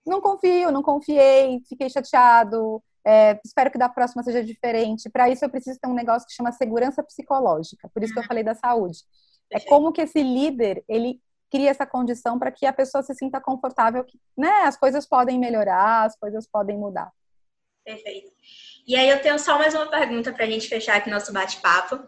Não 0.06 0.22
confio, 0.22 0.72
não 0.72 0.82
confiei, 0.82 1.62
fiquei 1.68 1.90
chateado, 1.90 2.82
é, 3.06 3.40
espero 3.44 3.70
que 3.70 3.78
da 3.78 3.90
próxima 3.90 4.24
seja 4.24 4.44
diferente. 4.44 5.10
Para 5.10 5.30
isso, 5.30 5.44
eu 5.44 5.50
preciso 5.50 5.80
ter 5.80 5.88
um 5.88 5.94
negócio 5.94 6.28
que 6.28 6.34
chama 6.34 6.52
segurança 6.52 7.04
psicológica. 7.04 7.90
Por 7.94 8.04
isso 8.04 8.14
que 8.14 8.20
eu 8.20 8.26
falei 8.26 8.44
da 8.44 8.56
saúde. 8.56 9.00
É 9.52 9.60
como 9.60 9.92
que 9.92 10.02
esse 10.02 10.22
líder 10.22 10.84
ele 10.88 11.22
cria 11.52 11.70
essa 11.70 11.86
condição 11.86 12.40
para 12.40 12.52
que 12.52 12.66
a 12.66 12.74
pessoa 12.74 13.04
se 13.04 13.14
sinta 13.14 13.40
confortável, 13.40 14.04
que 14.04 14.20
né, 14.36 14.64
as 14.64 14.76
coisas 14.76 15.06
podem 15.06 15.38
melhorar, 15.38 16.06
as 16.06 16.18
coisas 16.18 16.48
podem 16.48 16.78
mudar. 16.78 17.12
Perfeito. 17.86 18.32
E 18.88 18.96
aí 18.96 19.10
eu 19.10 19.22
tenho 19.22 19.38
só 19.38 19.58
mais 19.58 19.76
uma 19.76 19.88
pergunta 19.88 20.32
para 20.32 20.46
a 20.46 20.50
gente 20.50 20.68
fechar 20.68 20.96
aqui 20.96 21.10
nosso 21.10 21.32
bate-papo. 21.32 22.00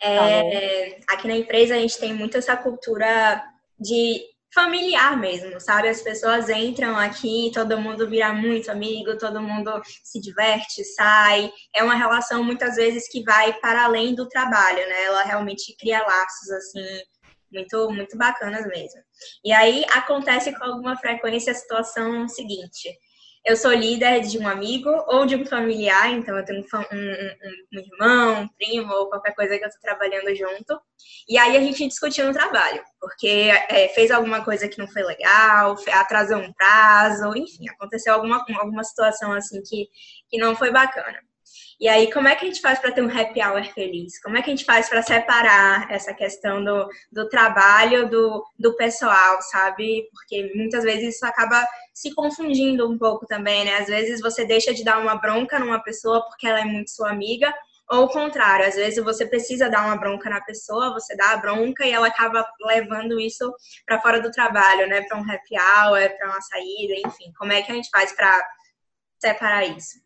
É, 0.00 1.00
tá 1.06 1.14
aqui 1.14 1.26
na 1.26 1.36
empresa 1.36 1.74
a 1.74 1.78
gente 1.78 1.98
tem 1.98 2.14
muito 2.14 2.38
essa 2.38 2.56
cultura 2.56 3.44
de 3.78 4.22
familiar 4.54 5.18
mesmo, 5.18 5.60
sabe? 5.60 5.88
As 5.88 6.00
pessoas 6.00 6.48
entram 6.48 6.96
aqui, 6.96 7.50
todo 7.52 7.80
mundo 7.80 8.08
vira 8.08 8.32
muito 8.32 8.70
amigo, 8.70 9.18
todo 9.18 9.42
mundo 9.42 9.70
se 10.02 10.20
diverte, 10.20 10.84
sai. 10.84 11.52
É 11.74 11.82
uma 11.82 11.94
relação 11.94 12.42
muitas 12.42 12.76
vezes 12.76 13.08
que 13.08 13.22
vai 13.22 13.52
para 13.60 13.84
além 13.84 14.14
do 14.14 14.28
trabalho, 14.28 14.78
né? 14.88 15.04
Ela 15.04 15.22
realmente 15.22 15.76
cria 15.78 16.02
laços 16.02 16.50
assim 16.50 17.00
muito 17.52 17.90
muito 17.90 18.16
bacanas 18.16 18.66
mesmo. 18.66 19.00
E 19.44 19.52
aí 19.52 19.84
acontece 19.92 20.56
com 20.56 20.64
alguma 20.64 20.96
frequência 20.96 21.52
a 21.52 21.54
situação 21.54 22.28
seguinte: 22.28 22.90
eu 23.46 23.56
sou 23.56 23.72
líder 23.72 24.22
de 24.22 24.38
um 24.38 24.48
amigo 24.48 24.90
ou 25.06 25.24
de 25.24 25.36
um 25.36 25.46
familiar, 25.46 26.10
então 26.10 26.36
eu 26.36 26.44
tenho 26.44 26.60
um, 26.60 26.78
um, 26.78 27.78
um 27.78 27.80
irmão, 27.80 28.42
um 28.42 28.48
primo 28.48 28.92
ou 28.92 29.08
qualquer 29.08 29.36
coisa 29.36 29.56
que 29.56 29.62
eu 29.62 29.68
estou 29.68 29.80
trabalhando 29.80 30.34
junto. 30.34 30.80
E 31.28 31.38
aí 31.38 31.56
a 31.56 31.60
gente 31.60 31.86
discutiu 31.86 32.26
no 32.26 32.32
trabalho, 32.32 32.82
porque 33.00 33.50
é, 33.68 33.88
fez 33.90 34.10
alguma 34.10 34.44
coisa 34.44 34.68
que 34.68 34.78
não 34.78 34.88
foi 34.88 35.04
legal, 35.04 35.76
atrasou 35.92 36.38
um 36.38 36.52
prazo, 36.52 37.36
enfim, 37.36 37.68
aconteceu 37.68 38.14
alguma, 38.14 38.44
alguma 38.58 38.82
situação 38.82 39.32
assim 39.32 39.62
que, 39.62 39.88
que 40.28 40.38
não 40.38 40.56
foi 40.56 40.72
bacana. 40.72 41.18
E 41.78 41.88
aí, 41.88 42.10
como 42.10 42.26
é 42.26 42.34
que 42.34 42.44
a 42.44 42.48
gente 42.48 42.62
faz 42.62 42.78
para 42.78 42.90
ter 42.90 43.02
um 43.02 43.10
happy 43.10 43.42
hour 43.42 43.62
feliz? 43.74 44.18
Como 44.22 44.36
é 44.36 44.42
que 44.42 44.50
a 44.50 44.54
gente 44.54 44.64
faz 44.64 44.88
para 44.88 45.02
separar 45.02 45.90
essa 45.90 46.14
questão 46.14 46.64
do, 46.64 46.88
do 47.12 47.28
trabalho 47.28 48.08
do, 48.08 48.42
do 48.58 48.74
pessoal, 48.76 49.42
sabe? 49.42 50.08
Porque 50.10 50.50
muitas 50.54 50.84
vezes 50.84 51.16
isso 51.16 51.26
acaba 51.26 51.66
se 51.92 52.14
confundindo 52.14 52.90
um 52.90 52.96
pouco 52.96 53.26
também, 53.26 53.66
né? 53.66 53.76
Às 53.76 53.88
vezes 53.88 54.22
você 54.22 54.46
deixa 54.46 54.72
de 54.72 54.82
dar 54.82 54.98
uma 54.98 55.16
bronca 55.16 55.58
numa 55.58 55.78
pessoa 55.82 56.24
porque 56.26 56.46
ela 56.46 56.60
é 56.60 56.64
muito 56.64 56.90
sua 56.90 57.10
amiga, 57.10 57.52
ou 57.88 58.04
o 58.04 58.08
contrário, 58.08 58.66
às 58.66 58.74
vezes 58.74 59.02
você 59.04 59.24
precisa 59.24 59.70
dar 59.70 59.84
uma 59.86 59.96
bronca 59.96 60.28
na 60.28 60.40
pessoa, 60.40 60.92
você 60.92 61.14
dá 61.16 61.32
a 61.32 61.36
bronca 61.36 61.86
e 61.86 61.92
ela 61.92 62.08
acaba 62.08 62.44
levando 62.62 63.20
isso 63.20 63.54
para 63.84 64.00
fora 64.00 64.20
do 64.20 64.30
trabalho, 64.30 64.88
né? 64.88 65.02
Para 65.02 65.18
um 65.18 65.22
happy 65.22 65.54
hour, 65.54 66.16
para 66.16 66.30
uma 66.30 66.40
saída, 66.40 66.94
enfim. 67.06 67.32
Como 67.38 67.52
é 67.52 67.62
que 67.62 67.70
a 67.70 67.74
gente 67.74 67.90
faz 67.90 68.12
para 68.12 68.44
separar 69.20 69.66
isso? 69.66 70.00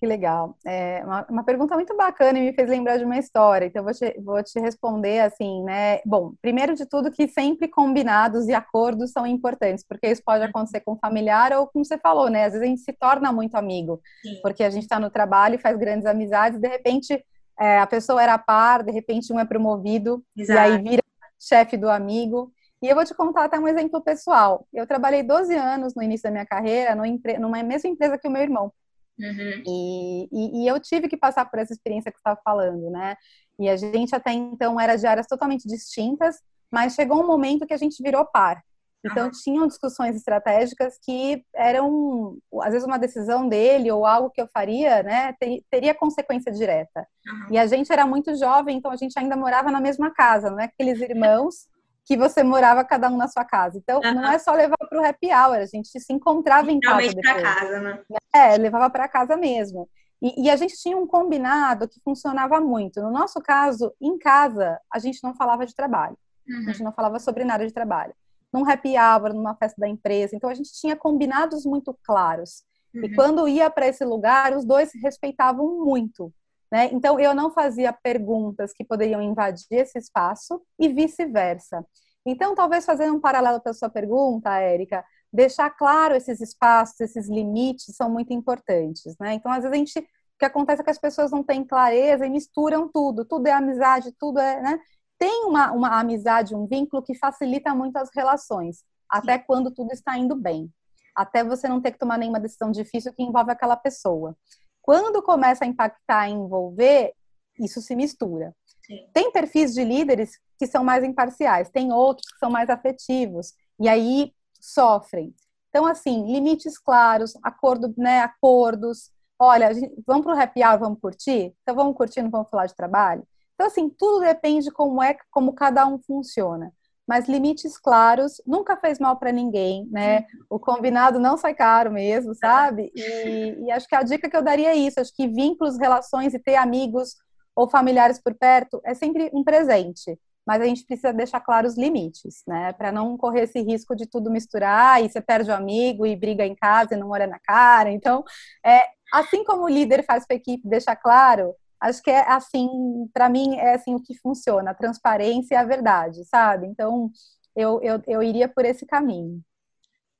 Que 0.00 0.06
legal. 0.06 0.56
É 0.64 1.04
uma, 1.04 1.26
uma, 1.28 1.44
pergunta 1.44 1.74
muito 1.74 1.94
bacana 1.94 2.38
e 2.38 2.42
me 2.42 2.54
fez 2.54 2.70
lembrar 2.70 2.96
de 2.96 3.04
uma 3.04 3.18
história. 3.18 3.66
Então, 3.66 3.84
vou 3.84 3.92
te, 3.92 4.18
vou 4.18 4.42
te 4.42 4.58
responder 4.58 5.20
assim, 5.20 5.62
né? 5.62 6.00
Bom, 6.06 6.32
primeiro 6.40 6.74
de 6.74 6.86
tudo, 6.86 7.10
que 7.10 7.28
sempre 7.28 7.68
combinados 7.68 8.48
e 8.48 8.54
acordos 8.54 9.12
são 9.12 9.26
importantes, 9.26 9.84
porque 9.86 10.08
isso 10.08 10.22
pode 10.24 10.42
acontecer 10.42 10.80
com 10.80 10.96
familiar 10.96 11.52
ou, 11.52 11.66
como 11.66 11.84
você 11.84 11.98
falou, 11.98 12.30
né? 12.30 12.46
Às 12.46 12.52
vezes 12.54 12.66
a 12.66 12.70
gente 12.70 12.80
se 12.80 12.94
torna 12.94 13.30
muito 13.30 13.56
amigo, 13.56 14.00
Sim. 14.22 14.40
porque 14.40 14.64
a 14.64 14.70
gente 14.70 14.84
está 14.84 14.98
no 14.98 15.10
trabalho 15.10 15.56
e 15.56 15.58
faz 15.58 15.76
grandes 15.76 16.06
amizades, 16.06 16.58
de 16.58 16.68
repente 16.68 17.22
é, 17.60 17.78
a 17.78 17.86
pessoa 17.86 18.22
era 18.22 18.38
par, 18.38 18.82
de 18.82 18.90
repente 18.90 19.30
um 19.34 19.38
é 19.38 19.44
promovido, 19.44 20.24
Exato. 20.34 20.58
e 20.58 20.62
aí 20.62 20.82
vira 20.82 21.02
chefe 21.38 21.76
do 21.76 21.90
amigo. 21.90 22.50
E 22.82 22.88
eu 22.88 22.94
vou 22.94 23.04
te 23.04 23.14
contar 23.14 23.44
até 23.44 23.58
um 23.58 23.68
exemplo 23.68 24.00
pessoal. 24.00 24.66
Eu 24.72 24.86
trabalhei 24.86 25.22
12 25.22 25.54
anos 25.54 25.94
no 25.94 26.02
início 26.02 26.24
da 26.24 26.30
minha 26.30 26.46
carreira 26.46 26.96
numa 27.38 27.62
mesma 27.62 27.90
empresa 27.90 28.16
que 28.16 28.26
o 28.26 28.30
meu 28.30 28.40
irmão. 28.40 28.72
Uhum. 29.20 29.62
E, 29.66 30.28
e, 30.32 30.62
e, 30.62 30.66
eu 30.66 30.80
tive 30.80 31.08
que 31.08 31.16
passar 31.16 31.44
por 31.44 31.58
essa 31.58 31.72
experiência 31.72 32.10
que 32.10 32.16
você 32.16 32.20
estava 32.20 32.40
falando, 32.42 32.90
né? 32.90 33.16
E 33.58 33.68
a 33.68 33.76
gente 33.76 34.14
até 34.14 34.32
então 34.32 34.80
era 34.80 34.96
de 34.96 35.06
áreas 35.06 35.26
totalmente 35.26 35.68
distintas, 35.68 36.36
mas 36.70 36.94
chegou 36.94 37.22
um 37.22 37.26
momento 37.26 37.66
que 37.66 37.74
a 37.74 37.78
gente 37.78 38.02
virou 38.02 38.24
par. 38.24 38.62
Então 39.04 39.26
uhum. 39.26 39.30
tinham 39.30 39.66
discussões 39.66 40.14
estratégicas 40.14 40.98
que 41.02 41.42
eram, 41.54 42.36
às 42.62 42.72
vezes, 42.72 42.86
uma 42.86 42.98
decisão 42.98 43.48
dele 43.48 43.90
ou 43.90 44.04
algo 44.04 44.30
que 44.30 44.40
eu 44.40 44.48
faria, 44.48 45.02
né? 45.02 45.34
Ter, 45.38 45.62
teria 45.70 45.94
consequência 45.94 46.52
direta. 46.52 47.06
Uhum. 47.26 47.52
E 47.52 47.58
a 47.58 47.66
gente 47.66 47.92
era 47.92 48.06
muito 48.06 48.34
jovem, 48.36 48.76
então 48.76 48.90
a 48.90 48.96
gente 48.96 49.18
ainda 49.18 49.36
morava 49.36 49.70
na 49.70 49.80
mesma 49.80 50.10
casa, 50.10 50.50
não 50.50 50.60
é 50.60 50.64
aqueles 50.64 51.00
irmãos 51.00 51.68
que 52.06 52.16
você 52.16 52.42
morava 52.42 52.84
cada 52.84 53.08
um 53.08 53.16
na 53.16 53.28
sua 53.28 53.44
casa. 53.44 53.78
Então, 53.78 54.00
uhum. 54.02 54.14
não 54.14 54.32
é 54.32 54.38
só 54.38 54.52
levar 54.52 54.76
para 54.76 55.00
o 55.00 55.04
happy 55.04 55.28
hour, 55.28 55.56
a 55.56 55.66
gente 55.66 55.88
se 55.88 56.12
encontrava 56.12 56.70
em 56.70 56.80
casa. 56.80 57.14
para 57.20 57.42
casa, 57.42 57.80
né? 57.80 58.00
É, 58.34 58.56
levava 58.56 58.90
para 58.90 59.08
casa 59.08 59.36
mesmo. 59.36 59.88
E, 60.22 60.44
e, 60.44 60.50
a 60.50 60.56
gente 60.56 60.76
tinha 60.76 60.96
um 60.96 61.06
combinado 61.06 61.88
que 61.88 62.00
funcionava 62.04 62.60
muito. 62.60 63.00
No 63.00 63.10
nosso 63.10 63.40
caso, 63.40 63.92
em 64.00 64.18
casa, 64.18 64.78
a 64.92 64.98
gente 64.98 65.22
não 65.22 65.34
falava 65.34 65.64
de 65.64 65.74
trabalho. 65.74 66.16
Uhum. 66.46 66.68
A 66.68 66.72
gente 66.72 66.82
não 66.82 66.92
falava 66.92 67.18
sobre 67.18 67.44
nada 67.44 67.66
de 67.66 67.72
trabalho. 67.72 68.14
Num 68.52 68.68
happy 68.68 68.94
hour, 68.98 69.32
numa 69.32 69.54
festa 69.54 69.80
da 69.80 69.88
empresa. 69.88 70.36
Então, 70.36 70.50
a 70.50 70.54
gente 70.54 70.72
tinha 70.72 70.94
combinados 70.94 71.64
muito 71.64 71.96
claros. 72.04 72.64
Uhum. 72.94 73.04
E 73.04 73.14
quando 73.14 73.48
ia 73.48 73.70
para 73.70 73.86
esse 73.86 74.04
lugar, 74.04 74.54
os 74.54 74.64
dois 74.64 74.90
se 74.90 74.98
respeitavam 74.98 75.84
muito. 75.84 76.32
Né? 76.70 76.88
Então, 76.92 77.18
eu 77.18 77.34
não 77.34 77.50
fazia 77.50 77.92
perguntas 77.92 78.72
que 78.72 78.84
poderiam 78.84 79.20
invadir 79.20 79.66
esse 79.70 79.98
espaço 79.98 80.62
e 80.78 80.88
vice-versa. 80.88 81.84
Então, 82.24 82.54
talvez 82.54 82.84
fazendo 82.84 83.14
um 83.14 83.20
paralelo 83.20 83.60
para 83.60 83.72
a 83.72 83.74
sua 83.74 83.88
pergunta, 83.88 84.54
Érica, 84.58 85.04
deixar 85.32 85.70
claro 85.70 86.14
esses 86.14 86.40
espaços, 86.40 87.00
esses 87.00 87.28
limites 87.28 87.96
são 87.96 88.10
muito 88.10 88.32
importantes. 88.32 89.16
Né? 89.18 89.34
Então, 89.34 89.50
às 89.50 89.64
vezes, 89.64 89.72
a 89.72 89.76
gente, 89.76 89.98
o 89.98 90.38
que 90.38 90.44
acontece 90.44 90.82
é 90.82 90.84
que 90.84 90.90
as 90.90 90.98
pessoas 90.98 91.30
não 91.30 91.42
têm 91.42 91.64
clareza 91.64 92.26
e 92.26 92.30
misturam 92.30 92.88
tudo, 92.88 93.24
tudo 93.24 93.46
é 93.46 93.52
amizade, 93.52 94.12
tudo 94.18 94.38
é. 94.38 94.60
Né? 94.60 94.80
Tem 95.18 95.44
uma, 95.44 95.72
uma 95.72 95.98
amizade, 95.98 96.54
um 96.54 96.66
vínculo 96.66 97.02
que 97.02 97.14
facilita 97.14 97.74
muito 97.74 97.96
as 97.96 98.10
relações, 98.14 98.84
até 99.08 99.38
quando 99.38 99.70
tudo 99.70 99.92
está 99.92 100.16
indo 100.16 100.36
bem. 100.36 100.70
Até 101.16 101.42
você 101.42 101.68
não 101.68 101.80
ter 101.80 101.92
que 101.92 101.98
tomar 101.98 102.16
nenhuma 102.18 102.38
decisão 102.38 102.70
difícil 102.70 103.12
que 103.12 103.22
envolve 103.22 103.50
aquela 103.50 103.76
pessoa. 103.76 104.36
Quando 104.82 105.22
começa 105.22 105.64
a 105.64 105.68
impactar 105.68 106.28
e 106.28 106.32
envolver, 106.32 107.12
isso 107.58 107.80
se 107.80 107.94
mistura. 107.94 108.54
Sim. 108.84 109.06
Tem 109.12 109.30
perfis 109.30 109.74
de 109.74 109.84
líderes 109.84 110.38
que 110.58 110.66
são 110.66 110.82
mais 110.82 111.04
imparciais, 111.04 111.70
tem 111.70 111.92
outros 111.92 112.30
que 112.32 112.38
são 112.38 112.50
mais 112.50 112.68
afetivos, 112.68 113.54
e 113.78 113.88
aí 113.88 114.32
sofrem. 114.60 115.34
Então, 115.68 115.86
assim, 115.86 116.26
limites 116.30 116.78
claros, 116.78 117.34
acordo, 117.42 117.94
né, 117.96 118.20
acordos. 118.20 119.10
Olha, 119.38 119.72
gente, 119.72 119.94
vamos 120.06 120.24
para 120.24 120.34
o 120.34 120.38
happy 120.38 120.64
hour, 120.64 120.78
vamos 120.78 121.00
curtir? 121.00 121.54
Então, 121.62 121.74
vamos 121.74 121.96
curtir, 121.96 122.22
não 122.22 122.30
vamos 122.30 122.50
falar 122.50 122.66
de 122.66 122.74
trabalho? 122.74 123.26
Então, 123.54 123.66
assim, 123.66 123.88
tudo 123.88 124.20
depende 124.20 124.70
como 124.70 125.02
é, 125.02 125.16
como 125.30 125.52
cada 125.54 125.86
um 125.86 125.98
funciona 125.98 126.72
mas 127.10 127.28
limites 127.28 127.76
claros 127.76 128.40
nunca 128.46 128.76
fez 128.76 129.00
mal 129.00 129.16
para 129.16 129.32
ninguém, 129.32 129.84
né? 129.90 130.26
O 130.48 130.60
combinado 130.60 131.18
não 131.18 131.36
sai 131.36 131.54
caro 131.54 131.90
mesmo, 131.90 132.36
sabe? 132.36 132.92
E, 132.94 133.64
e, 133.64 133.70
acho 133.72 133.88
que 133.88 133.96
a 133.96 134.02
dica 134.04 134.30
que 134.30 134.36
eu 134.36 134.44
daria 134.44 134.70
é 134.70 134.76
isso, 134.76 135.00
acho 135.00 135.12
que 135.12 135.26
vínculos, 135.26 135.76
relações 135.76 136.34
e 136.34 136.38
ter 136.38 136.54
amigos 136.54 137.16
ou 137.52 137.68
familiares 137.68 138.22
por 138.22 138.32
perto 138.32 138.80
é 138.84 138.94
sempre 138.94 139.28
um 139.34 139.42
presente, 139.42 140.16
mas 140.46 140.62
a 140.62 140.66
gente 140.66 140.86
precisa 140.86 141.12
deixar 141.12 141.40
claros 141.40 141.72
os 141.72 141.78
limites, 141.78 142.44
né? 142.46 142.72
Para 142.74 142.92
não 142.92 143.16
correr 143.16 143.42
esse 143.42 143.60
risco 143.60 143.96
de 143.96 144.06
tudo 144.06 144.30
misturar 144.30 145.02
e 145.02 145.10
você 145.10 145.20
perde 145.20 145.50
o 145.50 145.54
amigo 145.54 146.06
e 146.06 146.14
briga 146.14 146.46
em 146.46 146.54
casa 146.54 146.94
e 146.94 146.96
não 146.96 147.10
olha 147.10 147.26
na 147.26 147.40
cara. 147.40 147.90
Então, 147.90 148.22
é, 148.64 148.82
assim 149.12 149.42
como 149.42 149.64
o 149.64 149.68
líder 149.68 150.04
faz 150.04 150.24
para 150.24 150.36
a 150.36 150.38
equipe 150.38 150.68
deixar 150.68 150.94
claro, 150.94 151.56
acho 151.80 152.02
que 152.02 152.10
é 152.10 152.28
assim, 152.28 152.68
para 153.12 153.28
mim 153.28 153.56
é 153.56 153.74
assim 153.74 153.94
o 153.94 154.02
que 154.02 154.16
funciona, 154.18 154.70
a 154.70 154.74
transparência 154.74 155.54
e 155.54 155.56
a 155.56 155.64
verdade, 155.64 156.24
sabe? 156.26 156.66
Então, 156.66 157.10
eu, 157.56 157.80
eu, 157.82 158.02
eu 158.06 158.22
iria 158.22 158.48
por 158.48 158.64
esse 158.64 158.86
caminho. 158.86 159.42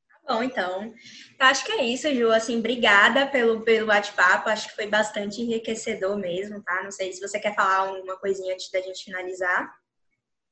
Tá 0.08 0.34
bom, 0.34 0.42
então. 0.42 0.92
Acho 1.38 1.64
que 1.64 1.72
é 1.72 1.84
isso, 1.84 2.12
Ju. 2.14 2.30
Assim, 2.30 2.58
obrigada 2.58 3.26
pelo, 3.26 3.62
pelo 3.62 3.86
bate-papo. 3.86 4.48
Acho 4.48 4.68
que 4.68 4.74
foi 4.74 4.86
bastante 4.86 5.40
enriquecedor 5.40 6.16
mesmo, 6.16 6.62
tá? 6.62 6.82
Não 6.82 6.90
sei 6.90 7.12
se 7.12 7.20
você 7.20 7.38
quer 7.38 7.54
falar 7.54 7.88
alguma 7.88 8.16
coisinha 8.16 8.54
antes 8.54 8.70
da 8.70 8.80
gente 8.80 9.04
finalizar. 9.04 9.72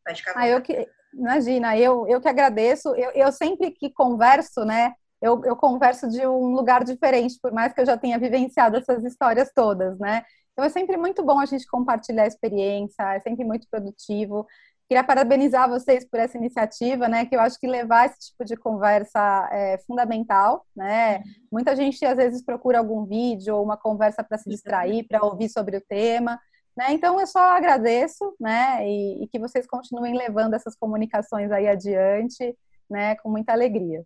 Pode 0.04 0.20
ficar. 0.20 0.34
Ah, 0.36 0.48
eu 0.48 0.61
que, 0.62 0.88
imagina, 1.12 1.76
eu, 1.76 2.06
eu 2.09 2.20
que 2.20 2.28
agradeço. 2.28 2.88
Eu, 2.94 3.11
eu 3.12 3.32
sempre 3.32 3.70
que 3.70 3.90
converso, 3.90 4.64
né? 4.64 4.94
Eu, 5.20 5.42
eu 5.44 5.56
converso 5.56 6.09
de 6.09 6.24
um 6.26 6.52
lugar 6.54 6.84
diferente, 6.84 7.38
por 7.42 7.52
mais 7.52 7.72
que 7.72 7.80
eu 7.80 7.86
já 7.86 7.96
tenha 7.98 8.18
vivenciado 8.18 8.76
essas 8.76 9.04
histórias 9.04 9.50
todas, 9.52 9.98
né? 9.98 10.24
Então 10.59 10.66
é 10.66 10.70
sempre 10.70 10.96
muito 10.96 11.22
bom 11.22 11.38
a 11.38 11.46
gente 11.46 11.64
compartilhar 11.68 12.24
a 12.24 12.26
experiência, 12.26 13.14
é 13.14 13.20
sempre 13.20 13.44
muito 13.44 13.68
produtivo. 13.70 14.44
Queria 14.88 15.04
parabenizar 15.04 15.70
vocês 15.70 16.04
por 16.04 16.18
essa 16.18 16.36
iniciativa, 16.36 17.06
né? 17.06 17.24
Que 17.26 17.36
eu 17.36 17.40
acho 17.40 17.61
que 17.61 17.68
levar 17.68 18.06
esse 18.06 18.30
tipo 18.30 18.44
de 18.44 18.56
conversa 18.56 19.48
é 19.52 19.78
fundamental, 19.86 20.66
né? 20.74 21.22
Muita 21.52 21.76
gente 21.76 22.04
às 22.04 22.16
vezes 22.16 22.44
procura 22.44 22.80
algum 22.80 23.06
vídeo 23.06 23.54
ou 23.54 23.62
uma 23.62 23.76
conversa 23.76 24.24
para 24.24 24.36
se 24.36 24.50
distrair, 24.50 25.06
para 25.06 25.24
ouvir 25.24 25.48
sobre 25.48 25.76
o 25.76 25.80
tema. 25.80 26.40
Né? 26.76 26.86
Então 26.90 27.20
eu 27.20 27.26
só 27.28 27.56
agradeço, 27.56 28.34
né? 28.40 28.84
E, 28.84 29.22
e 29.22 29.28
que 29.28 29.38
vocês 29.38 29.64
continuem 29.64 30.16
levando 30.16 30.54
essas 30.54 30.74
comunicações 30.74 31.52
aí 31.52 31.68
adiante, 31.68 32.52
né? 32.90 33.14
Com 33.14 33.30
muita 33.30 33.52
alegria. 33.52 34.02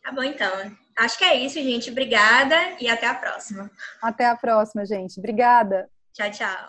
Tá 0.00 0.12
bom, 0.12 0.22
então. 0.22 0.48
Acho 0.98 1.16
que 1.16 1.24
é 1.24 1.36
isso, 1.36 1.54
gente. 1.54 1.90
Obrigada 1.90 2.56
e 2.80 2.88
até 2.88 3.06
a 3.06 3.14
próxima. 3.14 3.70
Até 4.02 4.26
a 4.26 4.36
próxima, 4.36 4.84
gente. 4.84 5.18
Obrigada. 5.18 5.88
Tchau, 6.12 6.30
tchau. 6.30 6.68